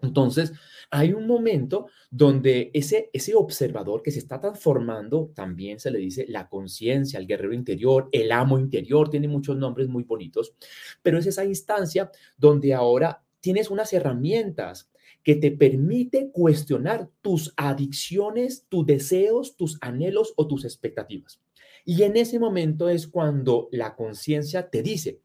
Entonces, 0.00 0.52
hay 0.90 1.12
un 1.12 1.26
momento 1.28 1.86
donde 2.10 2.70
ese, 2.74 3.08
ese 3.12 3.34
observador 3.36 4.02
que 4.02 4.10
se 4.10 4.18
está 4.18 4.40
transformando, 4.40 5.30
también 5.34 5.78
se 5.78 5.92
le 5.92 6.00
dice 6.00 6.26
la 6.28 6.48
conciencia, 6.48 7.20
el 7.20 7.26
guerrero 7.26 7.52
interior, 7.52 8.08
el 8.10 8.32
amo 8.32 8.58
interior, 8.58 9.10
tiene 9.10 9.28
muchos 9.28 9.56
nombres 9.56 9.88
muy 9.88 10.02
bonitos, 10.02 10.54
pero 11.02 11.18
es 11.18 11.26
esa 11.26 11.44
instancia 11.44 12.10
donde 12.36 12.74
ahora 12.74 13.22
tienes 13.40 13.70
unas 13.70 13.92
herramientas 13.92 14.91
que 15.22 15.36
te 15.36 15.50
permite 15.50 16.30
cuestionar 16.32 17.08
tus 17.20 17.52
adicciones, 17.56 18.66
tus 18.68 18.86
deseos, 18.86 19.56
tus 19.56 19.78
anhelos 19.80 20.32
o 20.36 20.48
tus 20.48 20.64
expectativas. 20.64 21.40
Y 21.84 22.02
en 22.02 22.16
ese 22.16 22.38
momento 22.38 22.88
es 22.88 23.06
cuando 23.06 23.68
la 23.72 23.94
conciencia 23.94 24.68
te 24.70 24.82
dice, 24.82 25.20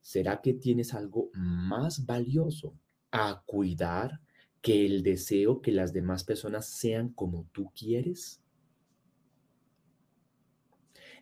¿será 0.00 0.40
que 0.40 0.54
tienes 0.54 0.94
algo 0.94 1.30
más 1.34 2.06
valioso 2.06 2.74
a 3.10 3.42
cuidar 3.46 4.20
que 4.60 4.86
el 4.86 5.02
deseo 5.02 5.60
que 5.60 5.72
las 5.72 5.92
demás 5.92 6.24
personas 6.24 6.66
sean 6.66 7.10
como 7.10 7.46
tú 7.52 7.70
quieres? 7.74 8.40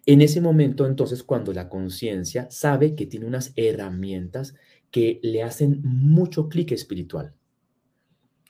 En 0.04 0.20
ese 0.20 0.40
momento, 0.40 0.86
entonces, 0.86 1.24
cuando 1.24 1.52
la 1.52 1.68
conciencia 1.68 2.48
sabe 2.48 2.94
que 2.94 3.06
tiene 3.06 3.26
unas 3.26 3.52
herramientas 3.56 4.54
que 4.92 5.18
le 5.22 5.42
hacen 5.42 5.80
mucho 5.82 6.48
clic 6.48 6.70
espiritual, 6.70 7.34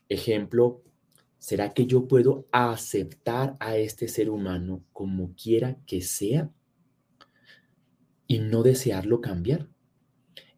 Ejemplo, 0.09 0.83
¿será 1.39 1.73
que 1.73 1.87
yo 1.87 2.07
puedo 2.07 2.47
aceptar 2.53 3.57
a 3.59 3.77
este 3.77 4.09
ser 4.09 4.31
humano 4.31 4.83
como 4.93 5.35
quiera 5.35 5.79
que 5.87 6.01
sea 6.01 6.51
y 8.27 8.39
no 8.39 8.63
desearlo 8.63 9.21
cambiar? 9.21 9.69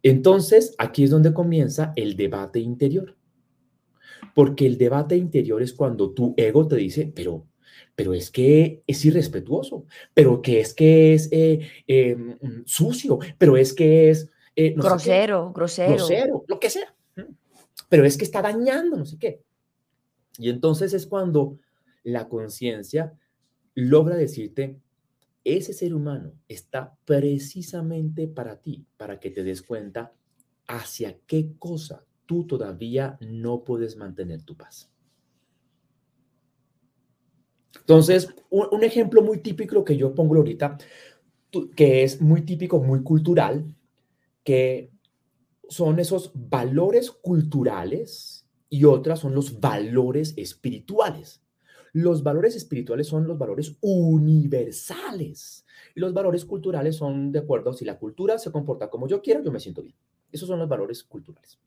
Entonces, 0.03 0.75
aquí 0.77 1.03
es 1.03 1.09
donde 1.09 1.33
comienza 1.33 1.93
el 1.95 2.15
debate 2.15 2.59
interior. 2.59 3.17
Porque 4.35 4.65
el 4.65 4.77
debate 4.77 5.17
interior 5.17 5.61
es 5.61 5.73
cuando 5.73 6.11
tu 6.11 6.33
ego 6.37 6.67
te 6.67 6.75
dice, 6.75 7.11
pero, 7.13 7.47
pero 7.95 8.13
es 8.13 8.29
que 8.29 8.83
es 8.85 9.03
irrespetuoso, 9.03 9.85
pero 10.13 10.41
que 10.41 10.59
es 10.59 10.73
que 10.73 11.13
es 11.13 11.27
eh, 11.31 11.67
em, 11.87 12.37
sucio, 12.65 13.19
pero 13.37 13.57
es 13.57 13.73
que 13.73 14.11
es... 14.11 14.29
Eh, 14.55 14.73
grosero, 14.75 15.51
grosero. 15.51 15.93
Grosero, 15.93 16.45
lo 16.47 16.59
que 16.59 16.69
sea 16.69 16.93
pero 17.89 18.05
es 18.05 18.17
que 18.17 18.23
está 18.23 18.41
dañando, 18.41 18.95
no 18.95 19.05
sé 19.05 19.17
qué. 19.17 19.43
Y 20.37 20.49
entonces 20.49 20.93
es 20.93 21.05
cuando 21.05 21.59
la 22.03 22.29
conciencia 22.29 23.13
logra 23.75 24.15
decirte, 24.15 24.79
ese 25.43 25.73
ser 25.73 25.93
humano 25.93 26.33
está 26.47 26.95
precisamente 27.05 28.27
para 28.27 28.61
ti, 28.61 28.85
para 28.97 29.19
que 29.19 29.31
te 29.31 29.43
des 29.43 29.61
cuenta 29.61 30.13
hacia 30.67 31.17
qué 31.25 31.53
cosa 31.57 32.05
tú 32.25 32.45
todavía 32.45 33.17
no 33.21 33.63
puedes 33.63 33.97
mantener 33.97 34.43
tu 34.43 34.55
paz. 34.55 34.91
Entonces, 37.79 38.29
un, 38.51 38.83
ejemplo 38.83 39.23
muy 39.23 39.39
típico 39.39 39.83
que 39.83 39.97
yo 39.97 40.13
pongo 40.13 40.35
ahorita, 40.35 40.77
que 41.75 42.03
es 42.03 42.21
muy 42.21 42.43
típico, 42.43 42.79
muy 42.79 43.01
cultural, 43.01 43.75
que 44.43 44.91
son 45.69 45.99
esos 45.99 46.31
valores 46.33 47.11
culturales 47.11 48.47
y 48.69 48.85
otras 48.85 49.19
son 49.19 49.33
los 49.33 49.59
valores 49.59 50.33
espirituales. 50.35 51.41
Los 51.93 52.21
valores 52.23 52.55
espirituales 52.55 53.07
son 53.07 53.27
los 53.27 53.37
valores 53.37 53.77
universales 53.81 55.65
y 55.95 55.99
los 55.99 56.13
valores 56.13 56.45
culturales 56.45 56.95
son 56.95 57.31
de 57.31 57.39
acuerdo 57.39 57.73
si 57.73 57.85
la 57.85 57.97
cultura 57.97 58.37
se 58.37 58.51
comporta 58.51 58.89
como 58.89 59.07
yo 59.07 59.21
quiero, 59.21 59.43
yo 59.43 59.51
me 59.51 59.59
siento 59.59 59.81
bien. 59.81 59.95
Esos 60.31 60.47
son 60.47 60.59
los 60.59 60.69
valores 60.69 61.03
culturales. 61.03 61.59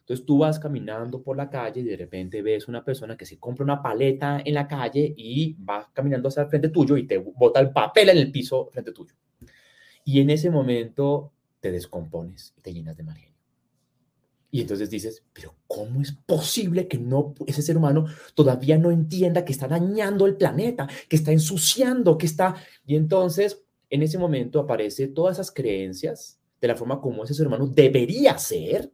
Entonces 0.00 0.26
tú 0.26 0.38
vas 0.38 0.58
caminando 0.58 1.22
por 1.22 1.36
la 1.36 1.48
calle 1.48 1.82
y 1.82 1.84
de 1.84 1.96
repente 1.96 2.42
ves 2.42 2.66
una 2.66 2.84
persona 2.84 3.16
que 3.16 3.24
se 3.24 3.38
compra 3.38 3.64
una 3.64 3.82
paleta 3.82 4.42
en 4.44 4.54
la 4.54 4.66
calle 4.66 5.14
y 5.16 5.52
va 5.62 5.88
caminando 5.92 6.28
hacia 6.28 6.42
el 6.42 6.48
frente 6.48 6.68
tuyo 6.70 6.96
y 6.96 7.06
te 7.06 7.18
bota 7.18 7.60
el 7.60 7.70
papel 7.70 8.08
en 8.08 8.18
el 8.18 8.32
piso 8.32 8.68
frente 8.72 8.92
tuyo. 8.92 9.14
Y 10.04 10.20
en 10.20 10.30
ese 10.30 10.50
momento 10.50 11.32
te 11.60 11.70
descompones 11.70 12.54
y 12.58 12.60
te 12.60 12.72
llenas 12.72 12.96
de 12.96 13.04
mal 13.04 13.29
y 14.50 14.60
entonces 14.62 14.90
dices, 14.90 15.22
pero 15.32 15.54
¿cómo 15.66 16.00
es 16.00 16.12
posible 16.12 16.88
que 16.88 16.98
no 16.98 17.34
ese 17.46 17.62
ser 17.62 17.76
humano 17.76 18.06
todavía 18.34 18.78
no 18.78 18.90
entienda 18.90 19.44
que 19.44 19.52
está 19.52 19.68
dañando 19.68 20.26
el 20.26 20.36
planeta, 20.36 20.88
que 21.08 21.16
está 21.16 21.30
ensuciando, 21.30 22.18
que 22.18 22.26
está... 22.26 22.56
Y 22.84 22.96
entonces, 22.96 23.62
en 23.88 24.02
ese 24.02 24.18
momento 24.18 24.58
aparece 24.58 25.06
todas 25.08 25.36
esas 25.36 25.52
creencias 25.52 26.40
de 26.60 26.68
la 26.68 26.76
forma 26.76 27.00
como 27.00 27.24
ese 27.24 27.34
ser 27.34 27.46
humano 27.46 27.66
debería 27.68 28.36
ser. 28.38 28.90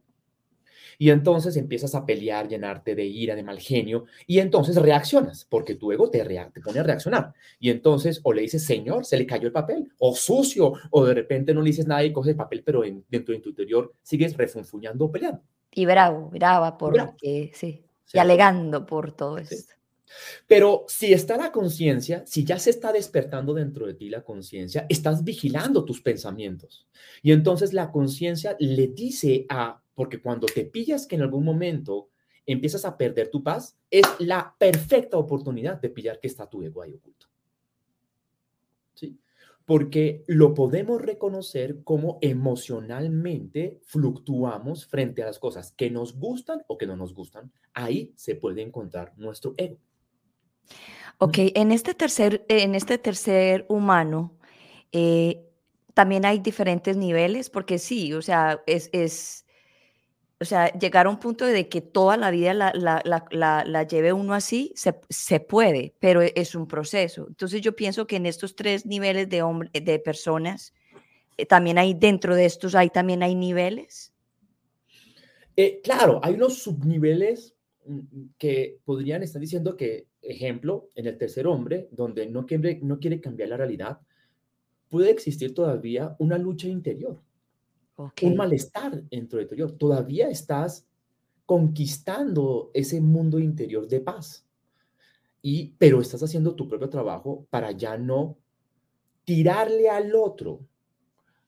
Y 0.97 1.09
entonces 1.11 1.55
empiezas 1.57 1.93
a 1.95 2.05
pelear, 2.05 2.47
llenarte 2.47 2.95
de 2.95 3.05
ira, 3.05 3.35
de 3.35 3.43
mal 3.43 3.59
genio, 3.59 4.05
y 4.25 4.39
entonces 4.39 4.75
reaccionas, 4.75 5.45
porque 5.45 5.75
tu 5.75 5.91
ego 5.91 6.09
te, 6.09 6.23
te 6.23 6.61
pone 6.61 6.79
a 6.79 6.83
reaccionar. 6.83 7.33
Y 7.59 7.69
entonces 7.69 8.19
o 8.23 8.33
le 8.33 8.41
dices, 8.41 8.63
Señor, 8.63 9.05
se 9.05 9.17
le 9.17 9.25
cayó 9.25 9.47
el 9.47 9.53
papel, 9.53 9.91
o 9.99 10.15
sucio, 10.15 10.73
o 10.89 11.05
de 11.05 11.13
repente 11.13 11.53
no 11.53 11.61
le 11.61 11.69
dices 11.69 11.87
nada 11.87 12.03
y 12.03 12.11
coges 12.11 12.31
el 12.31 12.37
papel, 12.37 12.63
pero 12.63 12.81
dentro 12.81 13.33
de 13.33 13.39
tu 13.39 13.49
interior 13.49 13.93
sigues 14.01 14.35
refunfuñando 14.35 15.05
o 15.05 15.11
peleando. 15.11 15.41
Y 15.71 15.85
bravo, 15.85 16.29
brava 16.29 16.77
porque, 16.77 17.51
sí, 17.53 17.83
y 18.13 18.19
alegando 18.19 18.85
por 18.85 19.11
todo 19.11 19.37
esto. 19.37 19.73
Pero 20.47 20.85
si 20.87 21.13
está 21.13 21.37
la 21.37 21.51
conciencia, 21.51 22.23
si 22.25 22.43
ya 22.43 22.59
se 22.59 22.69
está 22.69 22.91
despertando 22.91 23.53
dentro 23.53 23.85
de 23.85 23.93
ti 23.93 24.09
la 24.09 24.23
conciencia, 24.23 24.85
estás 24.89 25.23
vigilando 25.23 25.83
tus 25.83 26.01
pensamientos. 26.01 26.87
Y 27.21 27.31
entonces 27.31 27.73
la 27.73 27.91
conciencia 27.91 28.55
le 28.59 28.87
dice 28.87 29.45
a, 29.49 29.81
porque 29.97 30.21
cuando 30.21 30.45
te 30.45 30.63
pillas 30.63 31.07
que 31.07 31.15
en 31.15 31.23
algún 31.23 31.43
momento 31.43 32.11
empiezas 32.45 32.85
a 32.85 32.95
perder 32.95 33.31
tu 33.31 33.41
paz, 33.41 33.75
es 33.89 34.05
la 34.19 34.55
perfecta 34.59 35.17
oportunidad 35.17 35.81
de 35.81 35.89
pillar 35.89 36.19
que 36.19 36.27
está 36.27 36.47
tu 36.47 36.61
ego 36.61 36.83
ahí 36.83 36.93
oculto. 36.93 37.25
¿Sí? 38.93 39.19
porque 39.65 40.23
lo 40.27 40.53
podemos 40.53 41.01
reconocer 41.01 41.83
como 41.83 42.19
emocionalmente 42.21 43.81
fluctuamos 43.83 44.85
frente 44.85 45.23
a 45.23 45.25
las 45.25 45.39
cosas 45.39 45.73
que 45.73 45.89
nos 45.89 46.17
gustan 46.17 46.63
o 46.67 46.77
que 46.77 46.87
no 46.87 46.95
nos 46.95 47.13
gustan. 47.13 47.51
Ahí 47.73 48.13
se 48.15 48.35
puede 48.35 48.61
encontrar 48.61 49.13
nuestro 49.17 49.55
ego. 49.57 49.77
Ok, 51.17 51.37
en 51.55 51.73
este 51.73 51.95
tercer, 51.95 52.45
en 52.47 52.75
este 52.75 52.97
tercer 52.97 53.65
humano, 53.67 54.37
eh, 54.93 55.43
también 55.93 56.23
hay 56.25 56.39
diferentes 56.39 56.95
niveles, 56.95 57.49
porque 57.49 57.77
sí, 57.77 58.13
o 58.13 58.21
sea, 58.21 58.61
es, 58.67 58.89
es 58.93 59.46
o 60.39 60.45
sea, 60.45 60.71
llegar 60.73 61.07
a 61.07 61.09
un 61.09 61.19
punto 61.19 61.45
de 61.45 61.67
que 61.67 61.81
toda 61.81 62.15
la 62.15 62.29
vida 62.29 62.53
la, 62.53 62.71
la, 62.73 63.01
la, 63.31 63.63
la 63.65 63.83
lleve 63.83 64.13
uno 64.13 64.33
así, 64.33 64.71
se, 64.75 64.99
se, 65.09 65.39
puede, 65.39 65.95
pero 65.99 66.21
e, 66.21 66.31
es 66.35 66.53
un 66.53 66.67
proceso. 66.67 67.25
Entonces 67.27 67.61
yo 67.61 67.75
pienso 67.75 68.05
que 68.05 68.17
en 68.17 68.27
estos 68.27 68.55
tres 68.55 68.85
niveles 68.85 69.29
de, 69.29 69.41
hombre, 69.41 69.69
de 69.73 69.99
personas, 69.99 70.73
eh, 71.37 71.45
también 71.45 71.79
hay 71.79 71.95
dentro 71.95 72.35
de 72.35 72.45
estos, 72.45 72.75
hay 72.75 72.89
también 72.89 73.23
hay 73.23 73.33
niveles. 73.33 74.13
Eh, 75.55 75.81
claro, 75.83 76.19
hay 76.21 76.35
unos 76.35 76.59
subniveles 76.59 77.55
mm, 77.85 77.95
mm, 77.95 78.33
que 78.37 78.77
podrían 78.85 79.23
estar 79.23 79.41
diciendo 79.41 79.75
que, 79.75 80.05
ejemplo, 80.21 80.89
en 80.93 81.07
el 81.07 81.17
tercer 81.17 81.47
hombre, 81.47 81.87
donde 81.91 82.27
no 82.27 82.45
quiere, 82.45 82.79
no 82.83 82.99
quiere 82.99 83.19
cambiar 83.19 83.49
la 83.49 83.57
realidad, 83.57 83.99
puede 84.87 85.09
existir 85.09 85.55
todavía 85.55 86.15
una 86.19 86.37
lucha 86.37 86.67
interior 86.67 87.19
un 87.97 88.35
malestar 88.35 89.03
dentro 89.09 89.39
de 89.39 89.45
tu 89.45 89.55
interior. 89.55 89.77
Todavía 89.77 90.29
estás 90.29 90.87
conquistando 91.45 92.71
ese 92.73 93.01
mundo 93.01 93.39
interior 93.39 93.87
de 93.87 94.01
paz. 94.01 94.45
Y, 95.41 95.75
pero 95.77 96.01
estás 96.01 96.21
haciendo 96.21 96.55
tu 96.55 96.67
propio 96.67 96.89
trabajo 96.89 97.47
para 97.49 97.71
ya 97.71 97.97
no 97.97 98.37
tirarle 99.23 99.89
al 99.89 100.13
otro 100.15 100.59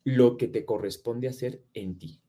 lo 0.04 0.38
que 0.38 0.48
te 0.48 0.66
corresponde 0.66 1.28
hacer 1.28 1.64
en 1.74 1.98
ti. 1.98 2.22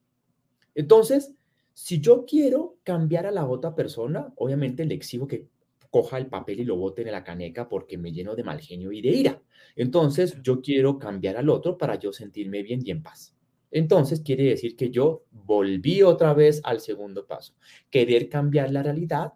Entonces, 0.74 1.34
si 1.72 2.00
yo 2.00 2.24
quiero 2.26 2.78
cambiar 2.82 3.26
a 3.26 3.30
la 3.30 3.46
otra 3.46 3.74
persona, 3.74 4.32
obviamente 4.36 4.84
le 4.84 4.94
exijo 4.94 5.26
que 5.26 5.48
coja 5.90 6.18
el 6.18 6.26
papel 6.26 6.60
y 6.60 6.64
lo 6.64 6.76
bote 6.76 7.02
en 7.02 7.12
la 7.12 7.24
caneca 7.24 7.68
porque 7.68 7.98
me 7.98 8.12
lleno 8.12 8.34
de 8.34 8.44
mal 8.44 8.60
genio 8.60 8.92
y 8.92 9.00
de 9.00 9.08
ira. 9.08 9.42
Entonces, 9.76 10.40
yo 10.42 10.60
quiero 10.60 10.98
cambiar 10.98 11.36
al 11.36 11.48
otro 11.48 11.78
para 11.78 11.96
yo 11.96 12.12
sentirme 12.12 12.62
bien 12.62 12.80
y 12.84 12.90
en 12.90 13.02
paz. 13.02 13.34
Entonces 13.70 14.20
quiere 14.20 14.44
decir 14.44 14.76
que 14.76 14.90
yo 14.90 15.24
volví 15.30 16.02
otra 16.02 16.34
vez 16.34 16.60
al 16.64 16.80
segundo 16.80 17.26
paso, 17.26 17.54
querer 17.90 18.28
cambiar 18.28 18.70
la 18.70 18.82
realidad 18.82 19.32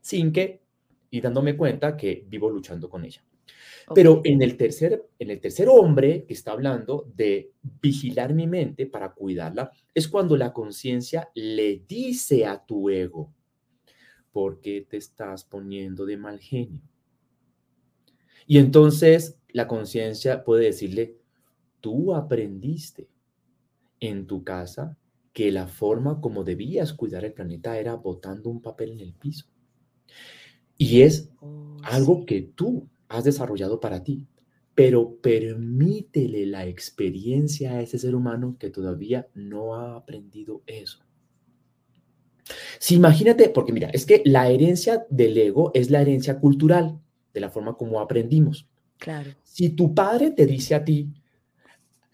sin 0.00 0.32
que, 0.32 0.62
y 1.10 1.20
dándome 1.20 1.56
cuenta 1.56 1.96
que 1.96 2.24
vivo 2.28 2.50
luchando 2.50 2.88
con 2.88 3.04
ella. 3.04 3.24
Pero 3.94 4.20
en 4.24 4.40
el, 4.42 4.56
tercer, 4.56 5.08
en 5.18 5.30
el 5.30 5.40
tercer 5.40 5.68
hombre 5.68 6.24
que 6.24 6.34
está 6.34 6.52
hablando 6.52 7.10
de 7.16 7.52
vigilar 7.82 8.32
mi 8.34 8.46
mente 8.46 8.86
para 8.86 9.12
cuidarla, 9.12 9.72
es 9.92 10.06
cuando 10.06 10.36
la 10.36 10.52
conciencia 10.52 11.28
le 11.34 11.82
dice 11.88 12.46
a 12.46 12.64
tu 12.64 12.88
ego, 12.88 13.32
¿por 14.30 14.60
qué 14.60 14.86
te 14.88 14.96
estás 14.96 15.44
poniendo 15.44 16.06
de 16.06 16.16
mal 16.16 16.38
genio? 16.38 16.82
Y 18.46 18.58
entonces 18.58 19.38
la 19.48 19.66
conciencia 19.66 20.44
puede 20.44 20.66
decirle, 20.66 21.16
tú 21.80 22.14
aprendiste 22.14 23.09
en 24.00 24.26
tu 24.26 24.42
casa 24.44 24.96
que 25.32 25.52
la 25.52 25.68
forma 25.68 26.20
como 26.20 26.44
debías 26.44 26.92
cuidar 26.92 27.24
el 27.24 27.32
planeta 27.32 27.78
era 27.78 27.94
botando 27.94 28.50
un 28.50 28.60
papel 28.60 28.92
en 28.92 29.00
el 29.00 29.14
piso. 29.14 29.46
Y 30.76 31.02
es 31.02 31.30
oh, 31.40 31.76
algo 31.82 32.26
que 32.26 32.42
tú 32.42 32.88
has 33.08 33.24
desarrollado 33.24 33.80
para 33.80 34.02
ti, 34.02 34.26
pero 34.74 35.16
permítele 35.16 36.46
la 36.46 36.66
experiencia 36.66 37.72
a 37.72 37.82
ese 37.82 37.98
ser 37.98 38.14
humano 38.14 38.56
que 38.58 38.70
todavía 38.70 39.28
no 39.34 39.74
ha 39.74 39.96
aprendido 39.96 40.62
eso. 40.66 41.00
Si 42.78 42.96
imagínate, 42.96 43.50
porque 43.50 43.72
mira, 43.72 43.90
es 43.90 44.06
que 44.06 44.22
la 44.24 44.48
herencia 44.50 45.06
del 45.10 45.36
ego 45.36 45.70
es 45.74 45.90
la 45.90 46.00
herencia 46.00 46.40
cultural, 46.40 46.98
de 47.32 47.40
la 47.40 47.50
forma 47.50 47.76
como 47.76 48.00
aprendimos. 48.00 48.68
Claro. 48.98 49.30
Si 49.44 49.70
tu 49.70 49.94
padre 49.94 50.30
te 50.30 50.46
dice 50.46 50.74
a 50.74 50.84
ti, 50.84 51.12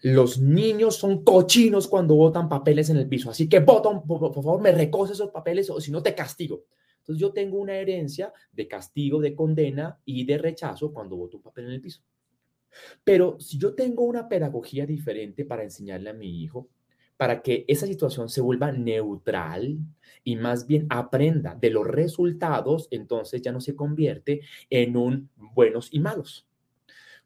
los 0.01 0.39
niños 0.39 0.95
son 0.95 1.23
cochinos 1.23 1.87
cuando 1.87 2.15
botan 2.15 2.49
papeles 2.49 2.89
en 2.89 2.97
el 2.97 3.07
piso, 3.07 3.31
así 3.31 3.49
que 3.49 3.59
botan, 3.59 4.03
por, 4.03 4.33
favor, 4.33 4.61
me 4.61 4.71
recoge 4.71 5.13
esos 5.13 5.31
papeles 5.31 5.69
o 5.69 5.81
si 5.81 5.91
no 5.91 6.03
te 6.03 6.13
castigo. 6.13 6.65
Entonces 6.99 7.21
yo 7.21 7.31
tengo 7.31 7.57
una 7.57 7.75
herencia 7.75 8.33
de 8.51 8.67
castigo, 8.67 9.19
de 9.21 9.33
condena 9.33 9.97
y 10.05 10.25
de 10.25 10.37
rechazo 10.37 10.91
cuando 10.91 11.15
boto 11.15 11.37
un 11.37 11.43
papel 11.43 11.65
en 11.65 11.71
el 11.71 11.81
piso. 11.81 12.01
Pero 13.03 13.39
si 13.39 13.57
yo 13.57 13.73
tengo 13.73 14.03
una 14.03 14.27
pedagogía 14.27 14.85
diferente 14.85 15.45
para 15.45 15.63
enseñarle 15.63 16.09
a 16.09 16.13
mi 16.13 16.43
hijo, 16.43 16.67
para 17.15 17.41
que 17.41 17.65
esa 17.67 17.87
situación 17.87 18.29
se 18.29 18.41
vuelva 18.41 18.71
neutral 18.71 19.79
y 20.23 20.35
más 20.35 20.67
bien 20.67 20.85
aprenda 20.89 21.55
de 21.55 21.71
los 21.71 21.87
resultados, 21.87 22.87
entonces 22.91 23.41
ya 23.41 23.51
no 23.51 23.59
se 23.59 23.75
convierte 23.75 24.41
en 24.69 24.95
un 24.95 25.29
buenos 25.55 25.89
y 25.91 25.99
malos. 25.99 26.47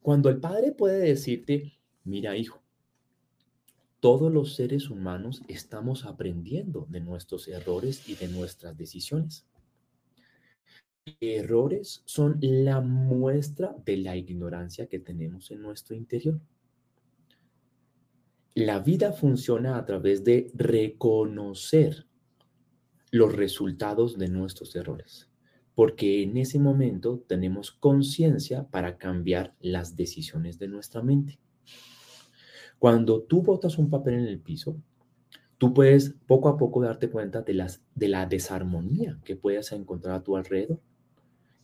Cuando 0.01 0.29
el 0.29 0.39
padre 0.39 0.71
puede 0.71 0.99
decirte, 0.99 1.73
mira 2.05 2.37
hijo, 2.37 2.60
todos 4.01 4.33
los 4.33 4.55
seres 4.55 4.89
humanos 4.89 5.43
estamos 5.47 6.05
aprendiendo 6.05 6.87
de 6.89 6.99
nuestros 6.99 7.47
errores 7.47 8.09
y 8.09 8.15
de 8.15 8.27
nuestras 8.27 8.75
decisiones. 8.75 9.45
Errores 11.19 12.01
son 12.05 12.39
la 12.41 12.81
muestra 12.81 13.75
de 13.85 13.97
la 13.97 14.17
ignorancia 14.17 14.87
que 14.87 14.99
tenemos 14.99 15.51
en 15.51 15.61
nuestro 15.61 15.95
interior. 15.95 16.41
La 18.55 18.79
vida 18.79 19.13
funciona 19.13 19.77
a 19.77 19.85
través 19.85 20.23
de 20.23 20.51
reconocer 20.55 22.07
los 23.11 23.35
resultados 23.35 24.17
de 24.17 24.29
nuestros 24.29 24.75
errores, 24.75 25.29
porque 25.75 26.23
en 26.23 26.37
ese 26.37 26.57
momento 26.57 27.23
tenemos 27.27 27.71
conciencia 27.71 28.67
para 28.67 28.97
cambiar 28.97 29.55
las 29.59 29.95
decisiones 29.95 30.57
de 30.57 30.69
nuestra 30.69 31.03
mente. 31.03 31.39
Cuando 32.81 33.21
tú 33.21 33.43
botas 33.43 33.77
un 33.77 33.91
papel 33.91 34.15
en 34.15 34.25
el 34.25 34.39
piso, 34.39 34.75
tú 35.59 35.71
puedes 35.71 36.15
poco 36.25 36.49
a 36.49 36.57
poco 36.57 36.81
darte 36.81 37.11
cuenta 37.11 37.43
de, 37.43 37.53
las, 37.53 37.83
de 37.93 38.07
la 38.07 38.25
desarmonía 38.25 39.19
que 39.23 39.35
puedes 39.35 39.71
encontrar 39.71 40.15
a 40.15 40.23
tu 40.23 40.35
alrededor. 40.35 40.79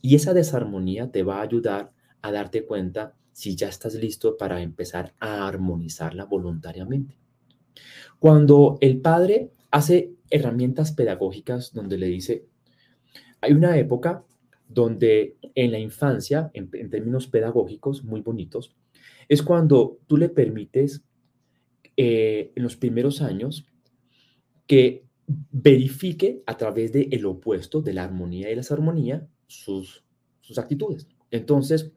Y 0.00 0.14
esa 0.14 0.32
desarmonía 0.32 1.10
te 1.10 1.24
va 1.24 1.38
a 1.38 1.42
ayudar 1.42 1.90
a 2.22 2.30
darte 2.30 2.64
cuenta 2.64 3.16
si 3.32 3.56
ya 3.56 3.66
estás 3.66 3.94
listo 3.96 4.36
para 4.36 4.62
empezar 4.62 5.12
a 5.18 5.48
armonizarla 5.48 6.24
voluntariamente. 6.24 7.18
Cuando 8.20 8.78
el 8.80 9.00
padre 9.00 9.50
hace 9.72 10.12
herramientas 10.30 10.92
pedagógicas 10.92 11.72
donde 11.72 11.98
le 11.98 12.06
dice, 12.06 12.46
hay 13.40 13.54
una 13.54 13.76
época 13.76 14.22
donde 14.68 15.36
en 15.56 15.72
la 15.72 15.80
infancia, 15.80 16.52
en, 16.54 16.70
en 16.74 16.90
términos 16.90 17.26
pedagógicos 17.26 18.04
muy 18.04 18.20
bonitos, 18.20 18.76
es 19.28 19.42
cuando 19.42 19.98
tú 20.06 20.16
le 20.16 20.28
permites 20.28 21.02
eh, 22.00 22.52
en 22.54 22.62
los 22.62 22.76
primeros 22.76 23.20
años 23.22 23.66
que 24.68 25.04
verifique 25.50 26.44
a 26.46 26.56
través 26.56 26.92
del 26.92 27.12
el 27.12 27.26
opuesto 27.26 27.80
de 27.82 27.92
la 27.92 28.04
armonía 28.04 28.48
y 28.48 28.54
la 28.54 28.60
desarmonía 28.60 29.26
sus, 29.48 30.04
sus 30.40 30.58
actitudes. 30.58 31.08
Entonces, 31.32 31.90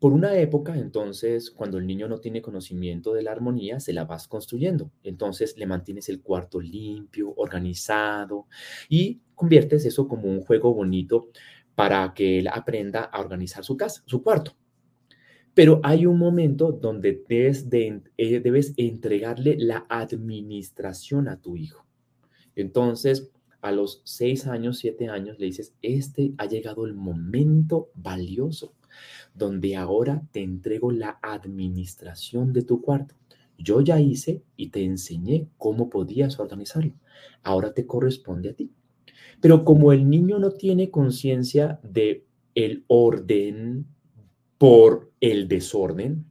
por 0.00 0.12
una 0.12 0.36
época, 0.36 0.76
entonces, 0.76 1.52
cuando 1.52 1.78
el 1.78 1.86
niño 1.86 2.08
no 2.08 2.18
tiene 2.18 2.42
conocimiento 2.42 3.14
de 3.14 3.22
la 3.22 3.30
armonía, 3.30 3.78
se 3.78 3.92
la 3.92 4.04
vas 4.04 4.26
construyendo. 4.26 4.90
Entonces, 5.04 5.56
le 5.56 5.66
mantienes 5.66 6.08
el 6.08 6.22
cuarto 6.22 6.60
limpio, 6.60 7.32
organizado 7.36 8.48
y 8.88 9.20
conviertes 9.36 9.86
eso 9.86 10.08
como 10.08 10.28
un 10.28 10.40
juego 10.40 10.74
bonito 10.74 11.28
para 11.76 12.14
que 12.14 12.40
él 12.40 12.48
aprenda 12.48 13.04
a 13.04 13.20
organizar 13.20 13.62
su 13.62 13.76
casa, 13.76 14.02
su 14.06 14.24
cuarto. 14.24 14.56
Pero 15.56 15.80
hay 15.82 16.04
un 16.04 16.18
momento 16.18 16.70
donde 16.70 17.24
debes, 17.26 17.70
de, 17.70 18.02
eh, 18.18 18.40
debes 18.40 18.74
entregarle 18.76 19.56
la 19.58 19.86
administración 19.88 21.28
a 21.28 21.40
tu 21.40 21.56
hijo. 21.56 21.86
Entonces, 22.54 23.30
a 23.62 23.72
los 23.72 24.02
seis 24.04 24.46
años, 24.46 24.76
siete 24.76 25.08
años, 25.08 25.38
le 25.38 25.46
dices, 25.46 25.72
este 25.80 26.34
ha 26.36 26.44
llegado 26.44 26.84
el 26.84 26.92
momento 26.92 27.88
valioso, 27.94 28.74
donde 29.34 29.76
ahora 29.76 30.22
te 30.30 30.42
entrego 30.42 30.92
la 30.92 31.18
administración 31.22 32.52
de 32.52 32.60
tu 32.60 32.82
cuarto. 32.82 33.14
Yo 33.56 33.80
ya 33.80 33.98
hice 33.98 34.42
y 34.58 34.68
te 34.68 34.84
enseñé 34.84 35.48
cómo 35.56 35.88
podías 35.88 36.38
organizarlo. 36.38 36.92
Ahora 37.42 37.72
te 37.72 37.86
corresponde 37.86 38.50
a 38.50 38.52
ti. 38.52 38.70
Pero 39.40 39.64
como 39.64 39.90
el 39.94 40.10
niño 40.10 40.38
no 40.38 40.50
tiene 40.50 40.90
conciencia 40.90 41.80
de 41.82 42.26
el 42.54 42.84
orden 42.88 43.86
por 44.58 45.12
el 45.30 45.48
desorden. 45.48 46.26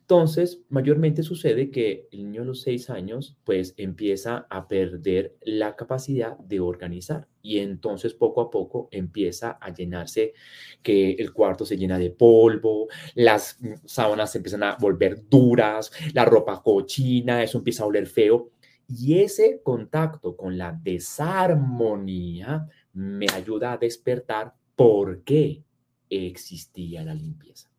Entonces, 0.00 0.60
mayormente 0.68 1.22
sucede 1.22 1.70
que 1.70 2.08
el 2.10 2.24
niño 2.24 2.42
a 2.42 2.44
los 2.44 2.62
seis 2.62 2.90
años, 2.90 3.36
pues 3.44 3.72
empieza 3.76 4.46
a 4.50 4.68
perder 4.68 5.36
la 5.40 5.76
capacidad 5.76 6.36
de 6.38 6.60
organizar 6.60 7.28
y 7.40 7.60
entonces 7.60 8.12
poco 8.12 8.40
a 8.40 8.50
poco 8.50 8.88
empieza 8.90 9.52
a 9.52 9.72
llenarse, 9.72 10.34
que 10.82 11.12
el 11.12 11.32
cuarto 11.32 11.64
se 11.64 11.78
llena 11.78 11.98
de 11.98 12.10
polvo, 12.10 12.88
las 13.14 13.58
sábanas 13.86 14.32
se 14.32 14.38
empiezan 14.38 14.64
a 14.64 14.76
volver 14.76 15.28
duras, 15.28 15.92
la 16.12 16.24
ropa 16.24 16.62
cochina, 16.62 17.42
eso 17.42 17.58
empieza 17.58 17.84
a 17.84 17.86
oler 17.86 18.06
feo. 18.06 18.50
Y 18.88 19.20
ese 19.20 19.60
contacto 19.62 20.36
con 20.36 20.58
la 20.58 20.78
desarmonía 20.82 22.68
me 22.92 23.26
ayuda 23.32 23.72
a 23.72 23.78
despertar 23.78 24.52
por 24.76 25.22
qué 25.22 25.62
existía 26.10 27.02
la 27.02 27.14
limpieza. 27.14 27.71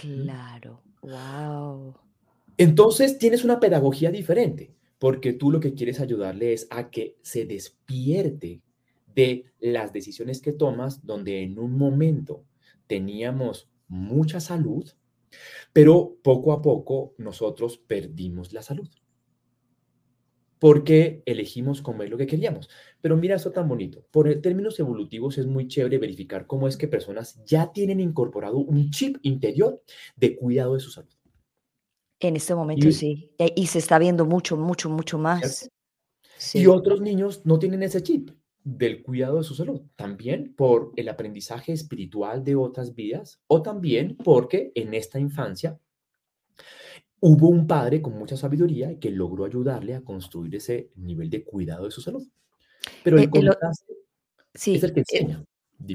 Claro, 0.00 0.82
wow. 1.02 1.94
Entonces 2.56 3.18
tienes 3.18 3.44
una 3.44 3.60
pedagogía 3.60 4.10
diferente, 4.10 4.74
porque 4.98 5.34
tú 5.34 5.50
lo 5.50 5.60
que 5.60 5.74
quieres 5.74 6.00
ayudarle 6.00 6.54
es 6.54 6.66
a 6.70 6.90
que 6.90 7.16
se 7.20 7.44
despierte 7.44 8.62
de 9.14 9.44
las 9.60 9.92
decisiones 9.92 10.40
que 10.40 10.52
tomas, 10.52 11.04
donde 11.04 11.42
en 11.42 11.58
un 11.58 11.76
momento 11.76 12.44
teníamos 12.86 13.68
mucha 13.88 14.40
salud, 14.40 14.90
pero 15.72 16.16
poco 16.22 16.52
a 16.52 16.62
poco 16.62 17.12
nosotros 17.18 17.76
perdimos 17.76 18.52
la 18.54 18.62
salud 18.62 18.88
porque 20.60 21.22
elegimos 21.24 21.80
comer 21.82 22.10
lo 22.10 22.18
que 22.18 22.26
queríamos. 22.26 22.68
Pero 23.00 23.16
mira 23.16 23.34
esto 23.34 23.50
tan 23.50 23.66
bonito. 23.66 24.06
Por 24.12 24.32
términos 24.36 24.78
evolutivos 24.78 25.38
es 25.38 25.46
muy 25.46 25.66
chévere 25.66 25.98
verificar 25.98 26.46
cómo 26.46 26.68
es 26.68 26.76
que 26.76 26.86
personas 26.86 27.42
ya 27.44 27.72
tienen 27.72 27.98
incorporado 27.98 28.58
un 28.58 28.90
chip 28.90 29.16
interior 29.22 29.82
de 30.14 30.36
cuidado 30.36 30.74
de 30.74 30.80
su 30.80 30.90
salud. 30.90 31.10
En 32.20 32.36
este 32.36 32.54
momento 32.54 32.92
sí. 32.92 33.32
Y 33.56 33.66
se 33.66 33.78
está 33.78 33.98
viendo 33.98 34.26
mucho, 34.26 34.56
mucho, 34.58 34.90
mucho 34.90 35.18
más. 35.18 35.70
Y 36.52 36.66
otros 36.66 37.00
niños 37.00 37.46
no 37.46 37.58
tienen 37.58 37.82
ese 37.82 38.02
chip 38.02 38.30
del 38.62 39.02
cuidado 39.02 39.38
de 39.38 39.44
su 39.44 39.54
salud, 39.54 39.80
también 39.96 40.54
por 40.54 40.92
el 40.96 41.08
aprendizaje 41.08 41.72
espiritual 41.72 42.44
de 42.44 42.56
otras 42.56 42.94
vidas 42.94 43.40
o 43.46 43.62
también 43.62 44.18
porque 44.22 44.72
en 44.74 44.92
esta 44.92 45.18
infancia 45.18 45.80
hubo 47.20 47.48
un 47.48 47.66
padre 47.66 48.00
con 48.00 48.18
mucha 48.18 48.36
sabiduría 48.36 48.98
que 48.98 49.10
logró 49.10 49.44
ayudarle 49.44 49.94
a 49.94 50.02
construir 50.02 50.54
ese 50.56 50.90
nivel 50.96 51.30
de 51.30 51.44
cuidado 51.44 51.84
de 51.84 51.90
su 51.90 52.00
salud. 52.00 52.26
Pero 53.04 53.18
el, 53.18 53.30
el 53.34 53.50
sí, 54.54 54.74
es 54.74 54.82
el 54.82 54.92
que 54.92 55.00
eh, 55.00 55.04
enseña. 55.08 55.44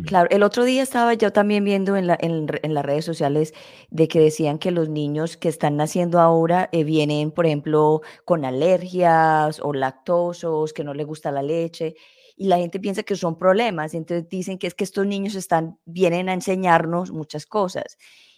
Claro, 0.06 0.28
el 0.32 0.42
otro 0.42 0.64
día 0.64 0.82
estaba 0.82 1.14
yo 1.14 1.32
también 1.32 1.64
viendo 1.64 1.96
en, 1.96 2.08
la, 2.08 2.18
en, 2.20 2.74
las 2.74 2.86
redes 2.86 3.06
sociales 3.06 3.54
de 3.92 4.08
que 4.08 4.20
decían 4.20 4.58
que 4.58 4.72
los 4.72 4.90
niños 4.90 5.38
que 5.38 5.48
están 5.48 5.78
naciendo 5.78 6.20
ahora 6.20 6.70
eh, 6.72 6.84
vienen, 6.84 7.32
por 7.32 7.46
ejemplo, 7.46 8.02
con 8.24 8.46
alergias 8.46 9.60
o 9.60 9.74
lactosos, 9.74 10.74
que 10.74 10.84
no 10.84 10.96
les 10.96 11.06
gusta 11.06 11.32
la 11.32 11.44
leche, 11.44 11.96
y 12.36 12.48
la 12.48 12.58
gente 12.58 12.80
piensa 12.80 13.04
que 13.04 13.16
son 13.16 13.38
problemas, 13.38 13.94
entonces 13.94 14.28
dicen 14.28 14.58
que 14.58 14.68
es 14.68 14.74
que 14.74 14.84
estos 14.84 15.06
niños 15.06 15.36
están, 15.36 15.78
vienen 15.86 16.30
a 16.30 16.34
enseñarnos 16.34 17.12
muchas 17.12 17.46
cosas. 17.46 17.98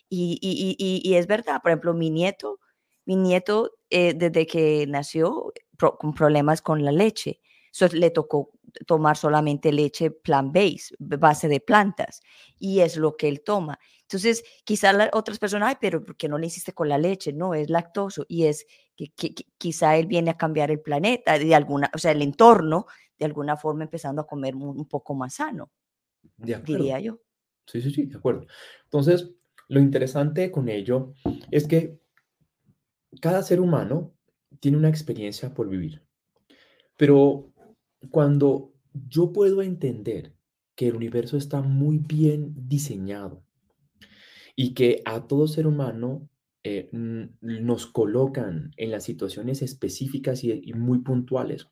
Y, 0.10 0.38
y, 0.42 0.76
y, 0.78 1.02
y 1.10 1.16
es 1.16 1.28
verdad, 1.28 1.62
por 1.62 1.72
ejemplo, 1.72 1.94
mi 1.94 2.10
nieto, 2.10 2.60
mi 3.08 3.16
nieto 3.16 3.72
eh, 3.90 4.14
desde 4.14 4.46
que 4.46 4.86
nació 4.86 5.54
con 5.78 6.14
problemas 6.14 6.62
con 6.62 6.84
la 6.84 6.92
leche, 6.92 7.40
le 7.94 8.12
tocó 8.12 8.52
tomar 8.86 9.16
solamente 9.16 9.72
leche 9.72 10.12
plant-based, 10.12 10.96
base 11.00 11.48
de 11.48 11.62
plantas, 11.62 12.22
y 12.60 12.82
es 12.82 12.98
lo 12.98 13.16
que 13.16 13.30
él 13.30 13.44
toma. 13.46 13.80
Entonces, 14.02 14.44
quizá 14.66 15.10
otras 15.14 15.40
personas, 15.40 15.70
ay, 15.70 15.76
pero 15.80 16.04
¿por 16.04 16.18
qué 16.18 16.28
no 16.28 16.38
le 16.38 16.48
hiciste 16.48 16.74
con 16.74 16.90
la 16.90 16.98
leche? 16.98 17.32
No, 17.32 17.54
es 17.54 17.70
lactoso, 17.70 18.26
y 18.28 18.46
es 18.46 18.66
que, 18.96 19.14
quizá 19.58 19.96
él 19.96 20.08
viene 20.08 20.32
a 20.32 20.38
cambiar 20.38 20.70
el 20.70 20.82
planeta, 20.82 21.40
de 21.40 21.56
alguna, 21.56 21.90
o 21.94 21.98
sea, 21.98 22.12
el 22.12 22.22
entorno, 22.22 22.88
de 23.18 23.26
alguna 23.26 23.56
forma 23.56 23.84
empezando 23.84 24.22
a 24.22 24.28
comer 24.28 24.54
un, 24.54 24.86
poco 24.88 25.16
más 25.16 25.36
sano, 25.36 25.72
diría 26.38 27.00
yo. 27.00 27.20
Sí, 27.66 27.82
sí, 27.82 27.90
sí, 27.92 28.06
de 28.06 28.18
acuerdo. 28.18 28.48
Entonces, 28.84 29.32
lo 29.70 29.80
interesante 29.80 30.52
con 30.52 30.68
ello 30.68 31.14
es 31.52 31.68
que 31.68 32.00
cada 33.22 33.44
ser 33.44 33.60
humano 33.60 34.14
tiene 34.60 34.78
una 34.78 34.90
experiencia 34.90 35.54
por 35.54 35.70
vivir, 35.70 36.04
pero 36.96 37.52
cuando 38.12 38.74
yo 39.08 39.32
puedo 39.34 39.62
entender 39.62 40.34
que 40.76 40.88
el 40.88 40.96
universo 40.96 41.38
está 41.38 41.62
muy 41.62 41.98
bien 41.98 42.54
diseñado 42.68 43.44
y 44.56 44.74
que 44.74 45.02
a 45.06 45.28
todo 45.28 45.48
ser 45.48 45.68
humano 45.68 46.30
eh, 46.64 46.90
nos 46.92 47.88
colocan 47.88 48.72
en 48.78 48.92
las 48.92 49.04
situaciones 49.04 49.62
específicas 49.62 50.44
y, 50.44 50.74
muy 50.74 51.00
puntuales 51.00 51.68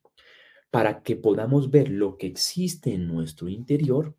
para 0.71 1.03
que 1.03 1.15
podamos 1.15 1.69
ver 1.69 1.89
lo 1.89 2.17
que 2.17 2.27
existe 2.27 2.93
en 2.93 3.07
nuestro 3.07 3.49
interior, 3.49 4.15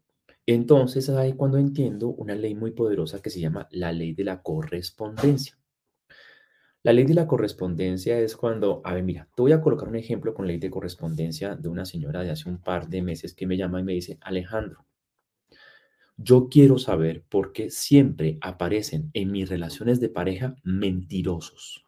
entonces 0.47 1.09
ahí 1.09 1.35
cuando 1.35 1.59
entiendo 1.59 2.09
una 2.09 2.35
ley 2.35 2.55
muy 2.55 2.73
poderosa 2.73 3.21
que 3.21 3.31
se 3.31 3.41
llama 3.41 3.69
la 3.71 3.93
ley 3.93 4.13
de 4.15 4.25
la 4.25 4.43
correspondencia. 4.43 5.59
La 6.87 6.93
ley 6.93 7.05
de 7.05 7.15
la 7.15 7.27
correspondencia 7.27 8.17
es 8.21 8.37
cuando, 8.37 8.81
a 8.85 8.95
ver, 8.95 9.03
mira, 9.03 9.29
te 9.35 9.43
voy 9.43 9.51
a 9.51 9.61
colocar 9.61 9.89
un 9.89 9.97
ejemplo 9.97 10.35
con 10.35 10.47
ley 10.47 10.59
de 10.59 10.71
correspondencia 10.71 11.57
de 11.57 11.69
una 11.69 11.85
señora 11.85 12.23
de 12.23 12.31
hace 12.31 12.49
un 12.49 12.59
par 12.59 12.89
de 12.89 13.03
meses 13.03 13.35
que 13.35 13.45
me 13.45 13.57
llama 13.57 13.81
y 13.81 13.83
me 13.83 13.95
dice, 13.95 14.19
Alejandro, 14.21 14.87
yo 16.17 16.49
quiero 16.49 16.79
saber 16.79 17.25
por 17.29 17.53
qué 17.53 17.71
siempre 17.71 18.39
aparecen 18.41 19.11
en 19.15 19.33
mis 19.33 19.49
relaciones 19.49 19.99
de 19.99 20.11
pareja 20.11 20.55
mentirosos. 20.63 21.85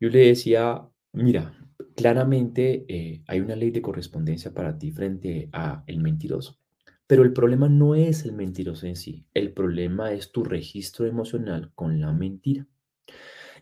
Yo 0.00 0.08
le 0.08 0.26
decía, 0.26 0.82
mira, 1.12 1.56
claramente 1.94 2.84
eh, 2.88 3.22
hay 3.28 3.38
una 3.38 3.54
ley 3.54 3.70
de 3.70 3.80
correspondencia 3.80 4.52
para 4.52 4.76
ti 4.76 4.90
frente 4.90 5.50
a 5.52 5.84
el 5.86 6.00
mentiroso. 6.00 6.58
Pero 7.06 7.22
el 7.22 7.32
problema 7.32 7.68
no 7.68 7.94
es 7.94 8.24
el 8.24 8.32
mentiroso 8.32 8.88
en 8.88 8.96
sí, 8.96 9.24
el 9.34 9.52
problema 9.52 10.12
es 10.12 10.32
tu 10.32 10.42
registro 10.42 11.06
emocional 11.06 11.70
con 11.76 12.00
la 12.00 12.12
mentira. 12.12 12.66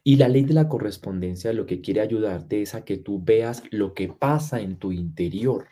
Y 0.04 0.16
la 0.16 0.28
ley 0.28 0.44
de 0.44 0.54
la 0.54 0.68
correspondencia 0.68 1.52
lo 1.52 1.66
que 1.66 1.80
quiere 1.80 2.00
ayudarte 2.00 2.62
es 2.62 2.74
a 2.74 2.84
que 2.84 2.96
tú 2.96 3.22
veas 3.22 3.62
lo 3.70 3.94
que 3.94 4.08
pasa 4.08 4.60
en 4.60 4.76
tu 4.76 4.92
interior. 4.92 5.68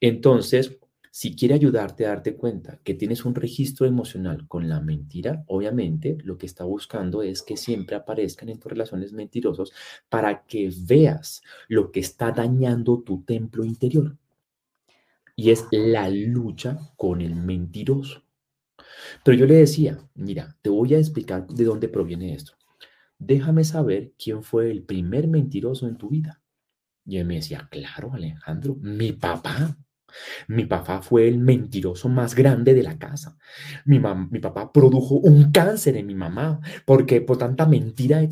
Entonces, 0.00 0.78
si 1.16 1.36
quiere 1.36 1.54
ayudarte 1.54 2.04
a 2.04 2.08
darte 2.08 2.34
cuenta 2.34 2.80
que 2.82 2.92
tienes 2.92 3.24
un 3.24 3.36
registro 3.36 3.86
emocional 3.86 4.48
con 4.48 4.68
la 4.68 4.80
mentira, 4.80 5.44
obviamente 5.46 6.18
lo 6.24 6.38
que 6.38 6.46
está 6.46 6.64
buscando 6.64 7.22
es 7.22 7.42
que 7.42 7.56
siempre 7.56 7.94
aparezcan 7.94 8.48
en 8.48 8.58
tus 8.58 8.72
relaciones 8.72 9.12
mentirosos 9.12 9.72
para 10.08 10.44
que 10.44 10.72
veas 10.76 11.42
lo 11.68 11.92
que 11.92 12.00
está 12.00 12.32
dañando 12.32 13.00
tu 13.02 13.22
templo 13.22 13.64
interior. 13.64 14.16
Y 15.36 15.50
es 15.52 15.66
la 15.70 16.08
lucha 16.08 16.80
con 16.96 17.20
el 17.20 17.36
mentiroso. 17.36 18.23
Pero 19.24 19.36
yo 19.36 19.46
le 19.46 19.54
decía, 19.54 19.98
mira, 20.14 20.56
te 20.62 20.70
voy 20.70 20.94
a 20.94 20.98
explicar 20.98 21.46
de 21.46 21.64
dónde 21.64 21.88
proviene 21.88 22.34
esto 22.34 22.54
déjame 23.18 23.64
saber 23.64 24.12
quién 24.18 24.42
fue 24.42 24.70
el 24.70 24.84
primer 24.84 25.28
mentiroso 25.28 25.86
en 25.86 25.96
tu 25.96 26.10
vida. 26.10 26.42
Y 27.06 27.18
él 27.18 27.26
me 27.26 27.36
decía, 27.36 27.68
claro, 27.70 28.12
Alejandro, 28.12 28.76
mi 28.80 29.12
papá. 29.12 29.76
Mi 30.48 30.64
papá 30.66 31.02
fue 31.02 31.28
el 31.28 31.38
mentiroso 31.38 32.08
más 32.08 32.34
grande 32.34 32.74
de 32.74 32.82
la 32.82 32.98
casa. 32.98 33.36
Mi, 33.84 33.98
mi 33.98 34.38
papá 34.38 34.72
produjo 34.72 35.16
un 35.16 35.50
cáncer 35.50 35.96
en 35.96 36.06
mi 36.06 36.14
mamá 36.14 36.60
porque 36.84 37.20
por 37.20 37.38
tanta 37.38 37.66
mentira, 37.66 38.20
de, 38.20 38.28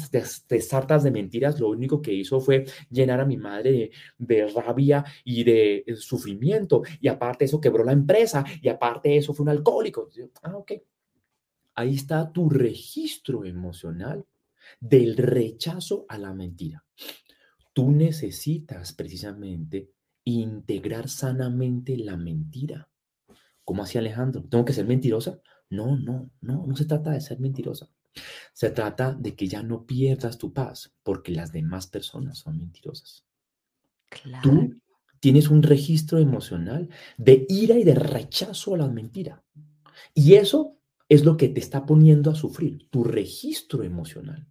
de, 0.48 0.98
de 1.02 1.10
mentiras, 1.10 1.60
lo 1.60 1.68
único 1.68 2.00
que 2.00 2.12
hizo 2.12 2.40
fue 2.40 2.64
llenar 2.90 3.20
a 3.20 3.26
mi 3.26 3.36
madre 3.36 3.90
de, 4.18 4.46
rabia 4.48 5.04
y 5.24 5.44
de, 5.44 5.84
de, 5.86 5.96
sufrimiento. 5.96 6.82
Y 7.00 7.08
aparte 7.08 7.44
eso 7.44 7.60
quebró 7.60 7.84
la 7.84 7.92
empresa 7.92 8.44
y 8.60 8.68
aparte 8.68 9.16
eso 9.16 9.34
fue 9.34 9.44
un 9.44 9.50
alcohólico. 9.50 10.08
Ah, 10.42 10.56
ok. 10.56 10.72
Ahí 11.74 11.94
está 11.94 12.30
tu 12.30 12.50
registro 12.50 13.44
emocional 13.44 14.26
del 14.80 15.16
rechazo 15.16 16.04
a 16.08 16.18
la 16.18 16.34
mentira. 16.34 16.84
Tú 17.72 17.90
necesitas 17.90 18.92
precisamente 18.92 19.90
integrar 20.24 21.08
sanamente 21.08 21.96
la 21.96 22.16
mentira. 22.16 22.88
¿Cómo 23.64 23.82
hacía 23.82 24.00
Alejandro? 24.00 24.44
¿Tengo 24.44 24.64
que 24.64 24.72
ser 24.72 24.86
mentirosa? 24.86 25.40
No, 25.70 25.96
no, 25.96 26.30
no, 26.40 26.66
no 26.66 26.76
se 26.76 26.84
trata 26.84 27.10
de 27.10 27.20
ser 27.20 27.40
mentirosa. 27.40 27.88
Se 28.52 28.70
trata 28.70 29.14
de 29.14 29.34
que 29.34 29.48
ya 29.48 29.62
no 29.62 29.86
pierdas 29.86 30.38
tu 30.38 30.52
paz 30.52 30.94
porque 31.02 31.32
las 31.32 31.52
demás 31.52 31.86
personas 31.86 32.38
son 32.38 32.58
mentirosas. 32.58 33.24
Claro. 34.08 34.42
Tú 34.42 34.80
tienes 35.20 35.48
un 35.48 35.62
registro 35.62 36.18
emocional 36.18 36.88
de 37.16 37.46
ira 37.48 37.78
y 37.78 37.84
de 37.84 37.94
rechazo 37.94 38.74
a 38.74 38.78
la 38.78 38.88
mentira. 38.88 39.42
Y 40.14 40.34
eso 40.34 40.76
es 41.08 41.24
lo 41.24 41.36
que 41.36 41.48
te 41.48 41.60
está 41.60 41.86
poniendo 41.86 42.30
a 42.30 42.34
sufrir, 42.34 42.88
tu 42.90 43.04
registro 43.04 43.82
emocional. 43.82 44.46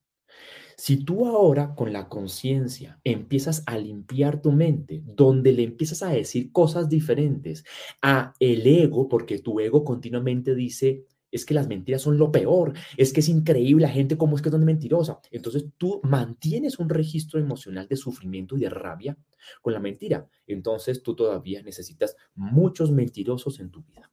Si 0.82 0.98
tú 0.98 1.28
ahora 1.28 1.76
con 1.76 1.94
la 1.94 2.10
conciencia 2.10 3.00
empiezas 3.04 3.62
a 3.68 3.78
limpiar 3.78 4.42
tu 4.42 4.52
mente, 4.52 5.04
donde 5.06 5.52
le 5.52 5.62
empiezas 5.62 6.02
a 6.02 6.10
decir 6.10 6.52
cosas 6.52 6.90
diferentes 6.90 7.64
a 8.02 8.34
el 8.40 8.66
ego, 8.66 9.08
porque 9.08 9.38
tu 9.38 9.60
ego 9.60 9.84
continuamente 9.84 10.56
dice, 10.56 11.06
es 11.30 11.46
que 11.46 11.54
las 11.54 11.68
mentiras 11.68 12.02
son 12.02 12.18
lo 12.18 12.32
peor, 12.32 12.74
es 12.98 13.14
que 13.14 13.20
es 13.20 13.30
increíble 13.30 13.84
la 13.84 13.94
gente 13.94 14.18
cómo 14.18 14.36
es 14.36 14.42
que 14.42 14.50
es 14.50 14.56
mentirosa. 14.56 15.20
Entonces 15.30 15.66
tú 15.78 16.02
mantienes 16.02 16.80
un 16.80 16.90
registro 16.90 17.40
emocional 17.40 17.88
de 17.88 17.96
sufrimiento 17.96 18.58
y 18.58 18.62
de 18.62 18.70
rabia 18.72 19.16
con 19.62 19.74
la 19.74 19.80
mentira. 19.80 20.28
Entonces 20.48 21.04
tú 21.04 21.16
todavía 21.16 21.62
necesitas 21.62 22.16
muchos 22.34 22.90
mentirosos 22.90 23.60
en 23.60 23.70
tu 23.70 23.84
vida. 23.84 24.10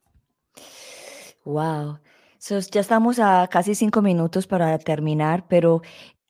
Wow. 1.45 1.97
ya 2.71 2.79
estamos 2.79 3.17
a 3.17 3.47
casi 3.47 3.73
cinco 3.73 4.03
minutos 4.03 4.45
para 4.45 4.77
terminar, 4.77 5.47
pero 5.47 5.81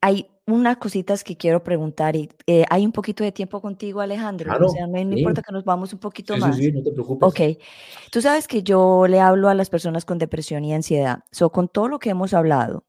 hay 0.02 0.28
unas 0.46 0.78
cositas 0.78 1.24
que 1.24 1.38
quiero 1.38 1.64
preguntar 1.64 2.16
y 2.16 2.30
eh, 2.48 2.66
hay 2.70 2.86
un 2.86 2.92
poquito 2.92 3.24
de 3.24 3.32
tiempo 3.32 3.62
contigo, 3.62 4.02
Alejandro. 4.02 4.52
o 4.66 4.70
sea, 4.70 4.88
no, 4.88 5.00
importa 5.00 5.42
que 5.42 5.52
nos 5.52 5.64
vamos 5.64 5.94
un 5.94 6.00
poquito 6.00 6.36
más. 6.38 6.56
Sí, 6.56 6.64
sí, 6.64 6.72
no 6.72 6.82
te 6.82 6.92
preocupes. 6.92 7.28
Ok. 7.28 7.62
Tú 8.12 8.22
sabes 8.22 8.48
que 8.48 8.64
yo 8.64 9.06
le 9.08 9.20
hablo 9.20 9.50
a 9.50 9.54
las 9.54 9.70
personas 9.70 10.06
con 10.06 10.18
depresión 10.18 10.66
y 10.66 10.74
ansiedad. 10.74 11.24
So, 11.32 11.52
con 11.52 11.68
todo 11.68 11.88
lo 11.88 12.00
que 12.00 12.10
hemos 12.10 12.34
hablado, 12.34 12.86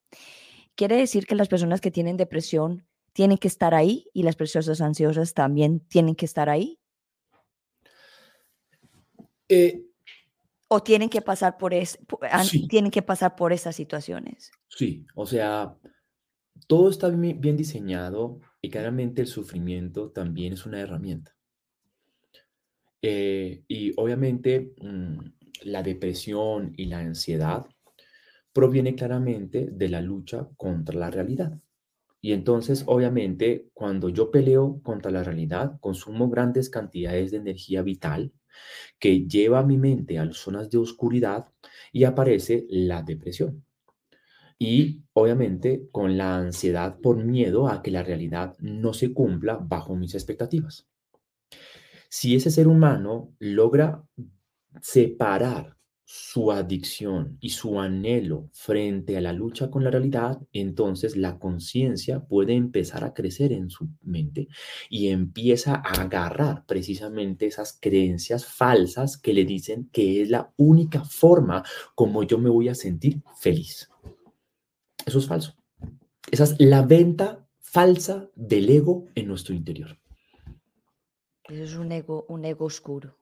quiere 0.75 0.97
decir 0.97 1.27
que 1.27 1.35
las 1.35 1.49
personas 1.49 1.81
que 1.81 1.91
tienen 1.91 2.17
depresión 2.17 2.87
tienen 3.13 3.39
que 3.39 3.49
estar 3.49 3.75
ahí 3.75 4.07
y 4.15 4.23
las 4.23 4.37
personas 4.37 4.81
ansiosas 4.81 5.35
también 5.35 5.81
tienen 5.81 6.15
que 6.15 6.25
estar 6.25 6.49
ahí? 6.49 6.79
Eh, 9.49 9.83
¿O 10.69 10.83
tienen 10.83 11.09
que 11.09 11.21
pasar 11.21 11.59
por 11.59 11.75
es, 11.75 11.99
tienen 12.69 12.93
que 12.93 13.03
pasar 13.03 13.35
por 13.35 13.53
esas 13.53 13.75
situaciones? 13.75 14.53
Sí, 14.69 15.05
o 15.17 15.27
sea, 15.27 15.77
todo 16.67 16.91
está 16.91 17.09
bien 17.09 17.57
diseñado 17.57 18.41
y 18.61 18.71
claramente 18.71 19.23
el 19.23 19.29
sufrimiento 19.29 20.11
también 20.11 20.53
es 20.53 20.67
una 20.67 20.81
herramienta. 20.81 21.35
Eh, 23.03 23.63
y 23.67 23.93
obviamente 23.97 24.75
mm, 24.81 25.19
la 25.63 25.83
depresión 25.83 26.75
y 26.77 26.87
la 26.87 26.99
ansiedad 26.99 27.67
proviene 28.53 28.95
claramente 28.95 29.69
de 29.71 29.89
la 29.89 30.01
lucha 30.01 30.49
contra 30.57 30.99
la 30.99 31.11
realidad. 31.11 31.59
Y 32.21 32.33
entonces, 32.33 32.85
obviamente, 32.87 33.71
cuando 33.73 34.11
yo 34.11 34.31
peleo 34.31 34.81
contra 34.83 35.11
la 35.11 35.25
realidad, 35.25 35.79
consumo 35.81 36.29
grandes 36.29 36.69
cantidades 36.69 37.31
de 37.31 37.39
energía 37.39 37.83
vital 37.83 38.33
que 38.99 39.27
lleva 39.27 39.61
a 39.61 39.65
mi 39.65 39.79
mente 39.79 40.19
a 40.19 40.31
zonas 40.33 40.71
de 40.71 40.79
oscuridad 40.79 41.47
y 41.93 42.05
aparece 42.05 42.67
la 42.69 43.03
depresión. 43.03 43.65
Y 44.63 45.05
obviamente 45.15 45.89
con 45.91 46.19
la 46.19 46.37
ansiedad 46.37 46.99
por 47.01 47.17
miedo 47.17 47.67
a 47.67 47.83
que 47.83 47.91
la 47.91 48.03
realidad 48.03 48.57
no 48.59 48.93
se 48.93 49.15
cumpla 49.15 49.57
bajo 49.57 49.97
mis 49.97 50.15
expectativas. 50.15 50.87
Si 52.11 52.37
ese 52.37 52.51
ser 52.51 52.69
humano 52.69 53.35
logra 53.39 54.05
separar 54.83 55.79
su 56.05 56.53
adicción 56.53 57.39
y 57.41 57.51
su 57.51 57.81
anhelo 57.81 58.51
frente 58.53 59.17
a 59.17 59.23
la 59.23 59.33
lucha 59.33 59.71
con 59.71 59.83
la 59.83 59.91
realidad, 59.91 60.39
entonces 60.53 61.17
la 61.17 61.39
conciencia 61.39 62.21
puede 62.27 62.55
empezar 62.55 63.05
a 63.05 63.15
crecer 63.15 63.53
en 63.53 63.71
su 63.71 63.89
mente 64.03 64.49
y 64.91 65.09
empieza 65.09 65.77
a 65.77 66.03
agarrar 66.03 66.67
precisamente 66.67 67.47
esas 67.47 67.79
creencias 67.81 68.45
falsas 68.45 69.17
que 69.17 69.33
le 69.33 69.45
dicen 69.45 69.89
que 69.91 70.21
es 70.21 70.29
la 70.29 70.53
única 70.57 71.05
forma 71.05 71.65
como 71.95 72.25
yo 72.25 72.39
me 72.39 72.51
voy 72.51 72.69
a 72.69 72.75
sentir 72.75 73.23
feliz. 73.39 73.89
Eso 75.07 75.19
es 75.19 75.27
falso. 75.27 75.55
Esa 76.31 76.45
es 76.45 76.57
la 76.59 76.83
venta 76.83 77.47
falsa 77.61 78.29
del 78.35 78.69
ego 78.69 79.07
en 79.15 79.29
nuestro 79.29 79.55
interior. 79.55 79.99
Eso 81.49 81.65
es 81.65 81.75
un 81.75 81.93
ego, 81.93 82.27
un 82.29 82.45
ego 82.45 82.67
oscuro. 82.67 83.17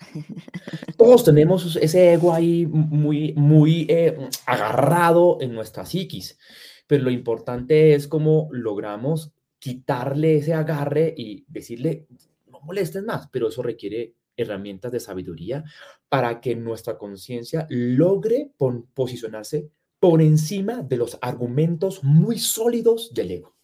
Todos 0.96 1.24
tenemos 1.24 1.76
ese 1.76 2.12
ego 2.12 2.32
ahí 2.32 2.66
muy, 2.66 3.32
muy 3.34 3.86
eh, 3.88 4.16
agarrado 4.46 5.38
en 5.40 5.54
nuestra 5.54 5.86
psiquis, 5.86 6.38
pero 6.86 7.04
lo 7.04 7.10
importante 7.10 7.94
es 7.94 8.08
cómo 8.08 8.48
logramos 8.50 9.32
quitarle 9.58 10.36
ese 10.36 10.54
agarre 10.54 11.14
y 11.16 11.44
decirle, 11.48 12.06
no 12.46 12.60
molestes 12.60 13.04
más, 13.04 13.28
pero 13.30 13.48
eso 13.48 13.62
requiere 13.62 14.14
herramientas 14.36 14.90
de 14.90 15.00
sabiduría 15.00 15.64
para 16.08 16.40
que 16.40 16.56
nuestra 16.56 16.98
conciencia 16.98 17.66
logre 17.70 18.52
posicionarse 18.94 19.70
por 20.02 20.20
encima 20.20 20.82
de 20.82 20.96
los 20.96 21.16
argumentos 21.22 22.02
muy 22.02 22.36
sólidos 22.36 23.14
del 23.14 23.30
ego. 23.30 23.54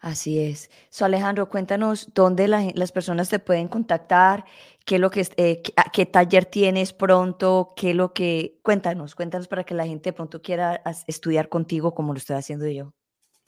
Así 0.00 0.38
es. 0.38 0.70
So, 0.88 1.04
Alejandro, 1.04 1.48
cuéntanos 1.48 2.10
dónde 2.14 2.46
las 2.46 2.92
personas 2.92 3.28
te 3.28 3.40
pueden 3.40 3.66
contactar, 3.66 4.44
qué 4.86 5.00
lo 5.00 5.10
que 5.10 5.26
eh, 5.36 5.62
qué, 5.92 6.06
taller 6.06 6.44
tienes 6.44 6.92
pronto, 6.92 7.72
qué 7.74 7.92
lo 7.92 8.12
que 8.12 8.60
cuéntanos, 8.62 9.16
cuéntanos 9.16 9.48
para 9.48 9.64
que 9.64 9.74
la 9.74 9.84
gente 9.84 10.12
pronto 10.12 10.40
quiera 10.40 10.80
estudiar 11.08 11.48
contigo 11.48 11.92
como 11.92 12.12
lo 12.12 12.18
estoy 12.18 12.36
haciendo 12.36 12.68
yo. 12.68 12.94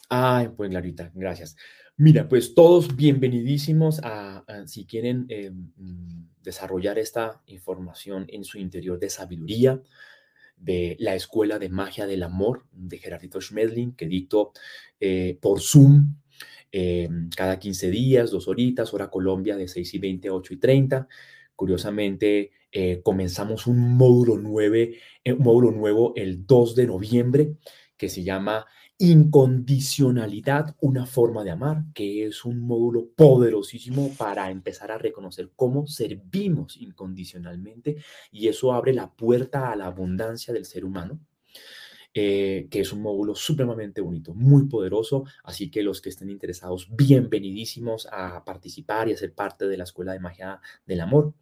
Ay, 0.09 0.49
pues 0.49 0.69
Clarita, 0.69 1.13
gracias. 1.15 1.55
Mira, 1.97 2.29
pues 2.29 2.57
todos 2.57 2.97
bienvenidísimos 2.97 4.01
a, 4.03 4.45
si 4.67 4.85
quieren 4.85 5.27
eh, 5.29 5.53
mm, 5.53 6.25
desarrollar 6.43 6.99
esta 6.99 7.41
información 7.47 8.27
en 8.31 8.43
su 8.43 8.59
interior 8.59 8.99
de 8.99 9.11
sabiduría 9.11 9.81
de 10.63 10.97
la 11.01 11.15
Escuela 11.15 11.59
de 11.59 11.69
Magia 11.69 12.07
del 12.07 12.23
Amor 12.23 12.65
de 12.73 12.99
Gerardito 12.99 13.41
Schmedlin, 13.41 13.95
que 13.95 14.07
dicto 14.07 14.53
eh, 15.01 15.37
por 15.41 15.61
Zoom 15.61 16.15
eh, 16.71 17.09
cada 17.37 17.59
15 17.59 17.91
días, 17.91 18.31
dos 18.31 18.49
horitas, 18.49 18.95
hora 18.95 19.11
Colombia 19.11 19.57
de 19.57 19.69
6 19.69 19.95
y 19.95 19.99
20 19.99 20.29
a 20.29 20.35
8 20.35 20.55
y 20.55 20.57
30. 20.59 21.09
Curiosamente, 21.57 22.53
eh, 22.71 23.01
comenzamos 23.03 23.67
un 23.67 23.97
módulo, 23.97 24.39
nueve, 24.39 24.99
un 25.27 25.39
módulo 25.39 25.73
nuevo 25.73 26.13
el 26.17 26.47
2 26.47 26.77
de 26.77 26.87
noviembre 26.87 27.55
que 27.97 28.09
se 28.09 28.23
llama 28.23 28.67
Incondicionalidad, 29.05 30.77
una 30.79 31.07
forma 31.07 31.43
de 31.43 31.51
amar, 31.51 31.87
que 31.93 32.25
es 32.25 32.45
un 32.45 32.61
módulo 32.61 33.09
poderosísimo 33.17 34.15
para 34.17 34.49
empezar 34.49 34.93
a 34.93 34.99
reconocer 34.99 35.51
cómo 35.57 35.89
servimos 35.89 36.77
incondicionalmente 36.77 37.97
y 38.31 38.47
eso 38.47 38.73
abre 38.73 38.93
la 38.95 39.11
puerta 39.11 39.73
a 39.73 39.75
la 39.75 39.87
abundancia 39.87 40.55
del 40.55 40.67
ser 40.67 40.85
humano. 40.85 41.19
Eh, 42.15 42.67
que 42.71 42.81
es 42.81 42.93
un 42.93 43.01
módulo 43.01 43.35
supremamente 43.35 44.03
bonito, 44.03 44.35
muy 44.35 44.67
poderoso, 44.67 45.25
así 45.45 45.71
que 45.71 45.83
los 45.83 46.03
que 46.03 46.11
estén 46.11 46.29
interesados, 46.29 46.89
bienvenidísimos 46.95 48.07
a 48.13 48.45
participar 48.45 49.09
y 49.09 49.15
a 49.15 49.17
ser 49.17 49.33
parte 49.33 49.67
de 49.67 49.79
la 49.79 49.85
Escuela 49.85 50.13
de 50.13 50.21
Magia 50.21 50.61
del 50.85 51.01
Amor. 51.01 51.33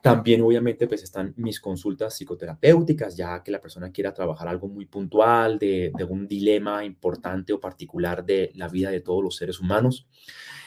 También, 0.00 0.42
obviamente, 0.42 0.86
pues 0.86 1.02
están 1.02 1.34
mis 1.38 1.58
consultas 1.58 2.14
psicoterapéuticas, 2.16 3.16
ya 3.16 3.42
que 3.42 3.50
la 3.50 3.60
persona 3.60 3.90
quiera 3.90 4.14
trabajar 4.14 4.46
algo 4.46 4.68
muy 4.68 4.86
puntual 4.86 5.58
de, 5.58 5.92
un 6.08 6.28
dilema 6.28 6.84
importante 6.84 7.52
o 7.52 7.58
particular 7.58 8.24
de 8.24 8.52
la 8.54 8.68
vida 8.68 8.90
de 8.92 9.00
todos 9.00 9.24
los 9.24 9.34
seres 9.34 9.58
humanos. 9.58 10.06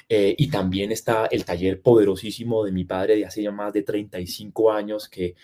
Eh, 0.10 0.36
y 0.38 0.49
también 0.49 0.91
está 0.91 1.28
el 1.28 1.45
taller 1.45 1.82
poderosísimo 1.82 2.66
de 2.66 2.74
mi 2.74 2.84
padre 2.84 3.16
de 3.16 3.26
hace 3.26 3.41
ya 3.41 3.51
más 3.51 3.72
de 3.72 3.84
35 3.84 4.74
años 4.74 5.08
que, 5.08 5.36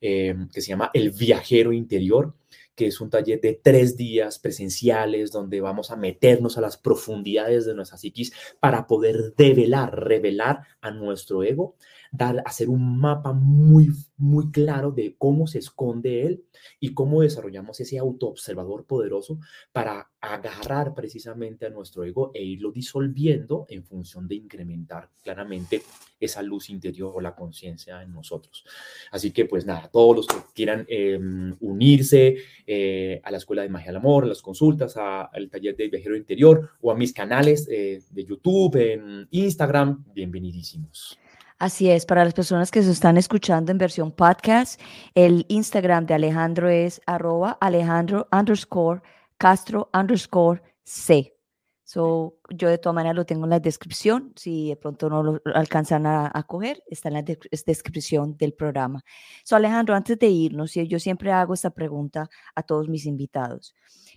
eh, 0.00 0.34
que 0.52 0.60
se 0.60 0.70
llama 0.70 0.90
El 0.92 1.12
Viajero 1.12 1.72
Interior 1.72 2.34
que 2.74 2.86
es 2.86 3.00
un 3.00 3.10
taller 3.10 3.40
de 3.40 3.60
tres 3.62 3.96
días 3.96 4.38
presenciales 4.38 5.30
donde 5.30 5.60
vamos 5.60 5.90
a 5.90 5.96
meternos 5.96 6.56
a 6.56 6.60
las 6.60 6.76
profundidades 6.76 7.66
de 7.66 7.74
nuestra 7.74 7.98
psiquis 7.98 8.32
para 8.58 8.86
poder 8.86 9.34
develar, 9.36 9.94
revelar 9.98 10.66
a 10.80 10.90
nuestro 10.90 11.42
ego 11.42 11.76
dar, 12.12 12.42
hacer 12.44 12.68
un 12.68 12.98
mapa 12.98 13.32
muy, 13.32 13.90
muy 14.16 14.50
claro 14.50 14.90
de 14.90 15.14
cómo 15.16 15.46
se 15.46 15.58
esconde 15.58 16.26
él 16.26 16.44
y 16.80 16.92
cómo 16.94 17.22
desarrollamos 17.22 17.80
ese 17.80 17.98
autoobservador 17.98 18.84
poderoso 18.84 19.38
para 19.72 20.10
agarrar 20.20 20.94
precisamente 20.94 21.66
a 21.66 21.70
nuestro 21.70 22.04
ego 22.04 22.30
e 22.34 22.42
irlo 22.42 22.72
disolviendo 22.72 23.66
en 23.68 23.84
función 23.84 24.28
de 24.28 24.34
incrementar 24.34 25.08
claramente 25.22 25.82
esa 26.18 26.42
luz 26.42 26.68
interior 26.68 27.12
o 27.14 27.20
la 27.20 27.34
conciencia 27.34 28.02
en 28.02 28.12
nosotros. 28.12 28.64
Así 29.10 29.30
que 29.30 29.46
pues 29.46 29.64
nada, 29.64 29.88
todos 29.90 30.16
los 30.16 30.26
que 30.26 30.36
quieran 30.54 30.84
em, 30.88 31.56
unirse 31.60 32.36
eh, 32.66 33.20
a 33.24 33.30
la 33.30 33.38
Escuela 33.38 33.62
de 33.62 33.70
Magia 33.70 33.88
del 33.88 33.96
Amor, 33.96 34.24
a 34.24 34.28
las 34.28 34.42
consultas, 34.42 34.96
al 34.96 35.48
taller 35.50 35.76
de 35.76 35.88
viajero 35.88 36.16
interior 36.16 36.70
o 36.82 36.90
a 36.90 36.94
mis 36.94 37.14
canales 37.14 37.66
eh, 37.70 38.02
de 38.10 38.24
YouTube, 38.24 38.76
en 38.76 39.28
Instagram, 39.30 40.04
bienvenidísimos. 40.12 41.18
Así 41.60 41.90
es, 41.90 42.06
para 42.06 42.24
las 42.24 42.32
personas 42.32 42.70
que 42.70 42.82
se 42.82 42.90
están 42.90 43.18
escuchando 43.18 43.70
en 43.70 43.76
versión 43.76 44.12
podcast, 44.12 44.80
el 45.14 45.44
Instagram 45.48 46.06
de 46.06 46.14
Alejandro 46.14 46.70
es 46.70 47.02
arroba 47.04 47.58
Alejandro 47.60 48.26
underscore 48.32 49.02
Castro 49.36 49.90
underscore 49.92 50.62
C. 50.84 51.36
So, 51.84 52.38
yo 52.48 52.70
de 52.70 52.78
todas 52.78 52.94
maneras 52.94 53.14
lo 53.14 53.26
tengo 53.26 53.44
en 53.44 53.50
la 53.50 53.60
descripción. 53.60 54.32
Si 54.36 54.70
de 54.70 54.76
pronto 54.76 55.10
no 55.10 55.22
lo 55.22 55.42
alcanzan 55.54 56.06
a, 56.06 56.32
coger, 56.48 56.82
está 56.86 57.10
en 57.10 57.14
la 57.16 57.22
descripción 57.22 58.38
del 58.38 58.54
programa. 58.54 59.04
So, 59.44 59.54
Alejandro, 59.54 59.94
antes 59.94 60.18
de 60.18 60.28
irnos, 60.28 60.72
yo 60.72 60.98
siempre 60.98 61.30
hago 61.30 61.52
esta 61.52 61.68
pregunta 61.68 62.30
a 62.54 62.62
todos 62.62 62.88
mis 62.88 63.04
invitados. 63.04 63.74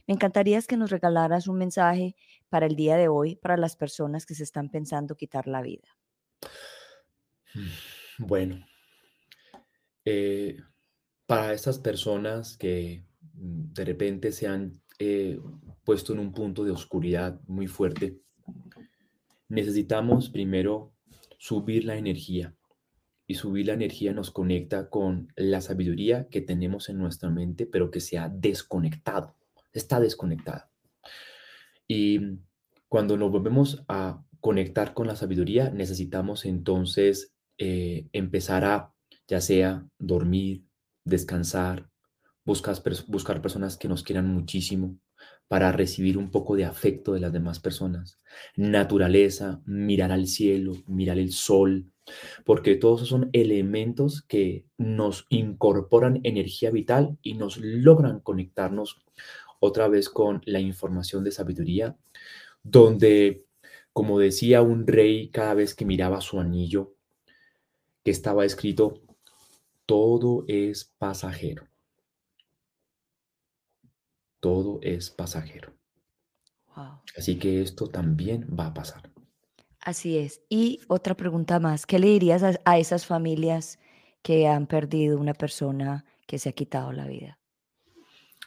Me 0.07 0.13
encantaría 0.13 0.61
que 0.61 0.77
nos 0.77 0.91
regalaras 0.91 1.49
un 1.49 1.57
mensaje 1.57 2.15
para 2.47 2.67
el 2.67 2.77
día 2.77 2.95
de 2.95 3.09
hoy, 3.09 3.35
para 3.35 3.57
las 3.57 3.75
personas 3.75 4.25
que 4.25 4.33
se 4.33 4.43
están 4.43 4.69
pensando 4.69 5.17
quitar 5.17 5.45
la 5.45 5.61
vida. 5.61 5.89
Bueno, 8.17 8.65
eh, 10.05 10.57
para 11.25 11.53
estas 11.53 11.79
personas 11.79 12.57
que 12.57 13.05
mm, 13.33 13.73
de 13.73 13.85
repente 13.85 14.31
se 14.31 14.47
han 14.47 14.81
eh, 14.99 15.39
puesto 15.83 16.13
en 16.13 16.19
un 16.19 16.33
punto 16.33 16.63
de 16.63 16.71
oscuridad 16.71 17.39
muy 17.47 17.67
fuerte, 17.67 18.19
necesitamos 19.49 20.29
primero 20.29 20.93
subir 21.37 21.85
la 21.85 21.97
energía. 21.97 22.55
Y 23.25 23.35
subir 23.35 23.67
la 23.67 23.73
energía 23.73 24.11
nos 24.11 24.31
conecta 24.31 24.89
con 24.89 25.31
la 25.37 25.61
sabiduría 25.61 26.27
que 26.29 26.41
tenemos 26.41 26.89
en 26.89 26.97
nuestra 26.97 27.29
mente, 27.29 27.65
pero 27.65 27.89
que 27.89 28.01
se 28.01 28.17
ha 28.17 28.27
desconectado, 28.27 29.35
está 29.71 30.01
desconectada. 30.01 30.69
Y 31.87 32.19
cuando 32.89 33.15
nos 33.15 33.31
volvemos 33.31 33.83
a 33.87 34.23
conectar 34.41 34.93
con 34.93 35.07
la 35.07 35.15
sabiduría, 35.15 35.69
necesitamos 35.69 36.43
entonces 36.45 37.32
eh, 37.57 38.07
empezar 38.13 38.65
a, 38.65 38.93
ya 39.27 39.41
sea 39.41 39.87
dormir, 39.99 40.65
descansar, 41.05 41.89
buscar, 42.45 42.77
buscar 43.07 43.41
personas 43.41 43.77
que 43.77 43.87
nos 43.87 44.03
quieran 44.03 44.27
muchísimo, 44.27 44.97
para 45.47 45.71
recibir 45.71 46.17
un 46.17 46.31
poco 46.31 46.55
de 46.55 46.65
afecto 46.65 47.13
de 47.13 47.19
las 47.19 47.31
demás 47.31 47.59
personas. 47.59 48.19
Naturaleza, 48.55 49.61
mirar 49.65 50.11
al 50.11 50.27
cielo, 50.27 50.73
mirar 50.87 51.19
el 51.19 51.31
sol, 51.31 51.91
porque 52.43 52.75
todos 52.75 53.01
esos 53.01 53.09
son 53.09 53.29
elementos 53.33 54.23
que 54.23 54.65
nos 54.77 55.25
incorporan 55.29 56.21
energía 56.23 56.71
vital 56.71 57.17
y 57.21 57.35
nos 57.35 57.57
logran 57.57 58.19
conectarnos 58.19 59.01
otra 59.59 59.87
vez 59.87 60.09
con 60.09 60.41
la 60.45 60.59
información 60.59 61.23
de 61.23 61.31
sabiduría, 61.31 61.95
donde, 62.63 63.45
como 63.93 64.19
decía 64.19 64.61
un 64.61 64.87
rey 64.87 65.29
cada 65.29 65.53
vez 65.53 65.75
que 65.75 65.85
miraba 65.85 66.19
su 66.19 66.39
anillo, 66.39 66.92
que 68.03 68.11
estaba 68.11 68.45
escrito, 68.45 69.01
todo 69.85 70.45
es 70.47 70.85
pasajero. 70.85 71.67
Todo 74.39 74.79
es 74.81 75.09
pasajero. 75.09 75.73
Así 77.15 77.37
que 77.37 77.61
esto 77.61 77.87
también 77.87 78.47
va 78.57 78.67
a 78.67 78.73
pasar. 78.73 79.11
Así 79.79 80.17
es. 80.17 80.41
Y 80.49 80.79
otra 80.87 81.15
pregunta 81.15 81.59
más, 81.59 81.85
¿qué 81.85 81.99
le 81.99 82.07
dirías 82.07 82.41
a, 82.63 82.77
esas 82.77 83.05
familias 83.05 83.79
que 84.21 84.47
han 84.47 84.65
perdido 84.65 85.19
una 85.19 85.33
persona 85.33 86.05
que 86.25 86.39
se 86.39 86.49
ha 86.49 86.53
quitado 86.53 86.91
la 86.91 87.05
vida? 87.05 87.37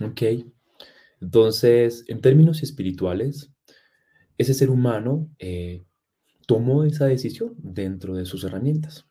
Ok. 0.00 0.22
Entonces, 1.20 2.04
en 2.08 2.20
términos 2.20 2.62
espirituales, 2.62 3.52
ese 4.38 4.54
ser 4.54 4.70
humano 4.70 5.28
eh, 5.38 5.84
tomó 6.46 6.84
esa 6.84 7.06
decisión 7.06 7.54
dentro 7.58 8.14
de 8.14 8.26
sus 8.26 8.44
herramientas. 8.44 9.05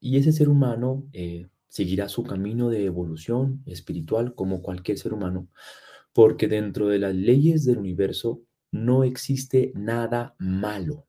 Y 0.00 0.16
ese 0.16 0.32
ser 0.32 0.48
humano 0.48 1.06
eh, 1.12 1.46
seguirá 1.68 2.08
su 2.08 2.24
camino 2.24 2.68
de 2.70 2.84
evolución 2.84 3.62
espiritual 3.66 4.34
como 4.34 4.62
cualquier 4.62 4.98
ser 4.98 5.12
humano, 5.12 5.48
porque 6.12 6.48
dentro 6.48 6.88
de 6.88 6.98
las 6.98 7.14
leyes 7.14 7.64
del 7.64 7.78
universo 7.78 8.42
no 8.72 9.04
existe 9.04 9.72
nada 9.74 10.34
malo. 10.38 11.06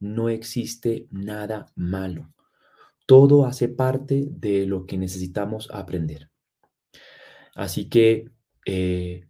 No 0.00 0.28
existe 0.28 1.06
nada 1.10 1.66
malo. 1.74 2.34
Todo 3.06 3.46
hace 3.46 3.68
parte 3.68 4.26
de 4.30 4.66
lo 4.66 4.86
que 4.86 4.98
necesitamos 4.98 5.68
aprender. 5.72 6.30
Así 7.54 7.88
que 7.88 8.30
eh, 8.66 9.26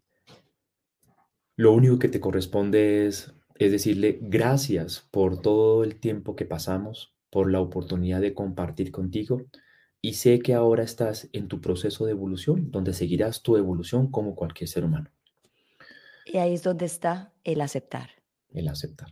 lo 1.57 1.73
único 1.73 1.99
que 1.99 2.09
te 2.09 2.21
corresponde 2.21 3.07
es, 3.07 3.33
es 3.57 3.71
decirle 3.71 4.19
gracias 4.23 5.07
por 5.11 5.41
todo 5.41 5.85
el 5.85 6.01
tiempo 6.01 6.35
que 6.35 6.47
pasamos, 6.47 7.14
por 7.35 7.51
la 7.51 7.61
oportunidad 7.61 8.21
de 8.21 8.33
compartir 8.33 8.93
contigo 8.93 9.43
y 10.01 10.13
sé 10.13 10.39
que 10.39 10.55
ahora 10.55 10.85
estás 10.85 11.29
en 11.33 11.49
tu 11.49 11.61
proceso 11.61 12.05
de 12.05 12.13
evolución, 12.13 12.71
donde 12.71 12.93
seguirás 12.93 13.43
tu 13.43 13.57
evolución 13.57 14.09
como 14.09 14.37
cualquier 14.37 14.69
ser 14.69 14.85
humano. 14.85 15.11
Y 16.27 16.37
ahí 16.39 16.55
es 16.55 16.63
donde 16.63 16.87
está 16.87 17.33
el 17.43 17.61
aceptar. 17.61 18.11
El 18.53 18.69
aceptar. 18.69 19.09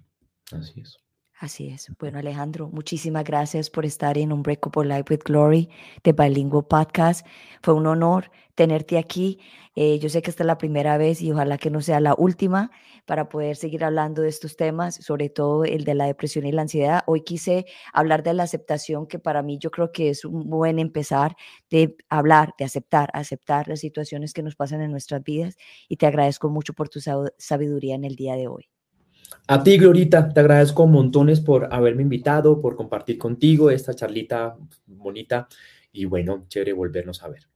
Así 0.52 0.82
es. 0.82 0.98
Así 1.43 1.66
es. 1.66 1.90
Bueno, 1.99 2.20
Alejandro, 2.20 2.68
muchísimas 2.68 3.24
gracias 3.24 3.68
por 3.68 3.84
estar 3.84 4.16
en 4.16 4.32
Unbreakable 4.32 4.88
Life 4.88 5.12
with 5.12 5.24
Glory 5.24 5.68
de 6.05 6.12
Bilingual 6.12 6.64
Podcast. 6.64 7.26
Fue 7.64 7.74
un 7.74 7.84
honor 7.88 8.30
tenerte 8.55 8.97
aquí. 8.97 9.40
Eh, 9.74 9.99
yo 9.99 10.09
sé 10.09 10.22
que 10.22 10.30
esta 10.30 10.45
es 10.45 10.47
la 10.47 10.57
primera 10.57 10.99
vez 10.99 11.20
y 11.20 11.32
ojalá 11.32 11.59
que 11.59 11.68
no 11.68 11.80
sea 11.80 11.99
la 11.99 12.14
última 12.16 12.70
para 13.07 13.28
poder 13.28 13.57
seguir 13.57 13.82
hablando 13.82 14.22
de 14.22 14.28
estos 14.28 14.57
temas, 14.57 14.95
sobre 14.95 15.30
todo 15.30 15.64
el 15.64 15.82
de 15.82 15.97
la 15.97 16.07
depresión 16.07 16.47
y 16.47 16.53
la 16.53 16.62
ansiedad. 16.62 17.03
Hoy 17.07 17.22
quise 17.22 17.66
hablar 17.93 18.22
de 18.22 18.34
la 18.34 18.45
aceptación, 18.45 19.09
que 19.09 19.18
para 19.18 19.43
mí 19.43 19.59
yo 19.59 19.72
creo 19.72 19.90
que 19.90 20.11
es 20.11 20.24
un 20.24 20.49
buen 20.49 20.78
empezar 20.78 21.34
de 21.70 21.97
hablar, 22.09 22.55
de 22.57 22.66
aceptar, 22.66 23.11
aceptar 23.14 23.66
las 23.66 23.80
situaciones 23.80 24.32
que 24.32 24.45
nos 24.45 24.55
pasan 24.55 24.80
en 24.80 24.93
nuestras 24.93 25.24
vidas 25.24 25.57
y 25.88 25.97
te 25.97 26.07
agradezco 26.07 26.49
mucho 26.51 26.72
por 26.72 26.88
tu 26.88 27.01
sabiduría 27.01 27.97
en 27.97 28.05
el 28.05 28.14
día 28.14 28.36
de 28.36 28.47
hoy. 28.47 28.68
A 29.47 29.62
ti, 29.62 29.78
Glorita, 29.78 30.33
te 30.33 30.41
agradezco 30.41 30.87
montones 30.87 31.41
por 31.41 31.72
haberme 31.72 32.03
invitado, 32.03 32.61
por 32.61 32.76
compartir 32.76 33.18
contigo 33.18 33.70
esta 33.70 33.95
charlita 33.95 34.57
bonita 34.87 35.49
y 35.93 36.05
bueno, 36.05 36.45
chévere 36.49 36.72
volvernos 36.72 37.22
a 37.22 37.28
ver. 37.28 37.49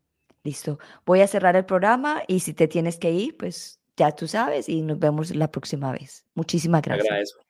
Listo. 0.45 0.79
Voy 1.05 1.21
a 1.21 1.27
cerrar 1.27 1.57
el 1.57 1.65
programa 1.65 2.23
y 2.29 2.41
si 2.41 2.53
te 2.53 2.69
tienes 2.69 2.99
que 2.99 3.11
ir, 3.11 3.37
pues 3.37 3.81
ya 3.97 4.13
tú 4.13 4.29
sabes 4.29 4.69
y 4.69 4.83
nos 4.83 4.99
vemos 4.99 5.35
la 5.35 5.51
próxima 5.51 5.91
vez. 5.93 6.25
Muchísimas 6.35 6.83
gracias. 6.83 7.07
agradezco. 7.07 7.41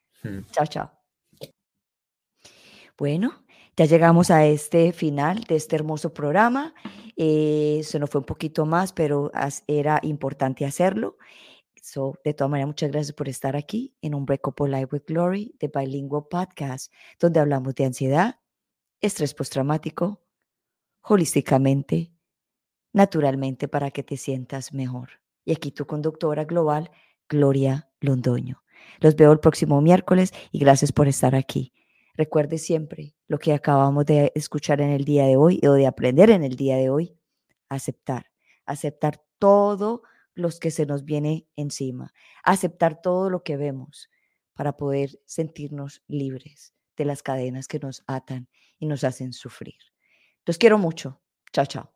Chao, 0.52 0.66
chao. 0.66 0.90
Bueno, 2.96 3.44
ya 3.76 3.84
llegamos 3.84 4.30
a 4.30 4.46
este 4.46 4.92
final 4.92 5.44
de 5.44 5.56
este 5.56 5.76
hermoso 5.76 6.14
programa. 6.14 6.74
Eh, 7.16 7.82
se 7.84 7.98
nos 7.98 8.08
fue 8.08 8.20
un 8.20 8.24
poquito 8.24 8.64
más, 8.64 8.92
pero 8.92 9.30
era 9.66 10.00
importante 10.02 10.64
hacerlo. 10.64 11.18
So, 11.86 12.18
de 12.24 12.34
todas 12.34 12.50
maneras, 12.50 12.66
muchas 12.66 12.90
gracias 12.90 13.14
por 13.14 13.28
estar 13.28 13.54
aquí 13.54 13.94
en 14.02 14.16
un 14.16 14.26
Breakable 14.26 14.76
Life 14.76 14.88
with 14.90 15.04
Glory 15.06 15.54
de 15.60 15.70
Bilingual 15.72 16.26
Podcast, 16.28 16.92
donde 17.20 17.38
hablamos 17.38 17.76
de 17.76 17.84
ansiedad, 17.84 18.40
estrés 19.00 19.34
postraumático, 19.34 20.20
holísticamente, 21.02 22.10
naturalmente 22.92 23.68
para 23.68 23.92
que 23.92 24.02
te 24.02 24.16
sientas 24.16 24.74
mejor. 24.74 25.10
Y 25.44 25.52
aquí 25.52 25.70
tu 25.70 25.86
conductora 25.86 26.44
global, 26.44 26.90
Gloria 27.28 27.88
Londoño. 28.00 28.64
Los 28.98 29.14
veo 29.14 29.30
el 29.30 29.38
próximo 29.38 29.80
miércoles 29.80 30.32
y 30.50 30.58
gracias 30.58 30.90
por 30.90 31.06
estar 31.06 31.36
aquí. 31.36 31.72
Recuerde 32.14 32.58
siempre 32.58 33.14
lo 33.28 33.38
que 33.38 33.52
acabamos 33.52 34.06
de 34.06 34.32
escuchar 34.34 34.80
en 34.80 34.90
el 34.90 35.04
día 35.04 35.26
de 35.26 35.36
hoy 35.36 35.60
o 35.64 35.74
de 35.74 35.86
aprender 35.86 36.30
en 36.30 36.42
el 36.42 36.56
día 36.56 36.78
de 36.78 36.90
hoy. 36.90 37.16
Aceptar, 37.68 38.32
aceptar 38.64 39.22
todo 39.38 40.02
lo 40.36 40.50
que 40.60 40.70
se 40.70 40.86
nos 40.86 41.04
viene 41.04 41.48
encima, 41.56 42.12
aceptar 42.44 43.00
todo 43.02 43.30
lo 43.30 43.42
que 43.42 43.56
vemos 43.56 44.10
para 44.54 44.76
poder 44.76 45.18
sentirnos 45.26 46.02
libres 46.06 46.74
de 46.96 47.06
las 47.06 47.22
cadenas 47.22 47.66
que 47.66 47.80
nos 47.80 48.04
atan 48.06 48.48
y 48.78 48.86
nos 48.86 49.02
hacen 49.02 49.32
sufrir. 49.32 49.80
Los 50.44 50.58
quiero 50.58 50.78
mucho. 50.78 51.20
Chao, 51.52 51.66
chao. 51.66 51.95